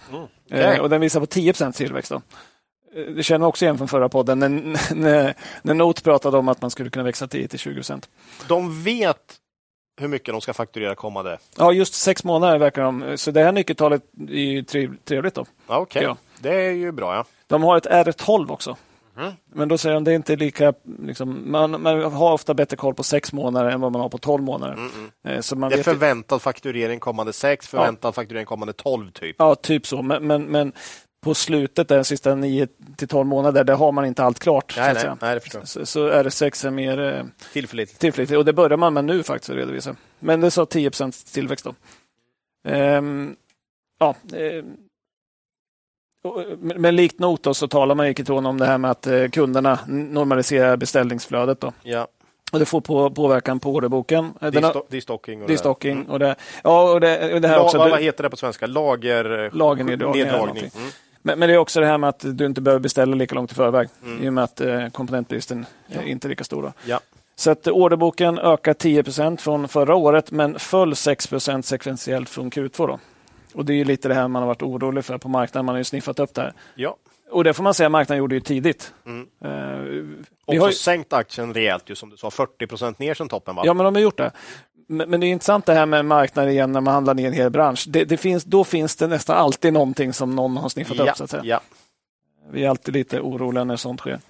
[0.50, 0.60] Okej.
[0.60, 2.10] Eh, och den visar på 10% tillväxt.
[2.10, 2.16] Då.
[3.00, 4.48] Eh, Det känner man också igen från förra podden när,
[4.94, 8.02] när, när Not pratade om att man skulle kunna växa 10 till 20%
[8.48, 9.16] De vet
[9.98, 11.38] hur mycket de ska fakturera kommande.
[11.56, 13.18] Ja, just sex månader verkar de.
[13.18, 14.62] Så det här nyckeltalet är ju
[15.04, 15.34] trevligt.
[15.34, 15.46] Då.
[15.68, 16.16] Ja, Okej, Ja.
[16.40, 17.14] det är ju bra.
[17.14, 17.24] ja.
[17.46, 18.76] De har ett R12 också.
[19.16, 19.32] Mhm.
[19.52, 20.72] Men då säger de det är inte lika...
[21.02, 24.18] Liksom, man, man har ofta bättre koll på sex månader än vad man har på
[24.18, 24.76] 12 månader.
[25.28, 29.36] Eh, Så man Mm, Det är förväntad fakturering kommande sex, förväntad fakturering kommande 12 typ.
[29.38, 30.02] Ja, typ så.
[30.02, 30.72] Men, men, men
[31.20, 34.72] på slutet, de sista 9 till 12 månader, där har man inte allt klart.
[34.72, 38.00] så, Nej, att nej, nej, så, så R6 är mer eh, Tillförlitligt.
[38.00, 38.38] tillförlitligt.
[38.38, 39.96] Och det börjar man med nu faktiskt att redovisa.
[40.18, 40.90] Men det sa 10
[41.32, 41.74] tillväxt då.
[42.68, 43.36] Ehm,
[43.98, 44.76] ja, ehm,
[46.24, 49.06] eh, men likt Not då, så talar man i Kitron om det här med att
[49.06, 51.60] eh, kunderna normaliserar beställningsflödet.
[51.60, 51.72] Då.
[51.82, 52.08] Ja,
[52.52, 54.32] Och det får på, påverkan på orderboken.
[54.88, 55.42] Destocking.
[55.42, 56.08] och Destocking.
[56.08, 57.78] Och det, ja, och det, och det här La, också.
[57.78, 58.66] vad, heter det på svenska?
[58.66, 59.50] Lager...
[59.52, 60.70] Lagerneddragning.
[60.76, 60.90] Mm.
[61.28, 63.52] Men, men det är också det här med att du inte behöver beställa lika långt
[63.52, 64.22] i förväg Mm.
[64.24, 66.72] i och med att eh, komponentbristen är inte är lika stor.
[66.84, 67.00] Ja.
[67.36, 72.86] Så att orderboken ökar 10% från förra året men föll 6% sekventiellt från Q2.
[72.86, 72.98] Då.
[73.54, 75.66] Och Det är lite det här man har varit orolig för på marknaden.
[75.66, 76.52] Man har ju sniffat upp det här.
[76.74, 76.96] ja.
[77.30, 78.94] Och det får man säga marknaden gjorde ju tidigt.
[79.06, 79.26] Mm.
[79.44, 79.50] Eh,
[79.80, 82.30] vi Också har ju, sänkt aktien rejält, ju, som du sa.
[82.30, 83.54] 40 procent ner sedan toppen.
[83.56, 83.62] Va?
[83.64, 84.30] ja, men de har gjort det.
[84.90, 87.50] Men, det är intressant det här med marknaden igen när man handlar ner en hel
[87.50, 87.84] bransch.
[87.88, 91.16] Det, det finns, då finns det nästan alltid någonting som någon har sniffat ja, upp.
[91.16, 91.42] Så att säga.
[91.44, 91.60] ja.
[92.50, 94.20] Vi är alltid lite oroliga när sånt sker.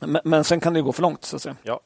[0.00, 1.24] Men, men sen kan det gå för långt.
[1.24, 1.56] Så att säga.
[1.62, 1.80] Ja.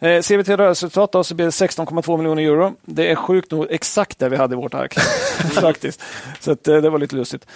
[0.00, 2.74] Eh, ser vi till rörelseresultat då, så blir det 16,2 miljoner euro.
[2.82, 4.94] Det är sjukt nog exakt det vi hade i vårt ark.
[5.60, 6.02] faktiskt.
[6.40, 7.46] Så att, eh, det var lite lustigt.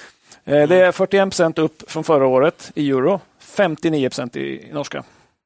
[0.45, 3.21] Eh, det är 41 procent upp från förra året i euro.
[3.39, 5.05] 59 procent i, i norska.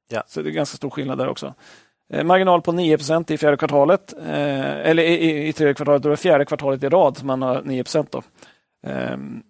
[0.08, 0.22] Ja.
[0.26, 1.54] Så det är ganska stor skillnad där också.
[2.10, 4.12] Eh, marginal på 9 i fjärde kvartalet.
[4.12, 6.02] Eh, eller i, i, tredje kvartalet.
[6.02, 7.84] Då är det fjärde kvartalet i rad som man har 9.
[8.10, 8.22] Då.
[8.86, 9.42] Ehm,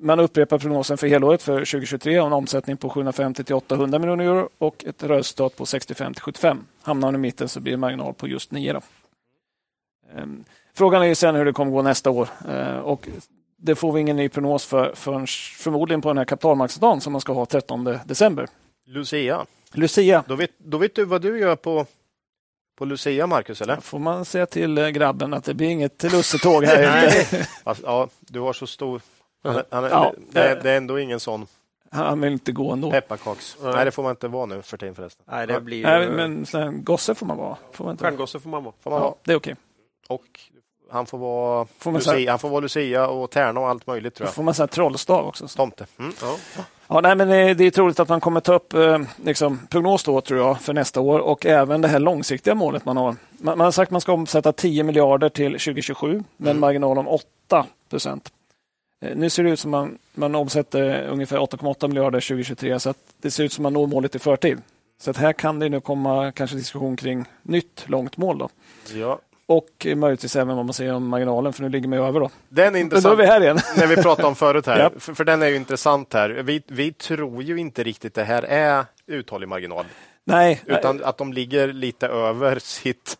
[0.00, 4.24] man upprepar prognosen för helåret för 2023 och en omsättning på 750 till 800 miljoner
[4.24, 6.66] euro och ett rörelseresultat på 65 till 75.
[6.82, 8.72] Hamnar man i mitten så blir det marginal på just 9.
[8.72, 8.80] Då.
[10.16, 10.44] Ehm,
[10.74, 13.08] frågan är ju sen hur det kommer gå nästa år eh, och
[13.56, 15.26] det får vi ingen ny prognos för förrän
[15.58, 18.46] förmodligen på den här kapitalmarknadsdagen som man ska ha 13 december.
[18.86, 19.46] Lucia.
[19.72, 21.86] Lucia, Då vet, då vet du vad du gör på,
[22.78, 23.76] på Lucia, Marcus, eller?
[23.76, 26.82] får man säga till eh, grabben att det blir inget lussetåg här.
[27.06, 27.18] Nej.
[27.20, 27.48] inte.
[27.64, 29.00] Fast, ja, du har så stor...
[29.42, 30.14] Han, är- han, är- Ja.
[30.30, 31.46] det, är- det är ändå ingen sån
[31.90, 32.90] Han vill inte gå ändå.
[32.90, 33.56] pepparkaks...
[33.62, 35.24] Nej, det får man inte vara nu för tiden förresten.
[35.28, 37.56] Nej, det blir Nej, men sen, gosse får man vara.
[37.72, 38.10] Får man inte vara.
[38.12, 38.74] Stjärngosse får man vara.
[38.80, 39.10] Får man vara.
[39.10, 39.56] Ja, det är okej.
[40.08, 40.24] Och
[40.90, 44.14] han får vara, Får säga- Lucia, han får vara Lucia och Tärna och allt möjligt
[44.14, 44.34] tror Då jag.
[44.34, 45.48] får man säga trollstav också.
[45.48, 45.86] Tomte.
[45.98, 46.12] Mm.
[46.22, 46.36] Ja.
[46.90, 50.04] Ja, nej, men det det är troligt att man kommer ta upp eh, liksom, prognos
[50.04, 53.16] då, tror jag, för nästa år och även det här långsiktiga målet man har.
[53.30, 56.98] Man, man har sagt att man ska omsätta 10 miljarder till 2027 med en marginal
[56.98, 58.28] om 8 procent.
[59.04, 62.98] Eh, nu ser det ut som man, man omsätter ungefär 8,8 miljarder 2023 så att
[63.22, 64.58] det ser ut som man når målet i förtid.
[65.00, 68.38] Så att här kan det nu komma kanske diskussion kring nytt långt mål.
[68.38, 68.48] Då.
[68.94, 69.18] Ja.
[69.48, 72.20] Och möjligtvis även vad man säger om marginalen, för nu ligger man ju över.
[72.20, 72.30] Då.
[72.48, 73.18] Den är Men då är intressant.
[73.20, 73.58] vi här igen.
[73.76, 74.78] när vi pratade om förut här.
[74.82, 75.02] Japp.
[75.02, 76.28] för, för den är ju intressant här.
[76.30, 79.84] Vi, vi tror ju inte riktigt det här är uthållig marginal.
[80.24, 83.18] Nej, Utan att de ligger lite över sitt,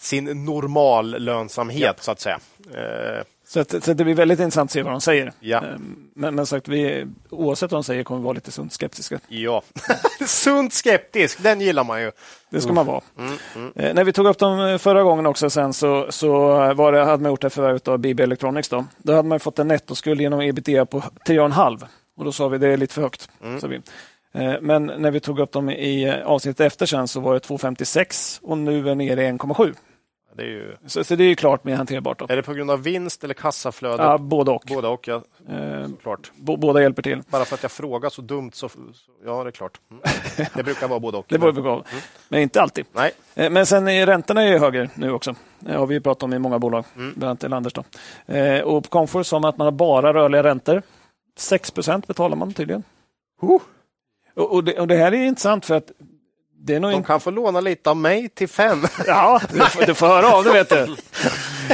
[0.00, 2.38] sin normal lönsamhet så att säga.
[2.74, 5.32] Eh, Så, att, så att det blir väldigt intressant att se vad de säger.
[5.40, 5.58] Ja.
[5.58, 9.20] Ehm, Men, men sagt, vi, oavsett vad de säger kommer vi vara lite sunt skeptiska.
[9.28, 9.62] ja.
[10.26, 12.10] Sunt skeptisk, den gillar man ju.
[12.50, 13.00] Det ska man vara.
[13.18, 16.30] Mm, Eh, när vi tog upp dem eh, förra gången också sen så, så
[16.74, 18.68] var det, hade man gjort det förvärvet av BB Electronics.
[18.68, 18.84] Då.
[18.98, 22.68] då hade man fått en nettoskuld genom ebitda på 3,5 och då sa vi det
[22.68, 23.28] är lite för högt.
[23.42, 23.60] Mm.
[23.60, 23.80] sa vi.
[24.34, 27.40] Eh, Men när vi tog upp dem i eh, avsnittet efter sen så var det
[27.40, 29.74] 2,56 och nu är det nere i 1,7.
[30.38, 32.18] Det är, ju, Så, så det är ju klart mer hanterbart.
[32.18, 32.26] Då.
[32.28, 34.02] är det på grund av vinst eller kassaflöde?
[34.02, 34.62] Ja, både och.
[34.68, 35.22] Båda och, ja.
[35.48, 36.32] Eh, Såklart.
[36.36, 37.22] bo- båda hjälper till.
[37.30, 38.68] Bara för att jag frågar så dumt så,
[39.24, 39.80] ja, det är klart.
[39.90, 40.02] Mm.
[40.54, 41.26] Det brukar vara både och.
[41.28, 41.86] Det beror på gav.
[42.28, 42.86] Men inte alltid.
[42.92, 45.34] Nej, Eh, Men sen är räntorna är ju högre nu också.
[45.60, 47.12] Det har vi pratat om i många bolag, Mm.
[47.16, 47.72] bland annat Elanders.
[47.72, 47.84] Då.
[48.34, 50.82] Eh, Och på Comfort sa man att man har bara rörliga räntor.
[51.38, 52.82] 6% betalar man tydligen.
[53.40, 53.58] Huh.
[54.34, 55.92] Och, det, och det här är intressant för att
[56.60, 58.82] de kan få låna lite av mig till fem.
[59.06, 60.86] Ja, du, får- du får höra av det vet du.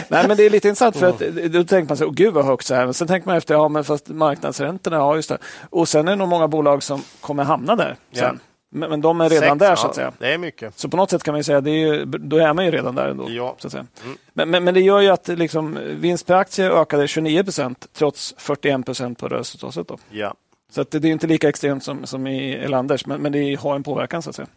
[0.08, 1.18] Nej, men det är lite intressant för att
[1.52, 2.84] då tänker man sig, åh gud vad högt så här.
[2.84, 5.38] Men sen tänker man efter, ja men fast marknadsräntorna, ja just det.
[5.70, 8.40] Och sen är det nog många bolag som kommer hamna där sen.
[8.76, 10.12] Men, men de är redan Sex, där ja, så att säga.
[10.18, 10.78] Det är mycket.
[10.78, 12.70] Så på något sätt kan man ju säga, det är ju, då är man ju
[12.70, 13.26] redan där ändå.
[13.30, 13.54] Ja.
[13.58, 13.86] Så att säga.
[14.04, 14.16] Mm.
[14.32, 18.34] Men, men, men det gör ju att liksom, vinst per aktie ökade 29 procent trots
[18.38, 20.06] 41 procent på rörelseresultatet.
[20.10, 20.34] Ja.
[20.72, 23.54] Så att det, det är inte lika extremt som, som i Elanders, men, men det
[23.60, 24.48] har en påverkan så att säga.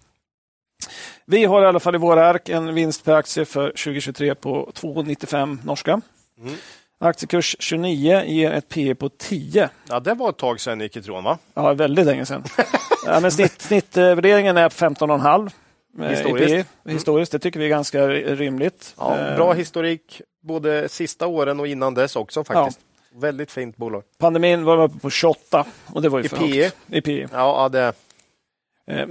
[1.25, 4.71] Vi har i alla fall i våra ark en vinst per aktie för 2023 på
[4.75, 6.01] 2,95 norska.
[6.39, 6.53] Mm.
[6.99, 9.69] Aktiekurs 29 ger ett P på 10.
[9.89, 11.37] ja, det var ett tag sedan gick ifrån va?
[11.53, 12.43] Ja, väldigt länge sedan.
[13.05, 15.51] ja, men snitt, snittvärderingen är på 15,5
[16.01, 16.53] eh, Historiskt.
[16.53, 16.91] i PE.
[16.91, 18.93] Historiskt, det tycker vi är ganska rimligt.
[18.97, 22.79] Ja, Eh, bra historik både sista åren och innan dess också faktiskt.
[23.15, 24.03] Väldigt fint bolag.
[24.17, 26.63] Pandemin var uppe på 28 och det var ju I för PE?
[26.63, 26.75] högt.
[26.87, 27.21] I PE.
[27.21, 27.93] Ja, ja, det, Eh,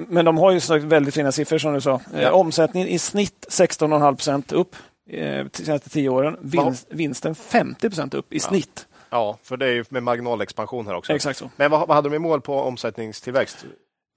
[0.09, 2.01] Men de har ju sagt väldigt fina siffror som du sa.
[2.15, 2.33] Eh, Ja.
[2.33, 4.77] Omsättningen i snitt 16,5 procent upp
[5.11, 6.37] eh, de senaste tio åren.
[6.41, 8.87] Vinst, vinsten 50 procent upp i snitt.
[9.11, 11.13] ja, för det är ju med marginalexpansion här också.
[11.13, 11.51] Exakt så.
[11.57, 13.57] Men vad, vad hade de i mål på omsättningstillväxt?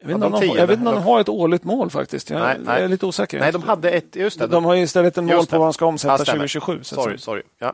[0.02, 1.64] Jag vet, Ja, inte om de har- jag vet inte om de har ett årligt
[1.64, 2.30] mål faktiskt.
[2.30, 2.76] Jag, Nej, nej.
[2.76, 3.40] jag är lite osäker.
[3.40, 4.48] Nej, de hade ett, just det.
[4.48, 6.38] de har ju istället en mål på vad de ska omsätta Ja, stämmer.
[6.38, 6.80] 2027.
[6.84, 7.42] Så att sorry, sorry.
[7.60, 7.74] Ja.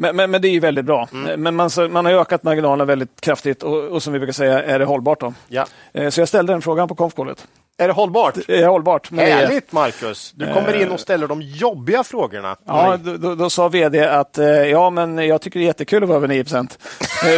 [0.00, 1.08] Men, men, men det är ju väldigt bra.
[1.12, 1.42] Mm.
[1.42, 4.78] Men man, man har ökat marginalerna väldigt kraftigt och, och som vi brukar säga, är
[4.78, 5.34] det hållbart då?
[5.48, 5.66] ja.
[5.92, 7.46] Eh, Så jag ställde den frågan på konfkålet.
[7.78, 8.36] Är det hållbart?
[8.36, 9.10] Är det hållbart?
[9.10, 10.32] Men är- Härligt Marcus!
[10.36, 12.56] Du kommer in och ställer de jobbiga frågorna.
[12.66, 16.02] Ja, då, då, då sa vd att eh, ja, men jag tycker det är jättekul
[16.02, 16.78] att vara över 9 procent.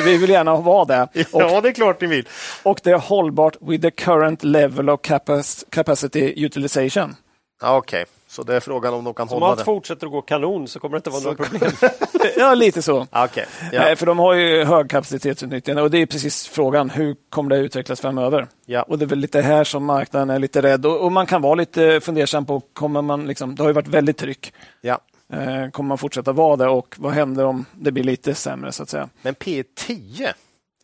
[0.05, 1.03] Vi vill gärna vara det.
[1.33, 2.29] Och, ja, det är klart ni vill.
[2.63, 7.17] och det är hållbart with the current level of capac- capacity utilization.
[7.63, 9.65] Okej, så det är frågan om de kan Om hålla allt det.
[9.65, 11.71] fortsätter att gå kanon så kommer det inte vara några problem.
[12.37, 13.01] Ja, lite så.
[13.13, 13.97] Okej, ja.
[13.97, 16.91] För de har ju hög kapacitetsutnyttjande och det är precis frågan.
[16.91, 18.47] Hur kommer det utvecklas framöver?
[18.67, 18.83] Ja.
[18.83, 21.43] Och det är väl lite här som marknaden är lite rädd och, och man kan
[21.43, 24.53] vara lite fundersam på, kommer man liksom, det har ju varit väldigt tryck.
[24.81, 24.99] ja.
[25.33, 28.83] Eh, kommer man fortsätta vara det och vad händer om det blir lite sämre så
[28.83, 29.09] att säga?
[29.23, 30.35] Men P10, är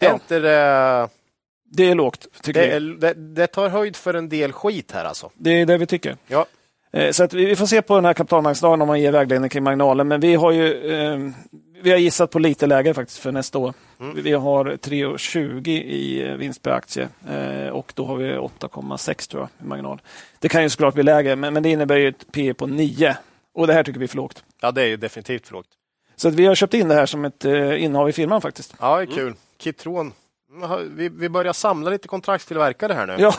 [0.01, 0.13] Ja.
[0.13, 1.09] inte det...
[1.71, 2.95] Det är lågt, tycker Det, vi.
[2.95, 5.31] det, det tar höjd för en del skit här alltså.
[5.35, 6.17] Det är det vi tycker.
[6.27, 6.47] Ja.
[6.93, 9.65] Eh, Så att vi får se på den här kapitalmarknadsdagen om man ger vägledning kring
[9.65, 10.09] marginalen.
[10.09, 11.19] Men vi har ju eh,
[11.83, 13.75] vi har gissat på lite lägre faktiskt för nästa år.
[14.01, 14.23] Mm.
[14.23, 19.43] Vi har 3,20 i eh, vinst per aktie eh, och då har vi 8,6 tror
[19.43, 20.01] jag i marginal.
[20.39, 23.17] Det kan ju såklart bli lägre, men, men det innebär ju ett P på 9
[23.55, 24.45] och det här tycker vi är för lågt.
[24.61, 25.67] Ja, det är ju definitivt för lågt.
[26.17, 28.75] Så att vi har köpt in det här som ett eh, innehav i firman faktiskt.
[28.81, 29.35] Ja, det är kul.
[29.59, 30.13] Kitron.
[30.91, 33.17] Vi, vi börjar samla lite kontraktstillverkare här nu.
[33.19, 33.35] Ja,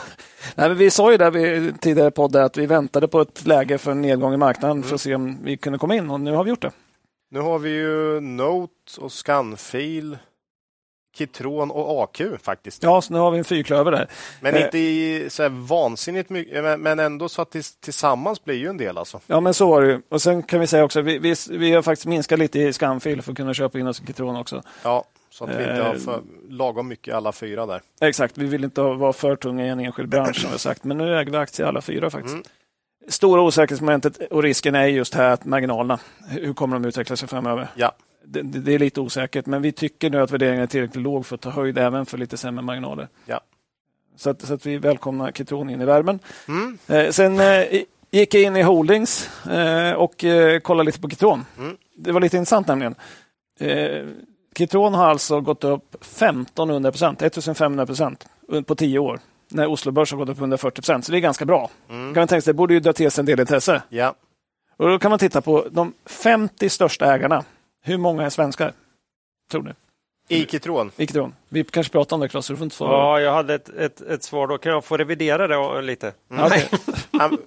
[0.54, 3.78] Nej, men vi sa ju där vid tidigare poddar att vi väntade på ett läge
[3.78, 6.32] för en nedgång i marknaden för att se om vi kunde komma in och nu
[6.32, 6.70] har vi gjort det.
[7.30, 10.18] Nu har vi ju Note och Scanfil,
[11.16, 12.82] Kitron och AQ faktiskt.
[12.82, 14.08] Ja, så nu har vi en fyrklöver där.
[14.40, 14.64] Men Eh.
[14.64, 18.98] inte i så vansinnigt mycket, men- ändå så att tills- tillsammans blir ju en del
[18.98, 19.20] alltså.
[19.26, 20.02] Ja, men så var det ju.
[20.08, 23.22] Och sen kan vi säga också, vi, vi, vi har faktiskt minskat lite i skamfil
[23.22, 24.62] för att kunna köpa in oss i Kitron också.
[24.82, 26.00] Ja, så att vi inte har Eh.
[26.00, 27.82] för, lagom mycket alla fyra där.
[28.00, 30.98] Exakt, vi vill inte vara för tunga i en enskild bransch som vi sagt, men
[30.98, 32.34] nu äger vi aktier alla fyra faktiskt.
[32.34, 32.44] Mm.
[33.08, 35.98] Stora osäkerhetsmomentet och risken är just här att marginalerna,
[36.28, 37.68] hur kommer de utveckla sig framöver?
[37.74, 37.92] Ja,
[38.24, 41.34] Det, det, är lite osäkert, men vi tycker nu att värderingen är tillräckligt låg för
[41.34, 43.08] att ta höjd även för lite sämre marginaler.
[43.26, 43.40] ja.
[44.16, 46.18] Så att, så att vi välkomnar Kitron in i värmen.
[46.48, 46.78] Mm.
[46.86, 47.64] Eh, sen eh,
[48.10, 51.44] gick jag in i Holdings eh, och eh, kollade lite på Kitron.
[51.58, 51.76] Mm.
[51.96, 52.94] Det var lite intressant nämligen.
[54.58, 58.26] Kitron har alltså gått upp 1500 procent, 1500 procent
[58.66, 59.20] på tio år.
[59.52, 61.70] När Oslo Börs har gått upp 140 procent, så det är ganska bra.
[61.88, 62.14] Mm.
[62.14, 63.82] Kan man tänka sig, det borde ju dra till sig en del intresse.
[63.88, 64.14] Ja.
[64.76, 67.44] Och då kan man titta på de 50 största ägarna.
[67.82, 68.72] Hur många är svenskar?
[69.50, 69.70] Tror ni?
[70.28, 71.34] I Kitron.
[71.48, 72.92] Vi kanske pratar om det, Claes, så du får inte svara.
[72.92, 74.58] Ja, jag hade ett, ett, ett svar då.
[74.58, 76.12] Kan jag få revidera det lite?
[76.38, 76.68] Okej.
[77.12, 77.38] Han-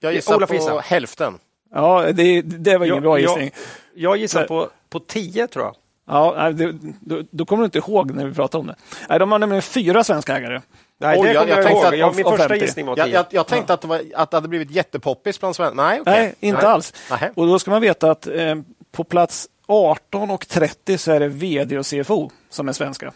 [0.00, 0.80] Jag gissar Olof på gissar.
[0.80, 1.38] hälften.
[1.74, 3.50] ja det, det var ingen Ja, bra gissning.
[3.94, 5.74] Jag gissar Så- på, på 10 tror jag.
[6.10, 8.74] Ja, nej, det, då, då kommer du inte ihåg när vi pratade om det.
[9.08, 10.60] Nej, de har nämligen fyra svenska ägare.
[11.00, 12.64] Nej, Oj, det jag- jag jag, tänkte att- Jag, min första 50.
[12.64, 13.00] gissning var 10.
[13.06, 15.74] Jag, jag, jag tänkte att, det var, att det hade blivit jättepoppis bland svenskar.
[15.76, 16.12] Nej, okej.
[16.22, 16.94] Nej, inte alls.
[17.10, 17.30] Nähä.
[17.36, 18.54] Och då ska man veta att eh,
[18.92, 23.12] på plats 18 och 30 så är det VD och CFO som är svenska.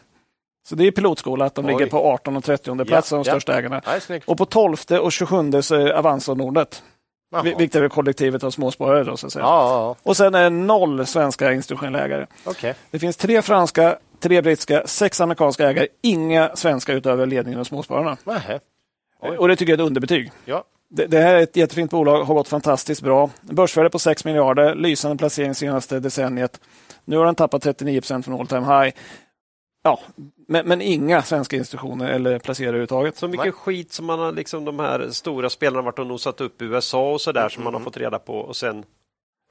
[0.68, 1.72] Så det är pilotskola att de Oj.
[1.72, 3.32] ligger på 18 och 30 plats Ja, som de ja.
[3.34, 3.82] största ägarna.
[4.08, 4.20] Nej.
[4.26, 6.82] Och på 12 och 27 så är Avanza och Nordnet,
[7.34, 7.42] Jaha.
[7.42, 9.04] vi- vilket är kollektivet av småsparare.
[9.04, 9.44] Då, så att säga.
[9.44, 12.26] Ja, ja, Och sen är det noll svenska institutionella ägare.
[12.44, 12.50] ja.
[12.50, 12.74] okej.
[12.90, 18.16] Det finns tre franska, tre brittiska, sex amerikanska ägare, inga svenska utöver ledningen och småspararna.
[19.38, 20.32] Och det tycker jag är ett underbetyg.
[20.44, 20.64] Ja.
[20.88, 23.30] Det, det här är ett jättefint bolag, har gått fantastiskt bra.
[23.40, 26.60] Börsvärde på 6 miljarder, lysande placering senaste decenniet.
[27.04, 28.94] Nu har den tappat 39 procent från all time high.
[29.86, 30.00] Ja,
[30.48, 33.16] men, men inga svenska institutioner eller placerare överhuvudtaget.
[33.16, 33.52] Så mycket Nej.
[33.52, 37.12] skit som man har, liksom de här stora spelarna varit och nosat upp i USA
[37.12, 37.72] och sådär som Mm.
[37.72, 38.84] man har fått reda på och sen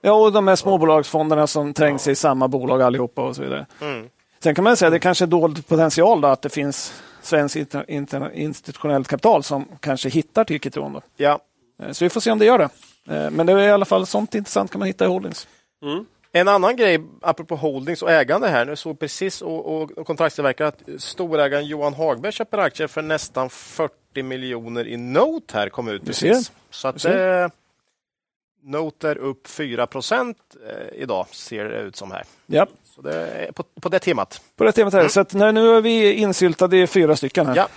[0.02, 3.66] Ja, och de här småbolagsfonderna som trängs i samma bolag allihopa och så vidare.
[3.82, 4.10] Mm.
[4.44, 7.56] Sen kan man säga att det kanske är dold potential då, att det finns svenskt
[7.56, 10.94] inter, inter, institutionellt kapital som kanske hittar till Kitron.
[10.94, 11.02] Då.
[11.18, 11.40] Ja.
[11.84, 12.70] Eh, Så vi får se om det gör det.
[13.16, 15.48] Eh, Men det är i alla fall sånt intressant kan man hitta i Holdings.
[16.36, 20.68] En annan grej, apropå holdings och ägande här, nu såg precis och, och, och kontraktstillverkare
[20.68, 26.06] att storägaren Johan Hagberg köper aktier för nästan 40 miljoner i Note här, kom ut
[26.06, 26.52] precis.
[26.70, 27.48] Så att eh,
[28.64, 30.38] Note är upp 4 procent
[30.68, 32.24] eh, idag, ser det ut som här.
[32.46, 34.42] Ja, Så det på, på det temat.
[34.56, 35.08] på det temat här.
[35.08, 37.56] Så att när, nu är vi insyltade i fyra stycken här.
[37.56, 37.68] Ja.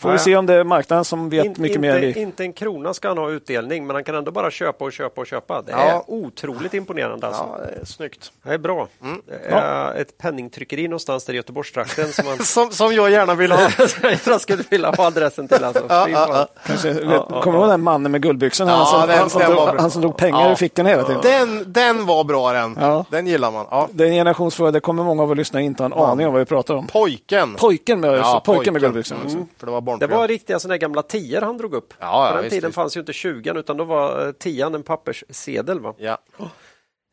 [0.00, 2.20] Får vi se om det är marknaden som vet In, mycket inte, mer än vi.
[2.20, 5.20] inte en krona ska han ha utdelning, men han kan ändå bara köpa och köpa
[5.20, 5.62] och köpa.
[5.62, 5.78] Det Ja.
[5.78, 7.26] är otroligt imponerande.
[7.26, 7.42] Alltså.
[7.52, 8.32] Ja, det är snyggt.
[8.42, 8.88] Det är bra.
[9.26, 13.52] Det är ett penningtryckeri någonstans där i Göteborgstrakten som man Som, som jag gärna vill
[13.52, 13.68] ha.
[14.26, 15.64] jag skulle vilja ha adressen till.
[15.64, 15.82] Alltså.
[15.82, 16.46] Fy fan.
[16.66, 18.70] Kanske, vet, kommer du ihåg den mannen med guldbyxorna?
[18.70, 20.50] Ja, han, som, den- han, som drog, han som drog pengar Ja.
[20.50, 21.20] ur fickan hela tiden.
[21.22, 22.76] Den, den var bra den.
[22.80, 23.04] Ja.
[23.10, 23.66] Den gillar man.
[23.70, 23.88] Ja.
[23.92, 26.32] Det är en generationsfråga, det kommer många av våra lyssnare inte ha en aning om
[26.32, 26.86] vad vi pratar om.
[26.86, 27.54] Pojken.
[27.54, 29.20] Pojken med, Ja, pojken med guldbyxorna.
[29.26, 30.18] Mm, för det var Det barnprogram.
[30.20, 31.94] var riktiga här gamla tior han drog upp.
[31.98, 32.74] Ja, ja, På den visst, tiden visst.
[32.74, 35.80] fanns ju inte 20 utan då var eh, tian en papperssedel.
[35.80, 35.94] Va?
[35.98, 36.18] Ja.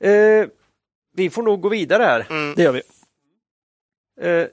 [0.03, 0.47] Eh,
[1.15, 2.27] vi får nog gå vidare här.
[2.29, 2.53] Mm.
[2.55, 2.81] Det gör vi.
[4.21, 4.47] Eh,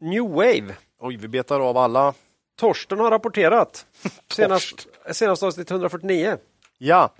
[0.00, 0.76] New Wave.
[1.00, 2.14] Oj, vi betar av alla.
[2.58, 3.86] Torsten har rapporterat.
[4.32, 6.36] Senast, senast avsnitt 149.
[6.78, 7.12] Ja.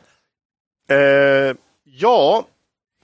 [0.91, 2.45] Eh, ja,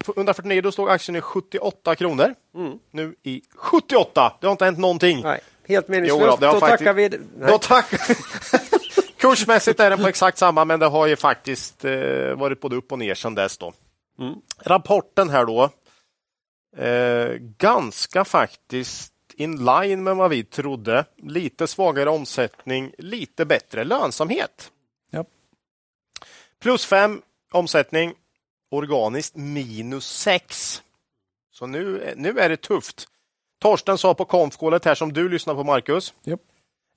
[0.04, 2.34] på 149 då stod aktien i 78 kronor.
[2.54, 2.78] Mm.
[2.90, 4.36] Nu i 78.
[4.40, 5.20] Det har inte hänt någonting.
[5.22, 6.40] Nej, helt Jo meningslöst.
[6.40, 7.08] då, då faktiskt- tackar vi.
[7.08, 7.50] Nej.
[7.52, 7.90] Då tack.
[9.16, 12.92] Kursmässigt är den på exakt samma, men det har ju faktiskt eh, varit både upp
[12.92, 13.58] och ner sedan dess.
[13.58, 13.72] Då.
[14.18, 14.34] Mm.
[14.58, 15.70] Rapporten här då.
[16.76, 17.28] Eh,
[17.58, 21.04] ganska faktiskt in line med vad vi trodde.
[21.16, 24.70] Lite svagare omsättning, lite bättre lönsamhet.
[25.10, 25.24] Ja.
[26.62, 27.22] Plus 5
[27.52, 28.14] omsättning,
[28.70, 30.82] organiskt minus 6.
[31.52, 33.08] Så nu, nu är det tufft.
[33.58, 36.40] Torsten sa på konfkålet här som du lyssnar på Marcus, Japp.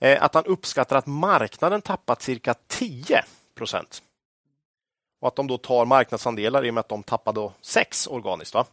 [0.02, 3.24] eh, att han uppskattar att marknaden tappat cirka 10
[3.58, 4.04] procent.
[5.22, 8.54] Och att de då tar marknadsandelar i och med att de tappade 6 organiskt.
[8.54, 8.66] Va?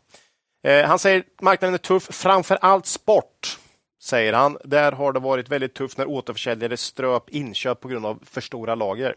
[0.67, 3.59] Eh, han säger att marknaden är tuff, framför allt sport,
[4.03, 4.59] säger han.
[4.65, 8.75] Där har det varit väldigt tufft när återförsäljare ströp inköp på grund av för stora
[8.75, 9.15] lager.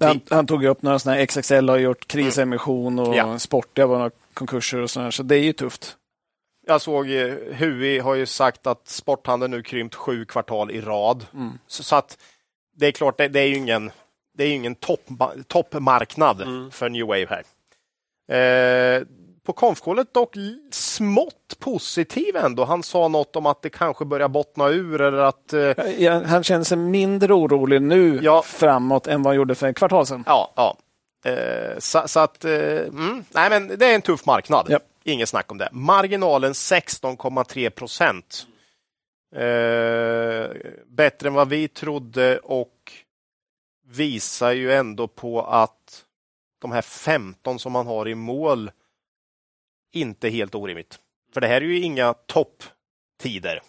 [0.00, 3.38] Han, han tog upp några sådana här XXL har gjort krisemission och Ja.
[3.38, 5.96] sport, det var några konkurser och sådär, så det är ju tufft.
[6.68, 11.26] Jag såg eh, Hui har ju sagt att sporthandeln nu krympt sju kvartal i rad.
[11.34, 11.58] Mm.
[11.66, 12.18] Så, så att
[12.76, 13.90] det är klart, det, det är ju ingen,
[14.38, 15.00] det är ingen topp,
[15.46, 17.42] toppmarknad för New Wave här.
[18.28, 19.02] Eh,
[19.46, 20.34] på konfkålet dock
[20.72, 22.64] smått positiv ändå.
[22.64, 25.60] Han sa något om att det kanske börjar bottna ur eller att eh,
[25.98, 28.42] Ja, Han känner sig mindre orolig nu Ja.
[28.42, 30.24] framåt än vad han gjorde för ett kvartal sedan.
[30.26, 30.76] Ja, ja.
[31.30, 34.66] Eh, så, så att, eh, mm, nej men det är en tuff marknad.
[34.68, 34.78] Ja.
[35.08, 35.68] Inget snack om det.
[35.72, 38.46] Marginalen 16,3 procent.
[39.34, 42.92] Eh, bättre än vad vi trodde och
[43.86, 46.04] visar ju ändå på att
[46.58, 48.70] de här 15 som man har i mål
[49.92, 50.98] inte är helt orimligt.
[51.34, 53.62] För det här är ju inga topptider.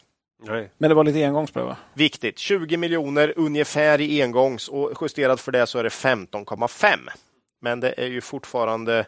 [0.44, 0.72] Nej.
[0.78, 1.70] Men det var lite engångspröva.
[1.70, 1.78] va?
[1.94, 2.40] Viktigt.
[2.40, 7.10] 20 miljoner ungefär i engångs och justerat för det så är det 15,5.
[7.62, 9.06] Men det är ju fortfarande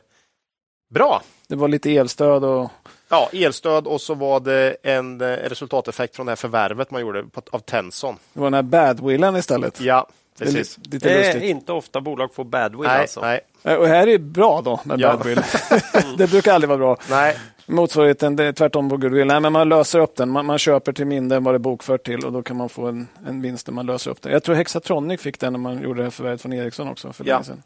[0.91, 1.21] bra.
[1.47, 2.69] Det var lite elstöd och
[3.09, 7.23] Ja, elstöd och så var det en eh, resultateffekt från det här förvärvet man gjorde
[7.23, 8.15] på, av Tenson.
[8.33, 9.81] det var den här badwillen istället.
[9.81, 10.07] Ja,
[10.37, 10.77] Det är precis.
[10.77, 13.21] lite, lite Det är inte ofta bolag får badwill Nej, alltså.
[13.21, 15.07] nej, Eh, Och här är ju bra då med Ja.
[15.17, 15.41] badwill.
[16.17, 16.97] det brukar aldrig vara bra.
[17.09, 17.37] nej.
[17.65, 19.27] Motsvarigheten det är tvärtom på goodwill.
[19.27, 20.29] Nej, men man löser upp den.
[20.29, 22.69] Man, man köper till mindre än vad det är bokfört till och då kan man
[22.69, 24.31] få en, en vinst när man löser upp det.
[24.31, 27.23] Jag tror Hexatronic fick den när man gjorde det här förvärvet från Ericsson också för
[27.27, 27.33] Ja.
[27.33, 27.63] länge sedan.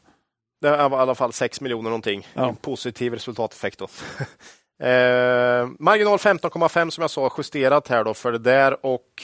[0.61, 2.27] Det var i alla fall 6 miljoner någonting.
[2.33, 2.55] Ja.
[2.61, 3.85] Positiv resultateffekt då.
[4.85, 9.23] eh, marginal 15,5 som jag sa justerat här då för det där och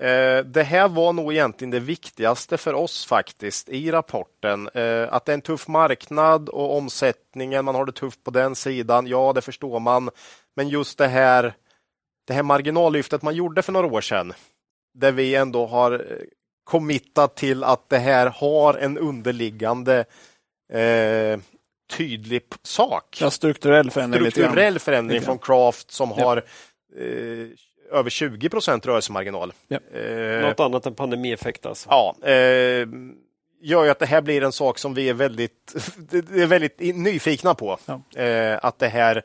[0.00, 4.68] eh, det här var nog egentligen det viktigaste för oss faktiskt i rapporten.
[4.74, 8.54] Eh, att det är en tuff marknad och omsättningen, man har det tufft på den
[8.54, 9.06] sidan.
[9.06, 10.10] Ja, det förstår man.
[10.56, 11.54] Men just det här,
[12.26, 14.32] det här marginallyftet man gjorde för några år sedan,
[14.94, 16.16] där vi ändå har eh,
[16.70, 20.04] committat till att det här har en underliggande
[20.72, 21.40] eh,
[21.96, 23.18] tydlig sak.
[23.20, 24.30] Ja, strukturell förändring.
[24.30, 26.24] Strukturell förändring från Craft som Ja.
[26.24, 27.46] har eh,
[27.98, 29.52] över 20 procent rörelsemarginal.
[29.68, 29.78] Ja.
[29.98, 31.88] Eh, Något annat än pandemieffekt alltså.
[31.90, 32.88] ja, eh,
[33.62, 35.74] gör ju att det här blir en sak som vi är väldigt,
[36.10, 37.78] det är väldigt nyfikna på.
[37.86, 38.20] Ja.
[38.22, 39.22] Eh, att det här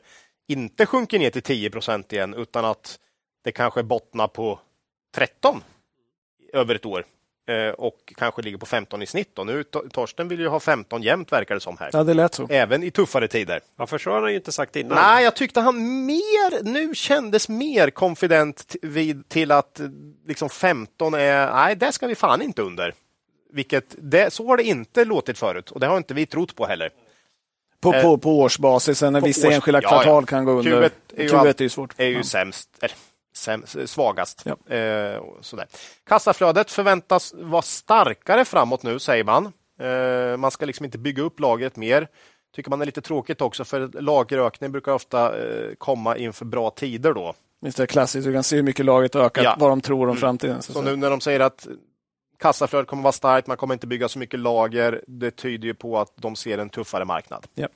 [0.48, 2.98] inte sjunker ner till 10 procent igen utan att
[3.44, 4.60] det kanske bottnar på
[5.14, 5.62] 13
[6.52, 7.04] över ett år
[7.76, 9.38] och kanske ligger på 15 i snitt.
[9.38, 11.90] Och nu, Tor- Torsten vill ju ha 15 jämnt verkar det som här.
[11.92, 12.46] Ja, det lät så.
[12.50, 13.60] Även i tuffare tider.
[13.78, 14.98] Ja, för så har han ju inte sagt innan.
[14.98, 19.86] Nej, jag tyckte han mer nu kändes mer confident t- vid, till att eh,
[20.26, 22.94] liksom 15 är, nej, det ska vi fan inte under.
[23.52, 26.66] Vilket, det, så har det inte låtit förut och det har inte vi trott på
[26.66, 26.90] heller.
[27.80, 30.26] På, Eh, på, på årsbasis, när på vissa års- enskilda ja, kvartal ja.
[30.26, 30.82] kan gå under.
[30.82, 31.94] Q1 är ju Q1 all- är ju svårt.
[31.96, 32.22] är ju Ja.
[32.22, 33.04] sämst, eller, sämst,
[33.86, 34.42] svagast.
[34.44, 34.74] Ja.
[34.76, 35.66] Eh, sådär.
[36.06, 39.52] Kassaflödet förväntas vara starkare framåt nu, säger man.
[39.80, 42.08] Eh, man ska liksom inte bygga upp lagret mer.
[42.54, 47.12] Tycker man är lite tråkigt också, för lagerökning brukar ofta eh, komma inför bra tider
[47.14, 47.34] då.
[47.60, 49.56] Visst är det klassiskt, du kan se hur mycket laget har ökat, Ja.
[49.58, 50.16] vad de tror om Mm.
[50.20, 50.62] framtiden.
[50.62, 51.66] Så, Så nu när de säger att
[52.38, 55.98] kassaflödet kommer vara starkt, man kommer inte bygga så mycket lager, det tyder ju på
[55.98, 57.46] att de ser en tuffare marknad.
[57.54, 57.68] Ja.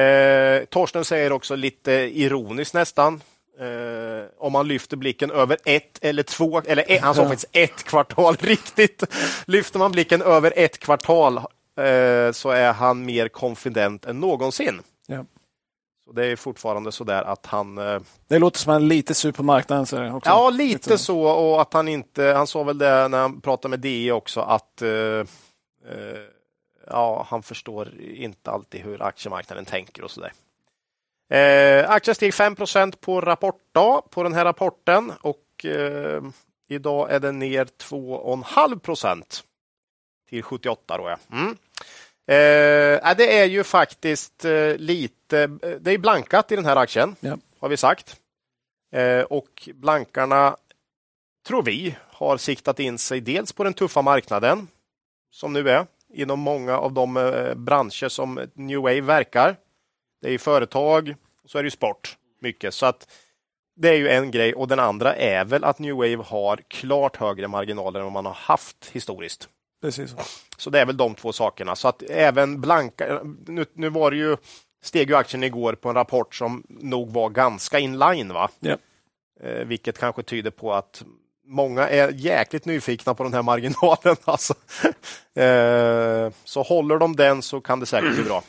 [0.00, 3.22] Eh, Torsten säger också lite ironiskt nästan,
[3.60, 7.82] eh, om man lyfter blicken över ett eller två, eller ett, han sa faktiskt ett
[7.82, 9.02] kvartal riktigt.
[9.46, 14.80] Lyfter man blicken över ett kvartal eh, så är han mer konfident än någonsin.
[15.06, 15.24] Ja.
[16.04, 18.86] Så det är fortfarande så där att han eh, Det låter som att han är
[18.86, 19.86] lite sur på marknaden.
[19.86, 20.30] Så också.
[20.30, 21.22] Ja, lite så.
[21.22, 24.82] Och att han inte, han sa väl det när han pratade med DE också att
[24.82, 25.24] eh, eh,
[26.86, 30.32] ja, han förstår inte alltid hur aktiemarknaden tänker och sådär.
[31.30, 36.22] Eh, aktien steg 5% på rapportdag på den här rapporten och eh,
[36.68, 39.44] idag är den ner 2,5 procent
[40.28, 41.08] till 78 då.
[41.08, 41.18] Ja.
[41.32, 41.56] Mm.
[42.26, 45.46] Eh, det är ju faktiskt eh, lite,
[45.80, 47.38] det är blankat i den här aktien Ja.
[47.58, 48.16] har vi sagt.
[48.92, 50.56] Eh, och blankarna,
[51.46, 54.68] tror vi, har siktat in sig dels på den tuffa marknaden
[55.30, 59.56] som nu är inom många av de eh, branscher som New Wave verkar.
[60.20, 61.14] Det är ju företag,
[61.44, 62.74] så är det ju sport mycket.
[62.74, 63.08] Så att
[63.76, 67.16] det är ju en grej och den andra är väl att New Wave har klart
[67.16, 69.48] högre marginaler än vad man har haft historiskt.
[69.82, 70.14] Precis.
[70.56, 71.76] Så det är väl de två sakerna.
[71.76, 74.36] Så att även blanka, nu, nu var det ju,
[74.82, 78.50] steg ju aktien igår på en rapport som nog var ganska inline va?
[78.60, 78.76] Ja.
[79.42, 81.04] Eh, vilket kanske tyder på att
[81.46, 84.16] många är jäkligt nyfikna på den här marginalen.
[84.24, 84.54] Alltså.
[85.34, 88.42] Eh, så håller de den så kan det säkert bli bra.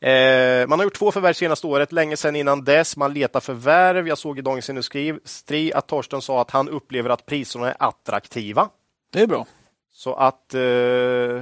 [0.00, 2.96] Eh, man har gjort två förvärv senaste året, länge sedan innan dess.
[2.96, 4.08] Man letar förvärv.
[4.08, 8.68] Jag såg i Dagens Industri att Torsten sa att han upplever att priserna är attraktiva.
[9.12, 9.46] Det är bra.
[9.92, 10.60] Så att eh,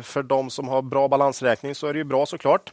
[0.02, 2.72] för de som har bra balansräkning så är det ju bra såklart.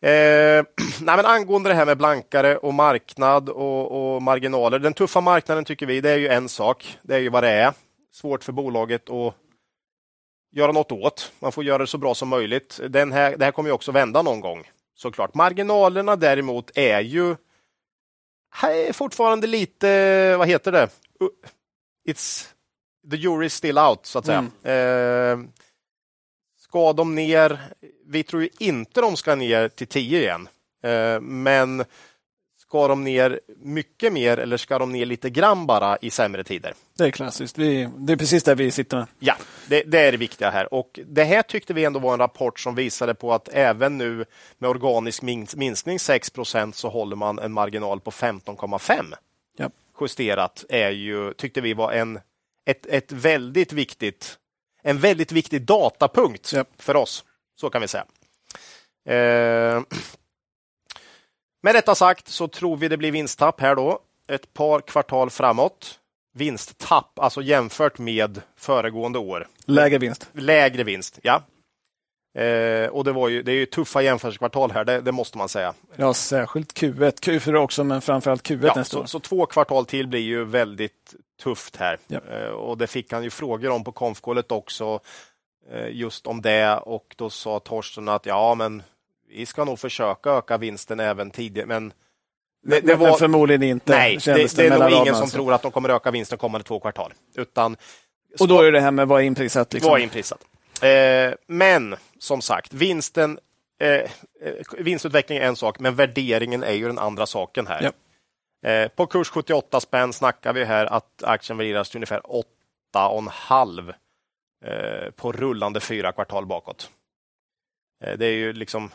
[0.00, 0.10] Eh,
[1.00, 4.78] nej, men angående det här med blankare och marknad och, och marginaler.
[4.78, 6.98] Den tuffa marknaden tycker vi, det är ju en sak.
[7.02, 7.72] Det är ju vad det är.
[8.12, 9.34] Svårt för bolaget att
[10.52, 11.32] göra något åt.
[11.38, 12.80] Man får göra det så bra som möjligt.
[12.88, 14.64] Den här, det här kommer ju också vända någon gång
[14.96, 15.34] såklart.
[15.34, 17.36] Marginalerna däremot är ju
[18.50, 20.88] här är fortfarande lite, vad heter det?
[22.08, 22.46] It's
[23.10, 24.46] the jury is still out, så att säga.
[24.62, 25.38] Eh,
[26.58, 27.60] ska de ner?
[28.06, 30.48] Vi tror ju inte de ska ner till 10 igen.
[30.82, 31.84] Eh, men
[32.68, 36.74] ska de ner mycket mer eller ska de ner lite grann bara i sämre tider?
[36.98, 37.58] Det är klassiskt.
[37.58, 39.06] Vi, det är precis där vi sitter med.
[39.18, 39.34] Ja,
[39.68, 40.74] det, det är det viktiga här.
[40.74, 44.24] Och Det här tyckte vi ändå var en rapport som visade på att även nu
[44.58, 49.14] med organisk mins- minskning 6% så håller man en marginal på 15,5.
[49.58, 49.70] Ja.
[50.00, 52.20] Justerat är ju, tyckte vi var en,
[52.66, 54.38] ett, ett väldigt viktigt,
[54.82, 56.64] en väldigt viktig datapunkt Ja.
[56.78, 57.24] för oss.
[57.60, 58.04] Så kan vi säga.
[59.08, 59.82] Eh,
[61.66, 63.98] med detta sagt så tror vi det blir vinsttapp här då.
[64.28, 66.00] Ett par kvartal framåt.
[66.34, 69.48] Vinsttapp, alltså jämfört med föregående år.
[69.64, 70.28] Lägre vinst.
[70.32, 71.42] Lägre vinst, ja.
[72.42, 75.48] Eh, och det, var ju, det är ju tuffa jämförelsekvartal här, det, det måste man
[75.48, 75.74] säga.
[75.96, 77.20] Ja, särskilt Q1.
[77.20, 79.02] Q4 också, men framförallt Q1 Ja, nästa år.
[79.02, 81.98] så, så två kvartal till blir ju väldigt tufft här.
[82.06, 82.20] Ja.
[82.30, 85.00] Eh, och det fick han ju frågor om på konfkålet också,
[85.70, 86.76] eh, just om det.
[86.76, 88.82] Och då sa Torsten att ja, men
[89.36, 91.66] vi ska nog försöka öka vinsten även tidigare.
[91.66, 93.92] Men det, det men, men var, förmodligen inte.
[93.92, 95.36] nej, det, kändes det är nog ingen som alltså.
[95.36, 97.12] tror att de kommer öka vinsten kommande två kvartal.
[97.34, 97.76] Utan
[98.40, 99.72] Och då är det här med vad är inprissatt.
[99.72, 99.90] Liksom.
[99.90, 100.38] var inprisat.
[100.82, 103.38] Eh, men som sagt, vinsten,
[103.80, 104.08] eh, eh,
[104.78, 107.92] vinstutveckling är en sak, men värderingen är ju den andra saken här.
[108.66, 112.20] Eh, på kurs 78 spänn snackar vi här att aktien värderas till ungefär
[112.94, 113.94] 8,5
[114.64, 116.90] eh, på rullande fyra kvartal bakåt.
[118.04, 118.90] Eh, det är ju liksom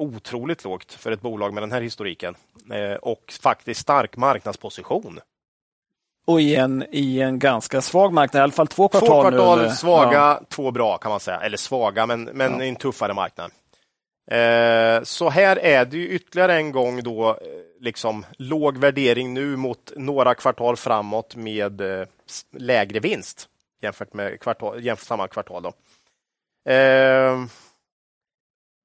[0.00, 2.34] otroligt lågt för ett bolag med den här historiken
[2.72, 5.20] eh, och faktiskt stark marknadsposition.
[6.26, 9.08] Och i en, i en ganska svag marknad, i alla fall två kvartal.
[9.08, 10.40] Två nu, kvartal eller- svaga, Ja.
[10.48, 11.40] två bra kan man säga.
[11.40, 12.64] Eller svaga, men, men Ja.
[12.64, 13.50] en tuffare marknad.
[14.30, 17.36] Eh, så här är det ju ytterligare en gång då eh,
[17.80, 22.06] liksom låg värdering nu mot några kvartal framåt med eh,
[22.52, 23.48] lägre vinst
[23.82, 25.62] jämfört med kvartal, jämfört samma kvartal.
[25.62, 25.72] Då.
[26.72, 27.44] Eh,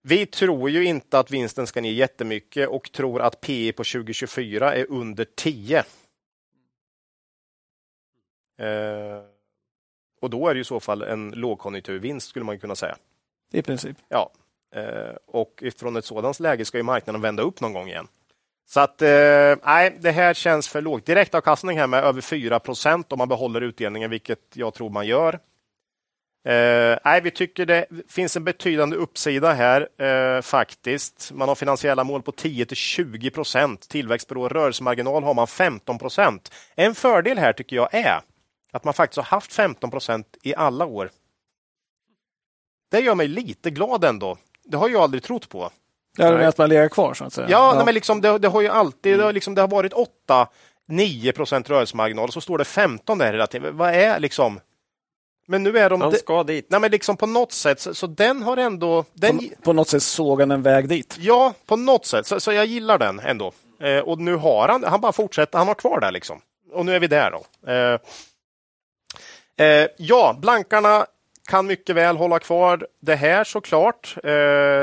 [0.06, 4.76] vi tror ju inte att vinsten ska ner jättemycket och tror att P på 2024
[4.76, 5.84] är under 10.
[8.60, 9.24] Eh,
[10.22, 12.98] och då är det i så fall en lågkonjunkturvinst skulle man kunna säga.
[13.52, 13.98] I princip.
[14.10, 14.32] Ja,
[14.76, 18.08] eh, och från ett sådant läge ska ju marknaden vända upp någon gång igen.
[18.66, 21.06] Så att eh, nej, det här känns för lågt.
[21.06, 25.40] Direktavkastning här med över 4% om man behåller utdelningen, vilket jag tror man gör.
[26.45, 31.32] Eh, nej, vi tycker det finns en betydande uppsida här eh, faktiskt.
[31.34, 33.90] Man har finansiella mål på 10 till 20 procent.
[33.90, 36.52] Tillväxt per år, rörelsemarginal har man 15 procent.
[36.76, 38.22] En fördel här tycker jag är
[38.74, 41.10] att man faktiskt har haft 15 procent i alla år.
[42.91, 44.38] Det gör mig lite glad ändå.
[44.64, 45.70] Det har jag aldrig trott på.
[46.18, 47.48] Ja, det att man legat kvar så att säga.
[47.49, 49.94] Ja, Nej, men liksom, det, det, har ju alltid det har, liksom, det har varit
[49.94, 50.48] 8
[50.88, 53.78] 9 procent rörelsemarginal och så står det 15 där hela tiden.
[53.78, 54.60] Vad är liksom
[55.45, 56.02] men nu är de...
[56.02, 56.68] Han ska dit.
[56.70, 59.06] Nej, men liksom på något sätt, så, så den har ändå...
[59.14, 59.38] Den...
[59.38, 61.18] På, på, något sätt såg han en väg dit.
[61.20, 62.28] Ja, på något sätt.
[62.28, 63.52] Så, så jag gillar den ändå.
[63.80, 66.41] Eh, och nu har han, han bara fortsätter, han har kvar det liksom.
[66.72, 67.72] Och nu är vi där då.
[67.72, 67.99] Eh,
[69.68, 71.06] eh, ja, blankarna
[71.49, 74.32] kan mycket väl hålla kvar det här såklart, eh,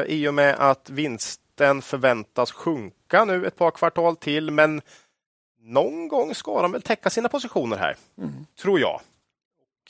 [0.06, 4.82] i och med att vinsten förväntas sjunka nu ett par kvartal till, men
[5.62, 8.46] någon gång ska de väl täcka sina positioner här, mm.
[8.62, 9.00] tror jag.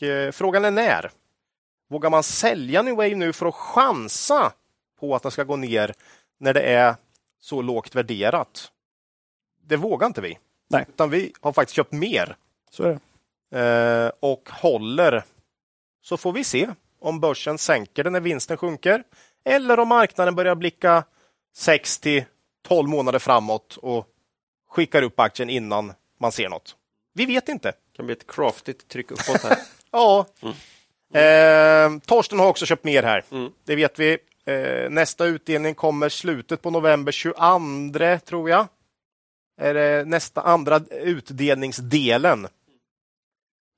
[0.02, 1.10] Eh, frågan är när.
[1.88, 4.52] Vågar man sälja New Wave nu för att chansa
[5.00, 5.94] på att den ska gå ner
[6.38, 6.94] när det är
[7.40, 8.72] så lågt värderat?
[9.66, 10.38] Det vågar inte vi.
[10.68, 10.84] Nej.
[10.88, 12.36] Utan vi har faktiskt köpt mer.
[12.70, 13.00] Så är det.
[13.58, 15.24] Eh, och håller.
[16.02, 19.04] Så får vi se om börsen sänker den när vinsten sjunker
[19.44, 21.04] eller om marknaden börjar blicka
[21.54, 22.24] 6 till
[22.68, 24.06] 12 månader framåt och
[24.68, 26.76] skickar upp aktien innan man ser något.
[27.14, 27.68] Vi vet inte.
[27.68, 29.58] Det kan bli ett craftigt tryck uppåt här.
[29.92, 30.26] Ja.
[30.42, 30.54] Mm.
[31.14, 33.24] Eh, Torsten har också köpt mer här.
[33.30, 33.52] Mm.
[33.64, 34.18] Det vet vi.
[34.44, 38.66] Eh, nästa utdelning kommer slutet på november 22 tror jag.
[39.60, 42.48] Är det nästa andra utdelningsdelen.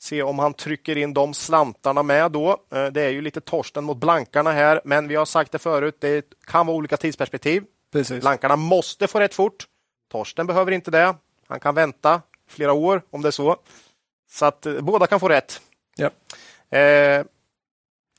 [0.03, 2.51] Se om han trycker in de slantarna med då.
[2.75, 5.97] Eh, det är ju lite Torsten mot blankarna här, men vi har sagt det förut.
[6.01, 7.65] Det kan vara olika tidsperspektiv.
[7.93, 8.21] Precis.
[8.21, 9.67] Blankarna måste få rätt fort.
[10.11, 11.15] Torsten behöver inte det.
[11.49, 13.57] Han kan vänta flera år om det är så.
[14.31, 15.61] Så att eh, båda kan få rätt.
[15.97, 16.11] Ja.
[16.79, 17.25] Eh,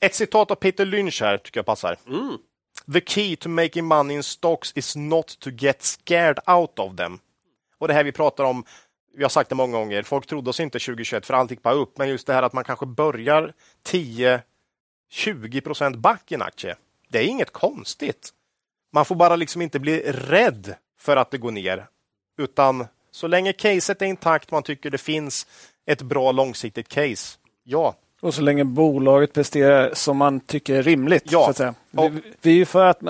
[0.00, 1.96] ett citat av Peter Lynch här tycker jag passar.
[2.06, 2.38] Mm.
[2.92, 7.18] The key to making money in stocks is not to get scared out of them.
[7.78, 8.64] Och det här vi pratar om,
[9.16, 11.74] vi har sagt det många gånger, folk trodde oss inte 2021 för allt gick bara
[11.74, 13.52] upp, men just det här att man kanske börjar
[13.86, 16.76] 10-20 procent back i en aktie.
[17.08, 18.30] Det är inget konstigt.
[18.92, 21.86] Man får bara liksom inte bli rädd för att det går ner,
[22.38, 25.46] utan så länge caset är intakt, man tycker det finns
[25.86, 27.38] ett bra långsiktigt case.
[27.64, 27.94] Ja.
[28.22, 31.22] Och så länge bolaget presterar som man tycker är rimligt.
[31.26, 31.52] Ja.
[31.90, 33.02] Vi, vi är för att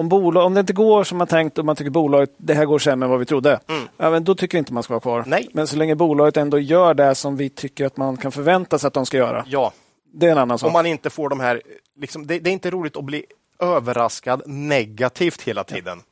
[0.00, 2.64] om, bolag, om det inte går som man tänkt och man tycker bolaget det här
[2.64, 3.88] går sämre än vad vi trodde, mm.
[3.96, 5.24] ja, då tycker vi inte man ska vara kvar.
[5.26, 5.48] Nej.
[5.52, 8.88] Men så länge bolaget ändå gör det som vi tycker att man kan förvänta sig
[8.88, 9.44] att de ska göra.
[9.46, 9.72] Ja.
[10.12, 10.66] Det är en annan sak.
[10.66, 11.62] Om man inte får de här,
[12.00, 13.24] liksom, det, det, är inte roligt att bli
[13.58, 15.98] överraskad negativt hela tiden.
[15.98, 16.04] Ja.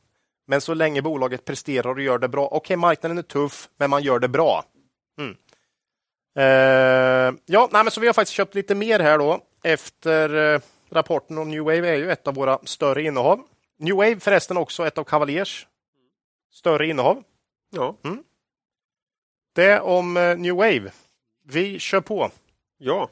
[0.47, 2.45] Men så länge bolaget presterar och gör det bra.
[2.45, 4.63] Okej, okay, marknaden är tuff, men man gör det bra.
[5.19, 5.35] Mm.
[6.37, 6.43] Uh,
[7.45, 11.37] ja, nej, men så vi har faktiskt köpt lite mer här då efter uh, rapporten
[11.37, 13.41] om New Wave är ju ett av våra större innehav.
[13.79, 15.67] New Wave förresten också ett av Cavaliers
[16.51, 17.23] större innehav.
[17.69, 17.95] Ja.
[18.03, 18.23] Mm.
[19.55, 20.91] Det om uh, New Wave.
[21.45, 22.31] Vi kör på.
[22.77, 23.09] Ja.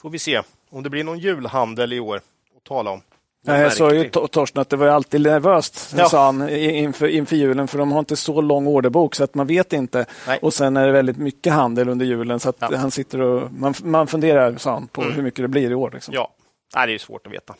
[0.00, 2.16] Får vi se om det blir någon julhandel i år
[2.56, 3.02] att tala om.
[3.42, 6.08] Nej, jag sa ju Torsten att det var alltid nervöst, ja.
[6.08, 9.46] sa han, inför, inför julen, för de har inte så lång orderbok så att man
[9.46, 10.06] vet inte.
[10.26, 10.38] Nej.
[10.42, 12.76] Och sen är det väldigt mycket handel under julen så att ja.
[12.76, 15.14] han sitter och man, man funderar, sa han, på mm.
[15.14, 15.90] hur mycket det blir i år.
[15.94, 16.14] Liksom.
[16.14, 16.32] Ja,
[16.76, 17.54] Nej, det är svårt att veta.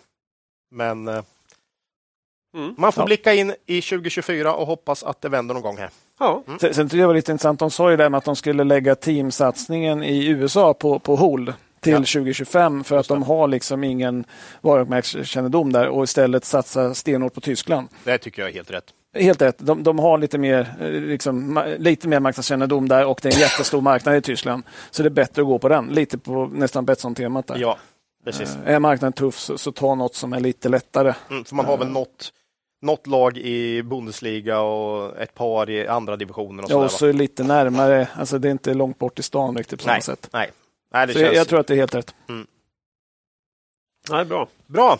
[0.70, 1.22] Men eh,
[2.56, 2.74] mm.
[2.78, 3.06] man får ja.
[3.06, 5.90] blicka in i 2024 och hoppas att det vänder någon gång här.
[6.18, 6.42] Ja.
[6.46, 6.58] Mm.
[6.58, 8.36] Sen, sen tyckte jag det var lite intressant, de sa ju det med att de
[8.36, 11.98] skulle lägga teamsatsningen i USA på, på hold till ja.
[11.98, 14.24] 2025 för att de har liksom ingen
[14.60, 17.88] varumärkeskännedom där och istället satsa stenhårt på Tyskland.
[18.04, 18.84] Det tycker jag är helt rätt.
[19.14, 19.56] Helt rätt.
[19.58, 23.40] De, de har lite mer, eh, liksom, lite mer marknadskännedom där och det är en
[23.40, 24.62] jättestor marknad i Tyskland.
[24.90, 27.46] Så det är bättre att gå på den, lite på nästan Betsson-temat.
[27.46, 27.58] Där.
[27.58, 27.78] Ja,
[28.24, 28.58] precis.
[28.64, 31.14] Är marknaden tuff så, så ta något som är lite lättare.
[31.30, 32.32] Mm, för man har väl uh, något
[32.82, 36.64] något lag i Bundesliga och ett par i andra divisioner.
[36.64, 38.08] Och ja, och så lite närmare.
[38.14, 40.28] Alltså det är inte långt bort i stan riktigt på nej, samma sätt.
[40.32, 40.50] Nej,
[40.92, 41.36] Nej, det så känns...
[41.36, 42.14] jag, tror att det är helt rätt.
[42.28, 42.46] Mm.
[44.10, 44.48] Nej, bra.
[44.66, 44.98] Bra.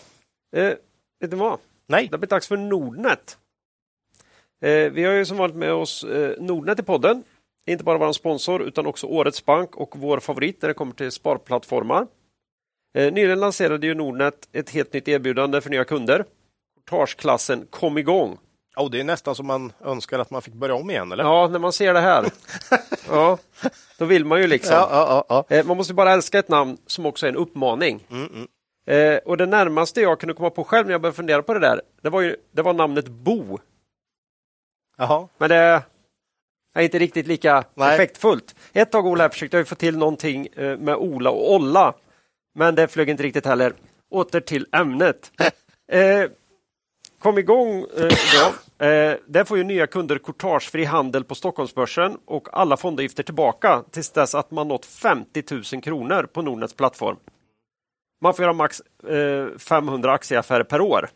[0.56, 0.74] Eh,
[1.20, 1.58] vet du vad?
[1.86, 2.08] Nej.
[2.12, 3.38] Det blir dags för Nordnet.
[4.64, 7.24] Eh, vi har ju som vanligt med oss eh, Nordnet i podden.
[7.66, 11.10] Inte bara vår sponsor utan också Årets Bank och vår favorit när det kommer till
[11.10, 12.06] sparplattformar.
[12.94, 16.24] Eh, nyligen lanserade ju Nordnet ett helt nytt erbjudande för nya kunder.
[16.84, 18.38] Portageklassen Kom igång.
[18.80, 21.24] Oh, det är nästan som man önskar att man fick börja om igen, eller?
[21.24, 22.30] Ja, när man ser det här.
[23.08, 23.38] ja,
[23.98, 24.74] då vill man ju liksom.
[24.74, 24.88] Ja,
[25.28, 28.06] ja, ja, eh, man måste bara älska ett namn som också är en uppmaning.
[28.10, 28.48] Mm, mm.
[28.86, 31.60] Eh, och det närmaste jag kunde komma på själv när jag började fundera på det
[31.60, 33.58] där, det var, ju, det var namnet Bo.
[34.98, 35.28] Jaha.
[35.38, 35.82] Men det
[36.74, 37.94] är inte riktigt lika Nej.
[37.94, 38.54] effektfullt.
[38.72, 41.94] Ett tag Ola försökte jag få till någonting eh, med Ola och Olla.
[42.54, 43.72] Men det flög inte riktigt heller.
[44.10, 45.32] Åter till ämnet.
[45.92, 46.30] Eh,
[47.18, 48.52] kom igång eh, då.
[48.80, 54.10] Eh, där får ju nya kunder courtagefri handel på Stockholmsbörsen och alla fondavgifter tillbaka tills
[54.10, 57.16] dess att man nått 50 000 kronor på Nordnets plattform.
[58.22, 61.08] Man får göra max eh, 500 aktieaffärer per år.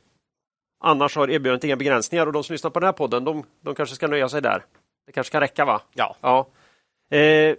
[0.85, 3.75] Annars har erbjudandet inga begränsningar och de som lyssnar på den här podden, de, de
[3.75, 4.65] kanske ska nöja sig där.
[5.07, 5.81] Det kanske kan räcka va?
[5.95, 6.17] Ja.
[6.21, 6.49] ja.
[7.17, 7.57] Eh,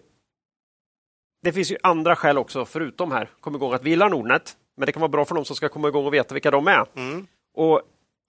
[1.43, 3.29] det finns ju andra skäl också förutom här.
[3.39, 4.57] Kom igång att vi gillar Nordnet.
[4.77, 6.67] Men det kan vara bra för de som ska komma igång och veta vilka de
[6.67, 6.85] är.
[6.95, 7.27] Mm.
[7.53, 7.81] Och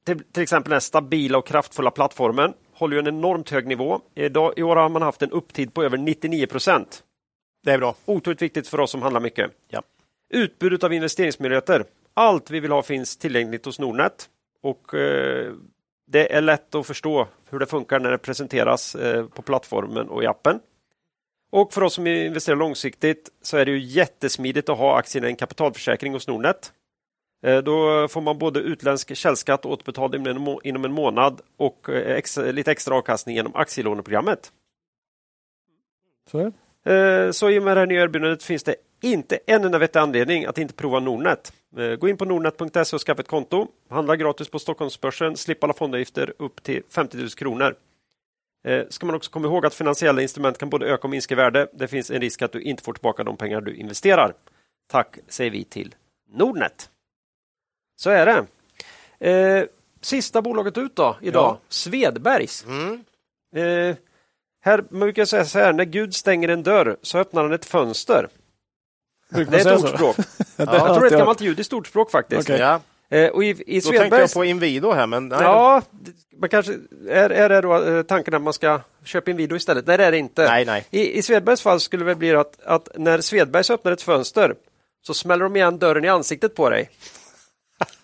[0.07, 4.01] till, till exempel den stabila och kraftfulla plattformen håller en enormt hög nivå.
[4.15, 7.03] Idag, I år har man haft en upptid på över 99 procent.
[7.65, 7.95] Det är bra.
[8.05, 9.51] Otroligt viktigt för oss som handlar mycket.
[9.69, 9.83] Ja.
[10.35, 11.85] Utbudet av investeringsmöjligheter.
[12.15, 14.29] Allt vi vill ha finns tillgängligt hos Nordnet.
[14.63, 15.53] Och eh,
[16.07, 20.23] Det är lätt att förstå hur det funkar när det presenteras eh, på plattformen och
[20.23, 20.61] i appen.
[21.53, 25.31] Och för oss som investerar långsiktigt så är det ju jättesmidigt att ha aktierna i
[25.31, 26.73] en kapitalförsäkring hos Nordnet.
[27.43, 31.89] Eh, Då får man både utländsk källskatt återbetald inom en må- inom en månad och
[31.89, 34.53] eh, lite extra avkastning genom aktielåneprogrammet.
[36.31, 36.53] Så.
[36.93, 39.99] Eh, Så i och med det här nya erbjudandet finns det inte en enda vettig
[39.99, 41.53] anledning att inte prova Nordnet.
[41.99, 43.67] Gå in på nordnet.se och skaffa ett konto.
[43.91, 47.75] Handla gratis på Stockholmsbörsen, slipp alla fondavgifter upp till 50 000 kronor.
[48.89, 51.69] Ska man också komma ihåg att finansiella instrument kan både öka och minska i värde.
[51.73, 54.35] Det finns en risk att du inte får tillbaka de pengar du investerar.
[54.91, 55.95] Tack säger vi till
[56.33, 56.91] Nordnet.
[57.97, 58.47] Så är det.
[59.31, 59.65] Eh,
[60.01, 61.61] Sista bolaget ut då idag, Ja.
[61.69, 62.65] Svedbergs.
[62.65, 63.05] Mm.
[63.57, 63.97] Eh,
[64.65, 67.65] här, man brukar säga så här, när Gud stänger en dörr så öppnar han ett
[67.65, 68.29] fönster.
[69.31, 70.17] Det är ett ordspråk.
[70.57, 72.51] Ja, Jag tror det är ett gammalt judiskt ordspråk faktiskt.
[72.51, 72.61] Okej.
[72.61, 72.81] Ja.
[73.17, 74.21] Eh, och i, i Då tänkte Svedbergs...
[74.35, 75.39] jag på Inwido här, men nej.
[75.43, 75.83] Ja,
[76.39, 76.73] man kanske,
[77.09, 79.87] är, är det då eh, tanken att man ska köpa in video istället?
[79.87, 80.45] Nej, det är det inte.
[80.49, 80.87] Nej, nej.
[80.91, 84.55] I, I Svedbergs fall skulle det väl bli att, att när Svedbergs öppnar ett fönster
[85.07, 86.91] så smäller de igen dörren i ansiktet på dig.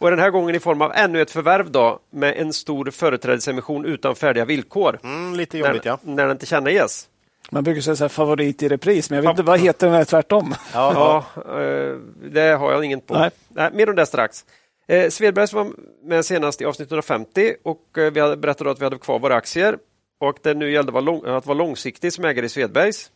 [0.02, 3.84] Och den här gången i form av ännu ett förvärv då med en stor företrädesemission
[3.84, 4.98] utan färdiga villkor.
[5.04, 5.98] Mm, lite jobbigt, när, ja.
[6.02, 7.08] när den tillkännages.
[7.50, 9.96] Man brukar säga så här, favorit i repris, men jag vet inte vad heter den
[9.96, 10.54] här tvärtom.
[10.74, 11.96] Ja, Ja, eh,
[12.32, 13.14] det har jag ingen på.
[13.14, 13.30] Nej.
[13.48, 14.44] Nej, mer om det strax.
[14.88, 15.66] Eh, Svedbergs var
[16.04, 19.34] med senast i avsnitt 150 och eh, vi hade berättat att vi hade kvar våra
[19.34, 19.78] aktier
[20.20, 23.10] och det nu gällde var lång, att vara långsiktig som ägare i Svedbergs.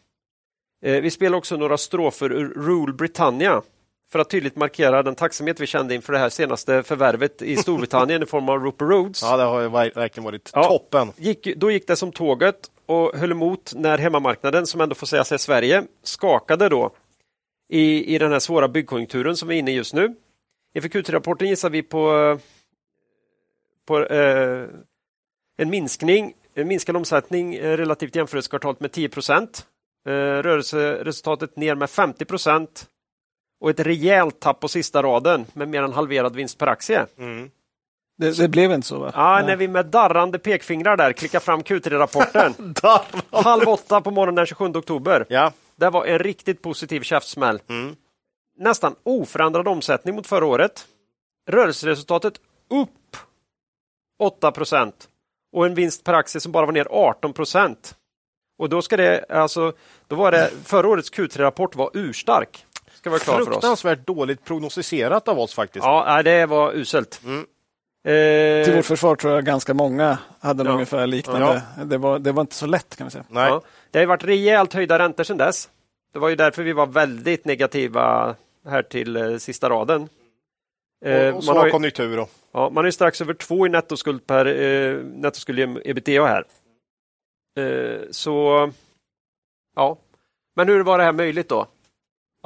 [0.84, 3.62] Eh, vi spelade också några strofer ur Rule Britannia
[4.12, 8.22] för att tydligt markera den tacksamhet vi kände inför det här senaste förvärvet i Storbritannien
[8.22, 9.22] i form av Roper Rhodes.
[9.22, 10.64] ja, det har verkligen varit Ja.
[10.64, 11.12] toppen.
[11.16, 15.32] Gick, då gick det som tåget och höll emot när hemmamarknaden, som ändå får sägas
[15.32, 16.90] är Sverige, skakade då
[17.68, 20.14] i, i den här svåra byggkonjunkturen som vi är inne i just nu.
[20.74, 22.38] Inför Q3-rapporten gissar vi på,
[23.86, 24.66] på eh,
[25.58, 29.66] en minskning, en minskad omsättning eh, relativt jämförelsekvartalet med 10 procent.
[30.08, 32.86] Eh, rörelseresultatet ner med 50 procent
[33.60, 37.06] och ett rejält tapp på sista raden med mer än halverad vinst per aktie.
[37.18, 37.50] Mm.
[38.18, 39.12] Det, det blev inte så va?
[39.14, 39.46] Ja, Nej.
[39.46, 42.74] när vi med darrande pekfingrar där klickar fram Q3-rapporten.
[43.30, 45.26] Halv åtta på morgonen den 27 oktober.
[45.28, 45.52] Ja.
[45.76, 47.60] Det var en riktigt positiv käftsmäll.
[47.68, 47.96] Mm.
[48.58, 50.86] Nästan oförändrad omsättning mot förra året.
[51.50, 52.34] Rörelseresultatet
[52.70, 53.16] upp
[54.42, 54.92] 8%
[55.52, 57.34] och en vinst per aktie som bara var ner 18
[58.58, 59.72] Och då ska det alltså,
[60.08, 62.65] då var det förra årets Q3-rapport var urstark.
[63.06, 63.48] Ska vara klar för oss.
[63.48, 65.84] Fruktansvärt dåligt prognostiserat av oss faktiskt.
[65.84, 67.20] Ja, det var uselt.
[67.24, 67.46] Mm.
[68.08, 70.70] Eh, Till vårt försvar tror jag ganska många hade Ja.
[70.70, 71.62] ungefär liknande.
[71.84, 73.24] Det, var, det var inte så lätt kan vi säga.
[73.28, 73.48] Nej.
[73.48, 75.68] Ja, det har ju varit rejält höjda räntor sedan dess.
[76.12, 78.34] Det var ju därför vi var väldigt negativa
[78.68, 80.08] här till eh, sista raden.
[81.04, 82.26] Eh, och, och man, har ju, konjunktur.
[82.52, 86.44] Ja, man är strax över två i nettoskuld per eh, nettoskuld i ebitda här.
[87.58, 88.70] Eh, så
[89.76, 89.98] ja,
[90.56, 91.66] men hur var det här möjligt då?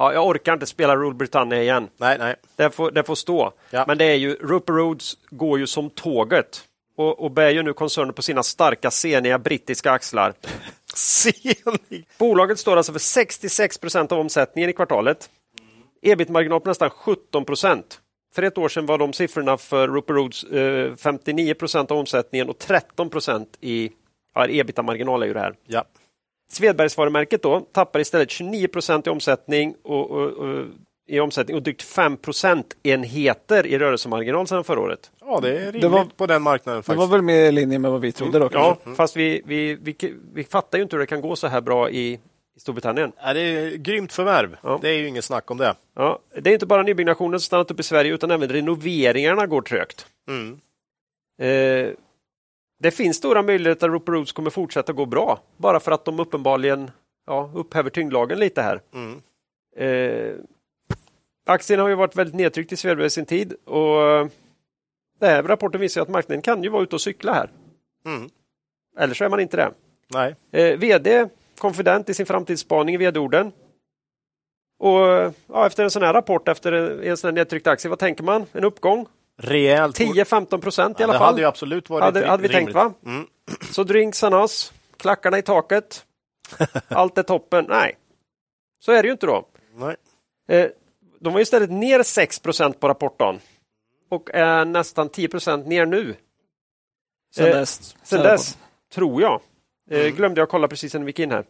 [0.01, 1.89] Ja, jag orkar inte spela Rule Britannia igen.
[1.97, 2.35] Nej, nej.
[2.55, 3.53] Det får, det får stå.
[3.69, 3.85] Ja.
[3.87, 6.63] Men det är ju, Rupert Rhodes går ju som tåget
[6.97, 10.33] och, och bär ju nu koncernen på sina starka, seniga brittiska axlar.
[10.95, 12.07] Senig.
[12.17, 15.29] Bolaget står alltså för 66 procent av omsättningen i kvartalet.
[16.01, 17.99] Ebit-marginal på nästan 17 procent.
[18.35, 22.49] För ett år sedan var de siffrorna för Rupert Rhodes eh, 59 procent av omsättningen
[22.49, 23.91] och 13 procent i
[24.35, 25.55] ja, ebita-marginal är ju det här.
[25.65, 25.85] Ja.
[26.51, 30.65] Svedbergsvarumärket då tappar istället 29 procent i omsättning och, och, och,
[31.07, 35.11] i omsättning och drygt 5 procentenheter i rörelsemarginal sedan förra året.
[35.21, 36.99] ja, det är rimligt Det var- på den marknaden Det faktiskt.
[36.99, 38.49] var väl mer i linje med vad vi trodde då.
[38.53, 38.95] Ja, kanske.
[38.97, 39.95] fast vi, vi, vi,
[40.33, 42.13] vi fattar ju inte hur det kan gå så här bra i,
[42.57, 43.11] i Storbritannien.
[43.23, 44.57] Ja, det är grymt förvärv.
[44.63, 44.79] Ja.
[44.81, 45.75] Det är ju inget snack om det.
[45.95, 49.61] Ja, det är inte bara nybyggnationen som stannat upp i Sverige utan även renoveringarna går
[49.61, 50.05] trögt.
[50.29, 50.59] Mm.
[51.41, 51.93] Eh,
[52.81, 56.19] det finns stora möjligheter att Rupert Rhodes kommer fortsätta gå bra bara för att de
[56.19, 56.91] uppenbarligen
[57.27, 58.81] ja, upphäver tyngdlagen lite här.
[58.93, 59.21] Mm.
[59.75, 60.35] Eh,
[61.45, 64.27] Aktien har ju varit väldigt nedtryckt i Svedberg i sin tid och eh,
[65.19, 67.49] den här rapporten visar att marknaden kan ju vara ute och cykla här.
[68.05, 68.29] Mm.
[68.97, 69.71] Eller så är man inte det.
[70.13, 70.35] Nej.
[70.51, 73.51] Eh, VD konfident i sin framtidsspaning i vd-orden.
[74.79, 74.99] Och
[75.47, 78.23] ja, efter en sån här rapport, efter en, en sån här nedtryckt aktie, vad tänker
[78.23, 78.45] man?
[78.51, 79.07] En uppgång?
[79.43, 79.99] Rejält.
[79.99, 81.27] 10-15 procent i alla det fall.
[81.27, 82.65] hade ju absolut varit hade, hade vi rimligt.
[82.65, 82.93] tänkt va?
[83.05, 83.27] Mm.
[83.71, 86.05] Så drinksarnas, klackarna i taket,
[86.87, 87.65] allt är toppen.
[87.69, 87.97] Nej,
[88.79, 89.45] så är det ju inte då.
[89.75, 89.95] Nej.
[90.49, 90.69] Eh,
[91.19, 93.39] de var istället ner 6 procent på rapporten
[94.09, 96.15] och är nästan 10 procent ner nu.
[97.35, 97.95] Sen Eh, dess.
[98.03, 98.57] Sen dess,
[98.93, 99.41] tror jag.
[99.91, 101.45] Eh, glömde jag kolla precis innan vi gick in här.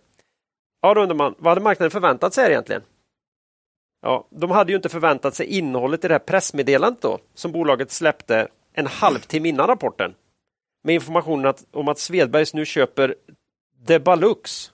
[0.81, 2.81] Ja, då undrar man, vad hade marknaden förväntat sig egentligen?
[4.01, 7.91] Ja, de hade ju inte förväntat sig innehållet i det här pressmeddelandet då, som bolaget
[7.91, 10.13] släppte en halvtimme innan rapporten.
[10.83, 13.15] Med informationen att, om att Svedbergs nu köper
[13.85, 14.71] Debalux.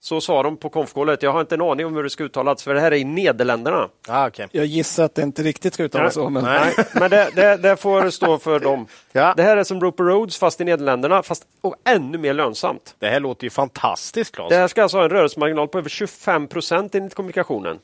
[0.00, 1.22] Så sa de på konfkålet.
[1.22, 3.04] Jag har inte en aning om hur det ska uttalas, för det här är i
[3.04, 3.88] Nederländerna.
[4.08, 4.46] Ah, okay.
[4.52, 6.30] Jag gissar att det inte riktigt ska uttalas så.
[6.30, 6.44] Men...
[6.44, 6.74] Nej.
[6.94, 8.86] Men det, det, det får stå för dem.
[9.12, 9.34] Ja.
[9.36, 12.94] Det här är som Roper Roads fast i Nederländerna, fast och ännu mer lönsamt.
[12.98, 14.48] Det här låter ju fantastiskt, Claes.
[14.48, 17.78] Det här ska alltså ha en rörelsemarginal på över 25 procent enligt kommunikationen.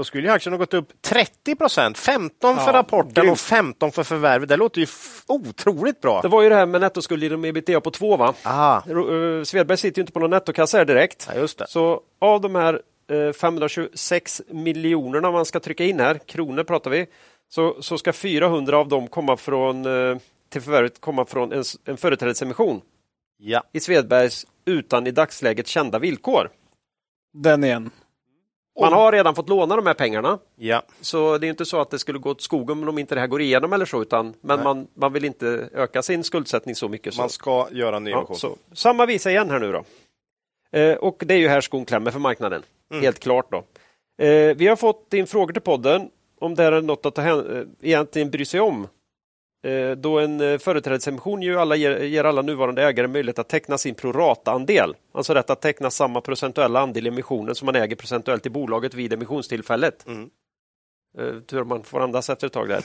[0.00, 1.98] Då skulle ju aktien ha gått upp 30 procent.
[1.98, 3.32] 15 för Ja, rapporten grymt.
[3.32, 4.48] och 15 för förvärvet.
[4.48, 4.86] Det låter ju
[5.28, 6.20] otroligt bra.
[6.20, 8.34] Det var ju det här med nettoskuld genom ebitda på 2 va?
[8.42, 11.28] Ah, eh, Svedberg sitter ju inte på någon nettokassa här direkt.
[11.34, 11.66] ja, just det.
[11.68, 17.06] Så av de här eh, 526 miljonerna man ska trycka in här, kronor pratar vi,
[17.48, 20.18] så, så ska 400 av dem komma från, eh,
[20.48, 22.80] till förvärvet komma från en, en företrädesemission
[23.38, 23.62] Ja.
[23.72, 26.50] i Svedbergs utan i dagsläget kända villkor.
[27.34, 27.90] Den igen.
[28.80, 30.82] Man har redan fått låna de här pengarna, ja.
[31.00, 33.28] så det är inte så att det skulle gå åt skogen om inte det här
[33.28, 34.64] går igenom eller så, utan, men Nej.
[34.64, 37.14] man, man vill inte öka sin skuldsättning så mycket.
[37.14, 37.20] Så.
[37.20, 38.36] Man ska göra en Ja, nyemission.
[38.36, 38.56] så.
[38.72, 39.84] Samma visa igen här nu då.
[40.78, 42.62] Eh, och det är ju här skon klämmer för marknaden.
[42.90, 43.02] Mm.
[43.02, 43.64] Helt klart då.
[44.24, 46.08] Eh, vi har fått in frågor till podden
[46.40, 48.86] om det här är något att ta eh, egentligen bry sig om.
[49.62, 53.78] Eh, då en eh, företrädesemission ju alla ger, ger alla nuvarande ägare möjlighet att teckna
[53.78, 54.94] sin prorata-andel.
[55.12, 58.94] Alltså rätt att teckna samma procentuella andel i emissionen som man äger procentuellt i bolaget
[58.94, 60.06] vid emissionstillfället.
[60.06, 60.30] Mm.
[61.18, 62.82] Eh, tur man får andas efter ett tag där.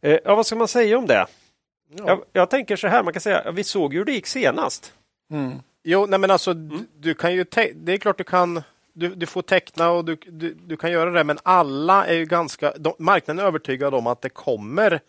[0.24, 1.26] ja, vad ska man säga om det?
[1.96, 2.04] Ja.
[2.06, 4.92] Jag, jag tänker så här, man kan säga, vi såg ju hur det gick senast.
[5.32, 5.52] Mm.
[5.84, 6.68] Jo, nej men alltså, Mm.
[6.68, 8.62] du, du kan ju te- det är klart du kan
[8.92, 12.24] du, du får teckna och du, du, du kan göra det, men alla är ju
[12.24, 12.72] ganska...
[12.78, 15.00] De, marknaden är övertygad om att det kommer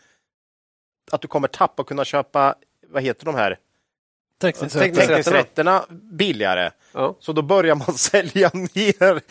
[1.14, 2.56] att du kommer tappa och kunna köpa,
[2.90, 3.58] vad heter de här,
[4.42, 4.96] Teckningsrätter.
[4.96, 6.72] teckningsrätterna billigare.
[6.94, 7.16] Ja.
[7.20, 9.22] Så då börjar man sälja ner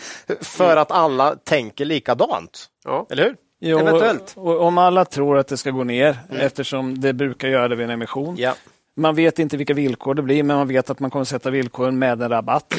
[0.45, 2.67] för att alla tänker likadant.
[2.85, 3.07] Ja.
[3.11, 3.37] Eller hur?
[3.61, 4.33] Jo, Eventuellt.
[4.37, 7.85] Och, om alla tror att det ska gå ner, eftersom det brukar göra det vid
[7.85, 8.37] en emission.
[8.39, 8.55] Ja.
[8.97, 11.99] Man vet inte vilka villkor det blir, men man vet att man kommer sätta villkoren
[11.99, 12.75] med en rabatt.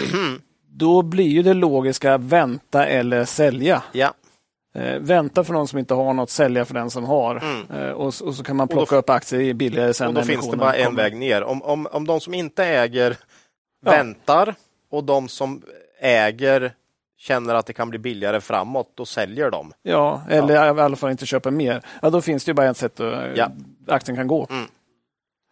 [0.68, 3.84] Då blir ju det logiska vänta eller sälja.
[3.91, 4.14] ja.
[4.73, 7.35] Eh, vänta för någon som inte har något, sälja för den som har.
[7.35, 7.72] Mm.
[7.85, 10.22] Eh, och, och så kan man då plocka f- upp aktier billigare sen Och då
[10.22, 11.03] finns det bara en kommer.
[11.03, 11.43] väg ner.
[11.43, 13.18] Om, om, om de som inte äger
[13.85, 13.91] Ja.
[13.91, 14.56] väntar
[14.91, 15.61] och de som
[16.02, 16.73] äger
[17.18, 19.73] känner att det kan bli billigare framåt, då säljer de.
[19.84, 21.81] Ja, eller i alla fall inte köpa mer.
[22.02, 23.52] Ja, då finns det ju bara ett sätt att Ja.
[23.88, 24.48] aktien kan gå.
[24.49, 24.65] Mm.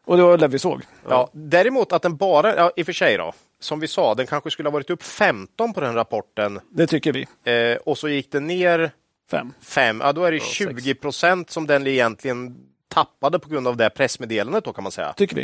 [0.05, 0.81] Och det var det vi såg.
[1.09, 1.29] Ja.
[1.31, 4.51] Däremot att den bara, ja, i och för sig då, som vi sa, den kanske
[4.51, 7.27] skulle ha varit upp 15 på den rapporten Det tycker vi.
[7.71, 8.91] eh, och så gick det ner
[9.31, 9.53] Fem.
[9.61, 12.55] 5, ja då är det Ja, 20 procent som den egentligen
[12.87, 15.13] tappade på grund av det pressmeddelandet då kan man säga.
[15.13, 15.43] Tycker vi.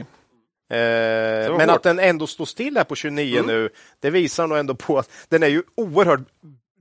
[0.70, 1.78] Eh, men hårt.
[1.78, 3.48] att den ändå står still här på 29 Mm.
[3.48, 6.20] nu, det visar nog ändå på att den är ju oerhört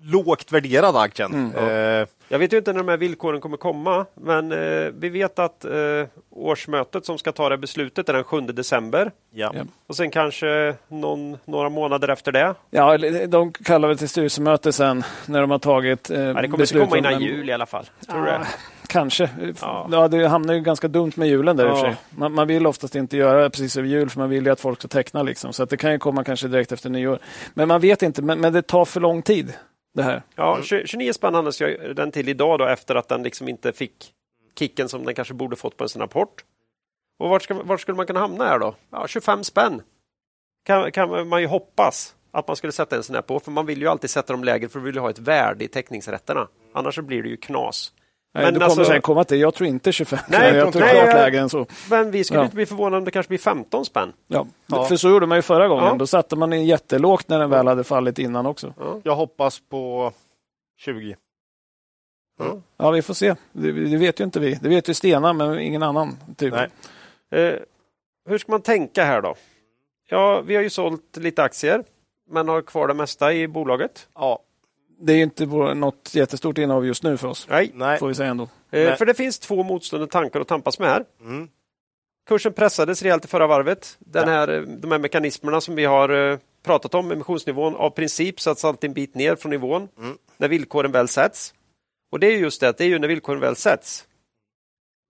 [0.05, 1.35] lågt värderad aktien.
[1.55, 2.01] Mm.
[2.01, 5.39] Eh, Jag vet ju inte när de här villkoren kommer komma, men eh, vi vet
[5.39, 5.71] att eh,
[6.31, 9.11] årsmötet som ska ta det beslutet är den 7 december.
[9.35, 9.53] ja.
[9.55, 9.63] Ja.
[9.87, 12.55] Och sen kanske någon, några månader efter det.
[12.71, 16.61] Ja, de kallar väl till styrelsemöte sen när de har tagit eh, Ja, det kommer
[16.65, 17.85] inte komma om innan den- jul i alla fall.
[18.11, 18.45] Tror Ja,
[18.87, 19.31] kanske.
[19.61, 19.89] Ja.
[19.93, 20.09] Ja.
[20.09, 21.97] det hamnar ju ganska dumt med julen där i och för sig.
[22.11, 24.61] Man, man vill oftast inte göra det precis över jul för man vill ju att
[24.61, 25.23] folk ska teckna.
[25.23, 25.53] Liksom.
[25.53, 27.19] Så att det kan ju komma kanske direkt efter nyår.
[27.55, 29.53] Men man vet inte, men, men det tar för lång tid
[29.95, 30.23] det här.
[30.35, 31.59] Ja, 29 spänn handlas
[31.97, 34.12] den till idag då efter att den liksom inte fick
[34.59, 36.45] kicken som den kanske borde fått på en sån rapport.
[37.19, 38.75] Och vart, ska, vart skulle man kunna hamna här då?
[38.91, 39.83] Ja, 25 spänn
[40.65, 43.66] kan, kan man ju hoppas att man skulle sätta en sån här på, för man
[43.66, 46.49] vill ju alltid sätta dem lägre för man vill ha ett värde i teckningsrätterna.
[46.73, 47.93] Annars så blir det ju knas.
[48.35, 50.82] Nej, Men du kommer alltså- sen komma till, jag tror inte 25, Nej, jag tror
[50.82, 51.66] nej, klart lägre än så.
[51.90, 52.44] Men vi skulle Ja.
[52.44, 54.12] inte bli förvånade om det kanske blir 15 spänn.
[54.27, 54.47] Ja.
[54.66, 54.85] Ja.
[54.85, 55.85] För så gjorde man ju förra gången.
[55.85, 55.94] Ja.
[55.94, 58.74] Då satte man in jättelågt när den väl hade fallit innan också.
[58.78, 59.01] Ja.
[59.05, 60.12] Jag hoppas på
[60.78, 61.16] 20.
[62.77, 63.35] Ja, vi får se.
[63.52, 64.55] Det, det vet ju inte vi.
[64.62, 66.16] Det vet ju Stena, men ingen annan.
[66.36, 66.55] Typ.
[66.55, 66.69] Nej.
[67.44, 67.55] Eh,
[68.28, 69.35] hur ska man tänka här då?
[70.09, 71.85] Ja, vi har ju sålt lite aktier,
[72.31, 74.09] men har kvar det mesta i bolaget.
[74.15, 74.39] Ja.
[74.99, 77.47] Det är ju inte något jättestort innehav just nu för oss.
[77.51, 77.99] Nej, Nej.
[77.99, 78.45] Får vi säga ändå.
[78.45, 78.97] eh, Nej.
[78.97, 81.05] för det finns två motstående tankar att tampas med här.
[81.21, 81.49] Mm.
[82.29, 83.97] Kursen pressades rejält i förra varvet.
[83.99, 84.35] Den Ja.
[84.35, 88.65] här, eh, de här mekanismerna som vi har eh, pratat om, emissionsnivån, av princip sätts
[88.65, 90.19] alltid en bit ner från nivån Mm.
[90.37, 91.55] när villkoren väl sätts.
[92.12, 94.07] Och det är just det, det är ju när villkoren väl sätts.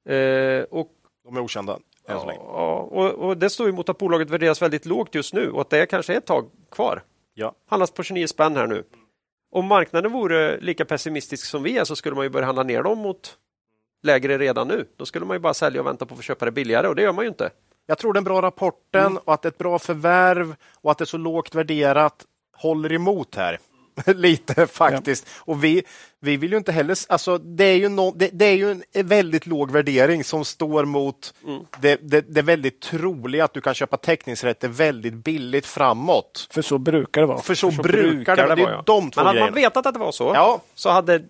[0.08, 0.88] Eh, och,
[1.24, 1.78] De är okända
[2.08, 2.38] än så länge.
[2.42, 5.60] ja, och, och det står ju mot att bolaget värderas väldigt lågt just nu och
[5.60, 7.02] att det är kanske är ett tag kvar.
[7.34, 7.54] Ja.
[7.66, 8.84] Handlas på 29 spänn här nu.
[9.54, 12.82] Om marknaden vore lika pessimistisk som vi är så skulle man ju börja handla ner
[12.82, 13.38] dem mot
[14.02, 14.86] lägre redan nu.
[14.96, 16.96] Då skulle man ju bara sälja och vänta på att få köpa det billigare och
[16.96, 17.50] det gör man ju inte.
[17.86, 19.18] Jag tror den bra rapporten Mm.
[19.24, 22.24] och att det är ett bra förvärv och att det är så lågt värderat
[22.56, 23.58] håller emot här.
[24.06, 25.26] Lite faktiskt.
[25.36, 25.82] Och vi,
[26.20, 26.96] vi vill ju inte heller...
[27.08, 30.84] Alltså, det, är ju no, det, det är ju en väldigt låg värdering som står
[30.84, 31.62] mot Mm.
[31.80, 36.48] det, det, det är väldigt troliga att du kan köpa teckningsrätter väldigt billigt framåt.
[36.50, 37.38] För så brukar det vara.
[37.38, 38.54] För så, Så brukar det vara.
[38.54, 38.82] Det vara, ju ja.
[38.86, 40.60] de två Men hade man vetat att det var så, Ja.
[40.74, 41.22] så hade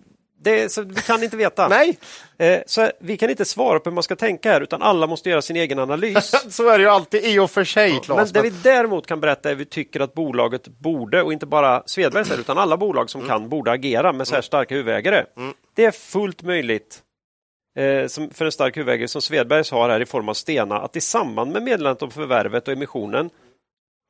[0.45, 1.67] det, så vi kan inte veta.
[1.77, 1.97] Nej,
[2.37, 5.29] Eh, så vi kan inte svara på hur man ska tänka här, utan alla måste
[5.29, 6.31] göra sin egen analys.
[6.55, 8.31] så är det ju alltid i och för sig, Men Claes.
[8.31, 11.83] det vi däremot kan berätta är att vi tycker att bolaget borde, och inte bara
[11.85, 15.25] Svedbergs utan alla bolag som kan, borde agera med så här starka huvudägare.
[15.75, 16.99] Det är fullt möjligt
[17.79, 20.95] eh, som, för en stark huvudägare som Svedbergs har här i form av Stena att
[20.95, 23.29] i samband med meddelandet om förvärvet och emissionen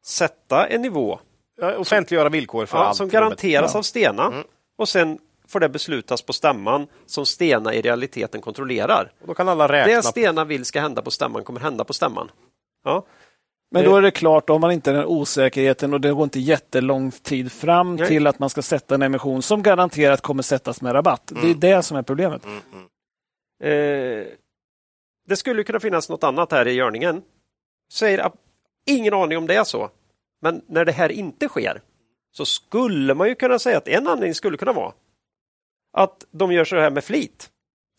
[0.05, 1.19] sätta en nivå
[1.61, 2.97] Ja, Offentliggöra villkor för ja, allt.
[2.97, 3.79] som garanteras Ja.
[3.79, 4.33] av Stena
[4.77, 5.17] och sen
[5.47, 9.11] får det beslutas på stämman som Stena i realiteten kontrollerar.
[9.21, 9.95] Och Då kan alla räkna.
[9.95, 12.31] Det Stena vill ska hända på stämman kommer hända på stämman.
[12.83, 13.05] Ja.
[13.71, 16.39] Men då är det klart, om man inte har den osäkerheten och det går inte
[16.39, 18.07] jättelång tid fram Nej.
[18.07, 21.31] till att man ska sätta en emission som garanterat kommer sättas med rabatt.
[21.41, 22.45] Det är det som är problemet.
[23.63, 23.69] Eh,
[25.27, 27.21] det skulle kunna finnas något annat här i görningen.
[27.91, 28.33] Säger att
[28.85, 29.89] ingen aning om det är så.
[30.41, 31.81] Men när det här inte sker
[32.31, 34.93] så skulle man ju kunna säga att en anledning skulle kunna vara
[35.97, 37.49] att de gör så här med flit.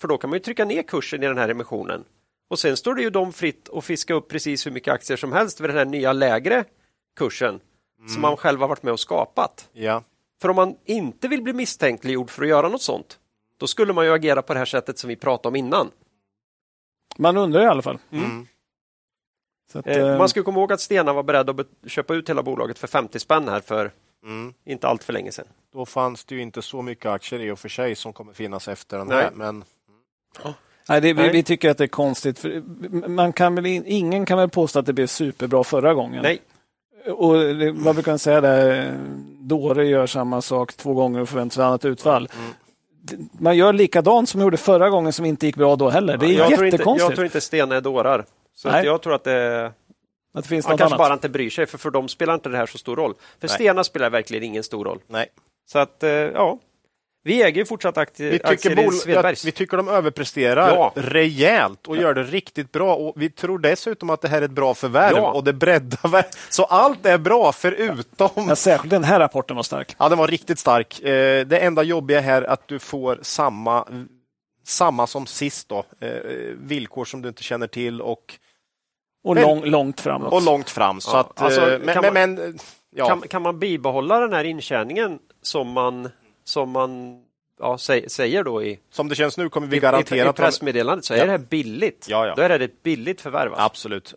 [0.00, 2.04] För då kan man ju trycka ner kursen i den här emissionen.
[2.48, 5.32] Och sen står det ju dem fritt att fiska upp precis hur mycket aktier som
[5.32, 6.64] helst vid den här nya lägre
[7.16, 7.60] kursen
[8.08, 9.68] som man själv har varit med och skapat.
[9.72, 10.02] Ja.
[10.42, 13.18] För om man inte vill bli misstänkliggjord för att göra något sånt,
[13.56, 15.90] då skulle man ju agera på det här sättet som vi pratade om innan.
[17.16, 17.98] Man undrar i alla fall.
[18.10, 18.46] Mm.
[19.72, 22.30] Så att, Eh, eh, man ska komma ihåg att Stena var beredd att köpa ut
[22.30, 23.92] hela bolaget för 50 spänn här för
[24.24, 24.54] Mm.
[24.64, 25.46] inte allt för länge sedan.
[25.72, 28.68] Då fanns det ju inte så mycket aktier i och för sig som kommer finnas
[28.68, 29.16] efter den Nej.
[29.22, 29.30] här.
[29.34, 29.64] Men
[30.88, 32.38] nej, det, vi, vi tycker att det är konstigt.
[32.38, 32.60] För
[33.08, 36.22] man kan väl, in- ingen kan väl påstå att det blev superbra förra gången.
[36.22, 36.38] Nej,
[37.12, 38.98] Och det, vad vi kan säga där,
[39.40, 42.28] Dåre gör samma sak två gånger och förväntar sig annat utfall.
[42.38, 42.52] Mm.
[43.32, 46.16] Man gör likadant som man gjorde förra gången som inte gick bra då heller.
[46.16, 48.24] Det är jag, tror inte, jättekonstigt jag tror inte Stena är dårar.
[48.54, 49.72] Så jag tror att det,
[50.36, 50.98] att det finns han något kanske annat.
[51.08, 53.14] bara inte bryr sig, för för dem spelar inte det här så stor roll.
[53.40, 53.54] För Nej.
[53.54, 55.00] Stena spelar verkligen ingen stor roll.
[55.08, 55.26] nej.
[55.68, 56.58] Så att, eh, ja.
[57.24, 59.44] Vi äger ju fortsatt aktier, Vi tycker, aktier i Svedbergs.
[59.44, 60.92] ja, vi tycker de överpresterar Ja.
[60.96, 62.94] rejält och gör det riktigt bra.
[62.96, 65.32] Och Vi tror dessutom att det här är ett bra förvärv Ja.
[65.32, 66.24] och det breddar.
[66.50, 68.30] Så allt är bra förutom...
[68.48, 69.94] Ja, särskilt den här rapporten var stark.
[69.98, 71.00] Ja, den var riktigt stark.
[71.00, 73.88] Eh, Det enda jobbiga här är att du får samma,
[74.64, 75.84] samma som sist då.
[76.00, 76.08] Eh,
[76.58, 78.34] Villkor som du inte känner till och,
[79.26, 80.32] Och Men- lång, långt framåt.
[80.32, 81.00] och långt fram.
[81.00, 82.58] Så Ja, att, alltså, eh, men, kan men, men,
[82.96, 83.06] ja.
[83.08, 86.08] Kan, kan man bibehålla den här intjäningen som man,
[86.44, 87.22] som man
[87.60, 91.04] ja, sä, säger då i, som det känns nu kommer vi i, i, i pressmeddelandet
[91.04, 91.24] så är Ja.
[91.24, 92.06] det här billigt.
[92.08, 92.34] Ja, ja.
[92.34, 93.50] Då är det ett billigt förvärv.
[93.52, 93.64] alltså.
[93.66, 94.14] Absolut.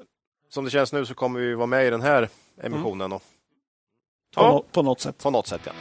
[0.50, 2.30] Som det känns nu så kommer vi vara med i den här
[2.64, 3.22] emissionen och,
[4.36, 4.48] på, Ja.
[4.52, 5.18] nå- på något sätt.
[5.24, 5.62] på något sätt.
[5.64, 5.72] Ja.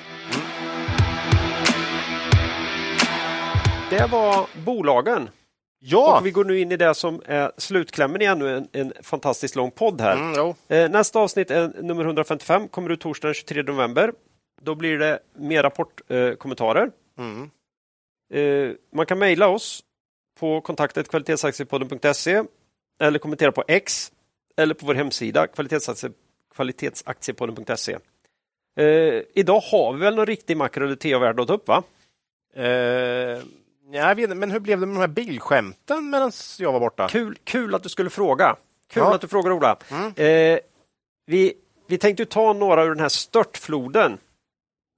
[3.91, 5.29] Det var bolagen.
[5.79, 6.19] Ja!
[6.19, 9.57] Och vi går nu in i det som är slutklämmen i ännu en, en fantastiskt
[9.57, 10.17] lång podd här.
[10.17, 10.55] Mm.
[10.69, 14.13] Eh, nästa avsnitt är nummer 155, kommer ut torsdagen den 23 november.
[14.61, 16.91] Då blir det mer rapportkommentarer.
[17.19, 17.25] Eh.
[17.25, 17.51] Mm.
[18.33, 19.85] Eh, man kan mejla oss
[20.41, 22.43] på kontaktet kvalitetsaktiepodden.se
[23.01, 24.13] eller kommentera på X
[24.57, 26.11] eller på vår hemsida kvalitetsaktie,
[26.55, 27.99] kvalitetsaktiepodden.se.
[28.79, 31.83] Eh, idag har vi väl någon riktig makro eller TA-värld att ta upp va?
[33.91, 37.09] Jag vet, inte, men hur blev det med de här bilskämten medan jag var borta?
[37.09, 38.57] Kul, kul att du skulle fråga.
[38.91, 39.15] Kul Ja.
[39.15, 39.77] att du frågar Ola.
[39.91, 40.13] Mm.
[40.17, 40.59] Eh,
[41.27, 41.55] vi,
[41.87, 44.19] vi tänkte ta några ur den här störtfloden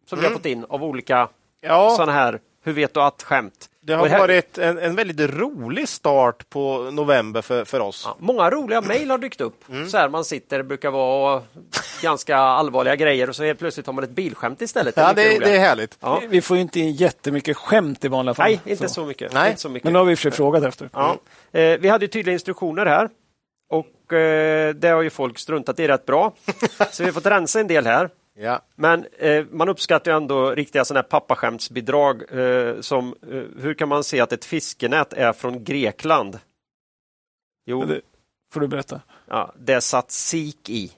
[0.07, 0.33] som vi Mm.
[0.33, 1.29] har fått in av olika
[1.61, 3.71] Ja, sådana här hur vet du att-skämt.
[3.91, 8.03] Det har det här- varit en, en väldigt rolig start på november för, för oss.
[8.07, 9.69] Ja, många roliga mejl har dykt upp.
[9.71, 9.89] Mm.
[9.89, 11.43] Så här man sitter, det brukar vara
[12.03, 14.97] ganska allvarliga grejer och så helt plötsligt har man ett bilskämt istället.
[14.97, 15.99] Ja, mycket det, det är härligt.
[16.01, 16.23] Ja.
[16.29, 18.47] Vi får ju inte in jättemycket skämt i vanliga fall.
[18.47, 19.33] Nej, inte så, mycket.
[19.33, 19.49] Nej.
[19.49, 19.85] Inte så mycket.
[19.85, 20.91] Men nu har vi för frågat efter.
[20.93, 21.17] Ja.
[21.53, 23.09] Eh, vi hade ju tydliga instruktioner här
[23.71, 26.33] och eh, det har ju folk struntat i rätt bra.
[26.91, 28.11] så vi har fått rensa en del här.
[28.43, 28.61] Ja.
[28.75, 34.05] Men eh, man uppskattar ändå riktiga sådana här pappaskämtsbidrag eh, som eh, hur kan man
[34.05, 36.39] se att ett fiskenät är från Grekland?
[37.67, 38.01] Jo, Det
[38.53, 39.01] får du berätta.
[39.29, 40.93] ja, det satt sik i.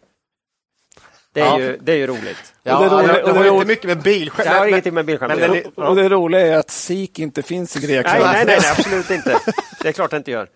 [1.32, 1.60] Det är, Ja.
[1.60, 2.55] ju, det är ju roligt.
[2.62, 4.44] Ja, det är roligt- det, det har ju inte mycket med bilskämt.
[4.48, 5.89] Det har men- ingenting med bildskärm men göra.
[5.89, 8.19] Och det roliga är att SIK inte finns i Grekland.
[8.24, 9.39] Nej, nej, nej, nej, absolut inte.
[9.81, 10.48] Det är klart det inte gör.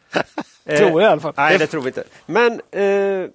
[0.65, 1.35] Eh, Tror jag i alla fall.
[1.37, 2.05] Nej, det tror vi inte.
[2.27, 3.29] Men eh,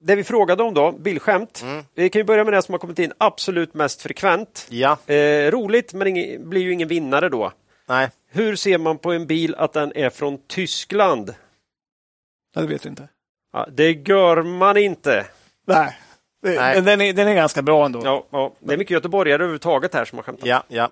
[0.00, 1.60] det vi frågade om då, bildskämt.
[1.62, 1.84] Mm.
[1.94, 4.66] Vi kan ju börja med det som har kommit in absolut mest frekvent.
[4.70, 7.52] Ja, Eh, roligt, men ingen, blir ju ingen vinnare då.
[7.88, 8.10] nej.
[8.30, 11.34] Hur ser man på en bil att den är från Tyskland?
[12.54, 13.08] Ja, det vet vi inte.
[13.52, 15.26] Ja, det gör man inte.
[15.66, 15.98] Nej.
[16.42, 16.80] Det- Nej.
[16.82, 18.00] Den är, den är ganska bra ändå.
[18.04, 18.52] Ja, ja.
[18.60, 20.46] Det är mycket göteborgare överhuvudtaget här som har skämtat.
[20.48, 20.90] Ja, ja.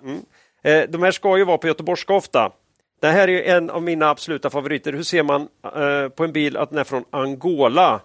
[0.63, 2.51] Eh, de här ska ju vara på göteborgska ofta.
[3.01, 4.93] Det här är ju en av mina absoluta favoriter.
[4.93, 5.41] Hur ser man
[5.75, 7.99] eh, på en bil att den är från Angola?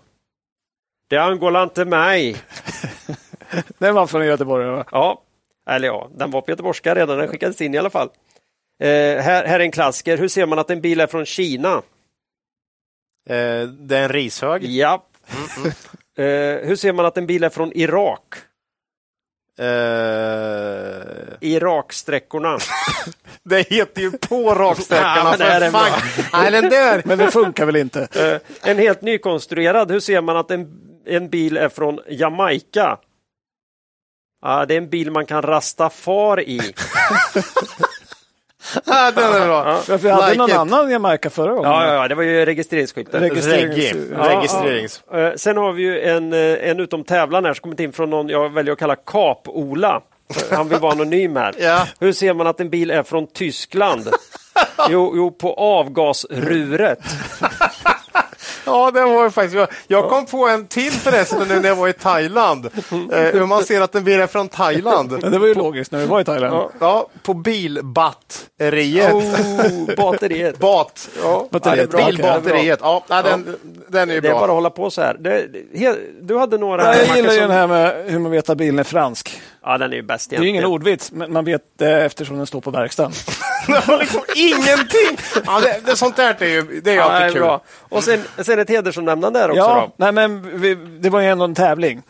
[1.10, 2.36] Det angolar inte mig.
[3.78, 4.66] Den var från Göteborg.
[4.66, 4.84] va?
[4.92, 5.22] Ja,
[5.70, 7.18] eller ja, den var på göteborgska redan.
[7.18, 8.08] Den skickades in i alla fall.
[8.82, 8.88] Eh,
[9.22, 10.18] här, här är en klassiker.
[10.18, 11.82] Hur ser man att en bil är från Kina?
[13.28, 14.64] Eh, det är en rishög.
[14.64, 15.04] Ja.
[16.18, 18.34] Eh, hur ser man att en bil är från Irak?
[19.58, 19.66] Eh,
[21.40, 22.58] Iraksträckorna.
[23.42, 25.12] det heter ju på raksträckorna.
[25.16, 26.00] Ja, men det är för en fan.
[26.32, 27.02] Nej, den där.
[27.04, 28.08] Men det funkar väl inte?
[28.14, 29.90] Eh, en helt nykonstruerad.
[29.90, 32.98] Hur ser man att en, en bil är från Jamaica?
[34.42, 36.60] Ah, det är en bil man kan rasta far i.
[38.86, 39.68] Ja, den är bra.
[39.68, 39.80] Ja.
[39.88, 40.56] Ja, för jag hade Like någon it.
[40.56, 41.70] annan Jamaica förra gången.
[41.70, 43.22] Ja, ja, ja, det var ju registreringsskylten.
[43.22, 44.14] Registrerings-.
[44.18, 45.02] Ja, Registrerings.
[45.12, 48.10] Eh, Sen har vi ju en, eh, en utom tävlan här som kommit in från
[48.10, 50.00] någon jag väljer att kalla Kap-Ola.
[50.50, 51.54] Han vill vara anonym här.
[51.58, 51.86] Ja.
[52.00, 54.08] Hur ser man att en bil är från Tyskland?
[54.90, 56.98] Jo, jo på avgasruret.
[58.64, 59.54] Ja, det var ju faktiskt...
[59.56, 62.66] Jag, jag kom på en till förresten nu när jag var i Thailand.
[62.66, 62.70] Eh,
[63.18, 65.18] hur man ser att en bil är från Thailand.
[65.22, 66.54] Men det var ju logiskt när vi var i Thailand.
[66.54, 66.70] Ja.
[66.80, 69.12] Ja, på bilbatteriet.
[69.12, 70.58] Oh, batteriet.
[70.58, 71.08] Bat.
[71.22, 71.78] Ja, Batteriet.
[71.92, 72.06] ja, det bra.
[72.40, 72.78] Bilbatteriet.
[72.82, 73.56] Ja, den,
[73.88, 74.54] den är ju Det är bara att bra.
[74.54, 75.16] hålla på så här.
[75.20, 78.32] Det, det, du hade några Ja, jag gillar ju som- den här med hur man
[78.32, 79.40] vet att bilen är fransk.
[79.62, 80.72] Ja, den är ju bäst Det är ingen egentligen.
[80.72, 83.12] ordvits, men man vet det eftersom den står på verkstaden.
[84.00, 85.18] Liksom ingenting!
[85.46, 87.42] Ja, det, det, sånt där är ju, det är ju Ja, det är alltid kul.
[87.42, 87.60] bra.
[87.78, 89.58] Och sen, sen ett hedersomnämnande där också.
[89.60, 89.92] Ja, Då.
[89.96, 92.02] nej, men vi, det var ju ändå en tävling.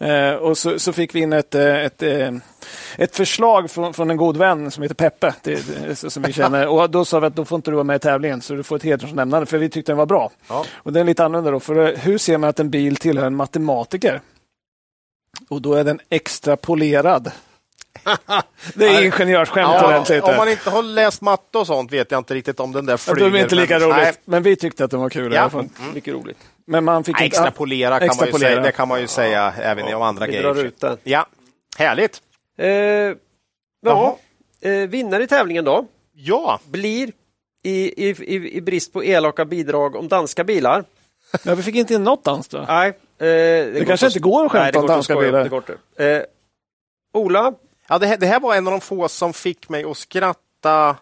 [0.00, 2.30] Eh, och så, så fick vi in ett, eh, ett, eh,
[2.96, 6.66] ett förslag från, från en god vän som heter Peppe, det, det, som vi känner.
[6.68, 8.62] Och då sa vi att då får inte du vara med i tävlingen, så du
[8.62, 10.30] får ett hedersomnämnande, för vi tyckte den var bra.
[10.48, 10.64] Ja.
[10.74, 13.26] Och den är lite annorlunda då, för eh, hur ser man att en bil tillhör
[13.26, 14.20] en matematiker?
[15.48, 17.30] Och då är den extrapolerad.
[18.74, 20.22] det är ingenjörsskämt Ja, ordentligt.
[20.24, 22.92] om man inte har läst matte och sånt vet jag inte riktigt om den där
[22.92, 23.26] Ja, flyger.
[23.26, 25.40] är det inte lika men- roligt, Nej, men vi tyckte att den var kul Ja.
[25.40, 25.68] alla fall.
[25.94, 26.38] Mycket roligt.
[26.66, 27.36] Men man fick Nej, inte...
[27.36, 28.60] extrapolera kan man ju säga.
[28.60, 30.42] Det kan man ju säga även om andra vi grejer.
[30.54, 30.96] drar ut den.
[31.04, 31.26] Ja,
[31.78, 32.22] härligt.
[32.58, 32.68] Eh,
[33.80, 34.18] ja,
[34.60, 37.12] eh, vinnare i tävlingen då Ja, blir
[37.64, 40.84] i, i, i, i brist på elaka bidrag om danska bilar.
[41.44, 42.64] Ja, vi fick inte in något dans då.
[42.68, 45.42] Nej, eh, det, går kanske inte går att skämta det om danska bilar.
[45.42, 46.04] Det går inte.
[46.04, 46.22] Eh,
[47.12, 47.54] Ola,
[47.88, 50.96] ja det, här, det här var en av de få som fick mig att skratta.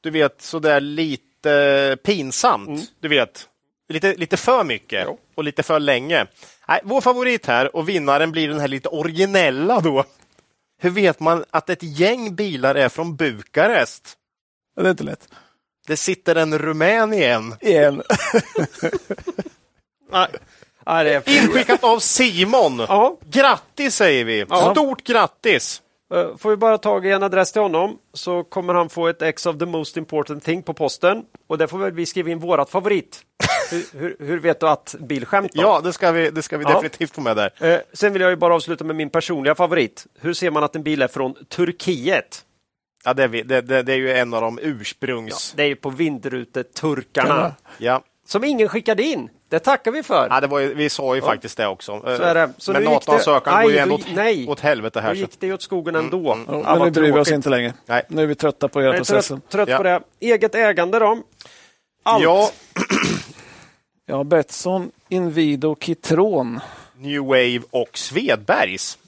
[0.00, 2.68] Du vet, sådär lite pinsamt.
[2.68, 2.80] Mm.
[3.00, 3.48] Du vet,
[3.88, 5.18] lite, lite för mycket Jo.
[5.34, 6.26] och lite för länge.
[6.68, 10.04] Nej, vår favorit här och vinnaren blir den här lite originella då.
[10.78, 14.16] Hur vet man att ett gäng bilar är från Bukarest?
[14.76, 15.28] Det är inte lätt.
[15.86, 17.54] Det sitter en rumän igen.
[17.60, 18.02] Igen.
[20.12, 20.28] nej,
[20.94, 22.78] nej, det är Inskickat av Simon.
[22.88, 23.16] Ja.
[23.30, 24.44] Grattis säger vi!
[24.48, 24.70] Ja.
[24.74, 25.82] Stort grattis!
[26.14, 29.22] Eh, Får vi bara tag i en adress till honom så kommer han få ett
[29.22, 31.22] ex of the most important thing på posten.
[31.46, 33.20] Och där får väl vi skriva in vårat favorit.
[33.70, 35.62] hur, hur, hur vet du att bilskämt då?
[35.62, 36.70] Ja, det ska vi, det ska vi Ja.
[36.74, 37.52] definitivt få med där.
[37.74, 40.06] Eh, sen vill jag ju bara avsluta med min personliga favorit.
[40.20, 42.44] Hur ser man att en bil är från Turkiet?
[43.04, 45.52] Ja, det, är vi, det, det, det är ju en av de ursprungs...
[45.56, 47.54] Det är ju på vindruteturkarna.
[47.78, 48.02] Ja.
[48.26, 49.30] Som ingen skickade in.
[49.50, 50.26] Det tackar vi för.
[50.30, 52.00] Ja, det var ju, vi sa ju faktiskt det också.
[52.00, 52.52] Så är det.
[52.58, 54.46] Så Men det- NATO-ansökan går ju Nej, ändå då- åt, nej.
[54.48, 55.14] åt helvete Då här.
[55.14, 55.20] Så.
[55.20, 56.22] gick det ju åt skogen ändå.
[56.26, 57.32] Ja, Ja, men vad nu bryr vi oss tråkigt.
[57.34, 57.74] inte längre.
[57.86, 58.02] Nej.
[58.08, 59.40] Nu är vi trötta på hela processen.
[59.40, 59.76] trött, trött Ja.
[59.76, 60.00] på det.
[60.20, 61.18] Eget ägande då?
[62.02, 62.24] Allt.
[62.24, 62.50] Ja,
[64.06, 66.60] Ja, Betsson, Inwido, Kitron.
[66.98, 68.98] New Wave och Svedbergs.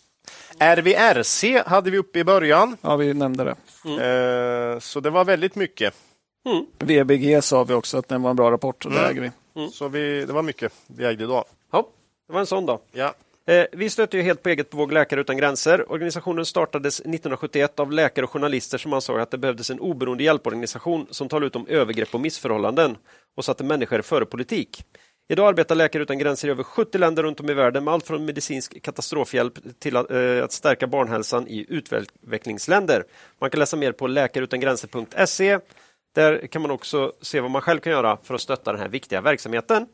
[0.59, 3.55] RVRC hade vi uppe i början, Ja, vi nämnde det.
[4.75, 5.95] eh, så det var väldigt mycket.
[6.79, 9.11] VBG sa vi också att den var en bra rapport, och det Mm.
[9.11, 9.31] äger vi.
[9.73, 11.45] Så vi, det var mycket vi ägde idag.
[11.73, 11.89] Ja,
[12.27, 12.81] det var en sån då.
[12.93, 13.15] Ja.
[13.47, 15.93] Eh, vi stöter ju helt på eget bevåg Läkare utan gränser.
[15.93, 21.07] Organisationen startades 1971 av läkare och journalister som ansåg att det behövdes en oberoende hjälporganisation
[21.11, 22.97] som talade ut om övergrepp och missförhållanden
[23.37, 24.85] och satte människor före politik.
[25.29, 28.07] Idag arbetar Läkare utan gränser i över 70 länder runt om i världen med allt
[28.07, 33.05] från medicinsk katastrofhjälp till att, eh, att stärka barnhälsan i utvecklingsländer.
[33.41, 35.59] Man kan läsa mer på läkareutangränser.se.
[36.15, 38.89] Där kan man också se vad man själv kan göra för att stötta den här
[38.89, 39.87] viktiga verksamheten.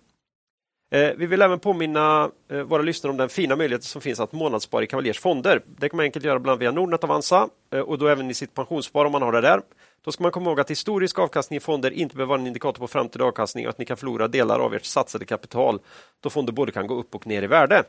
[0.90, 4.32] Eh, vi vill även påminna eh, våra lyssnare om den fina möjligheten som finns att
[4.32, 5.62] månadsspara i Cavaliers fonder.
[5.66, 8.34] Det kan man enkelt göra bland annat via Nordnet Avanza eh, och då även i
[8.34, 9.62] sitt pensionsspar om man har det där.
[10.04, 12.80] Då ska man komma ihåg att historisk avkastning i fonder inte behöver vara en indikator
[12.80, 15.80] på framtida avkastning och att ni kan förlora delar av ert satsade kapital
[16.20, 17.84] då fonder både kan gå upp och ner i värde.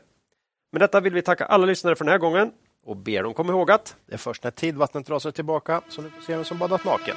[0.72, 2.52] Med detta vill vi tacka alla lyssnare för den här gången
[2.84, 6.04] och ber dem komma ihåg att Det är först när tidvattnet drar sig tillbaka som
[6.04, 7.16] ni får se vem som badat naken.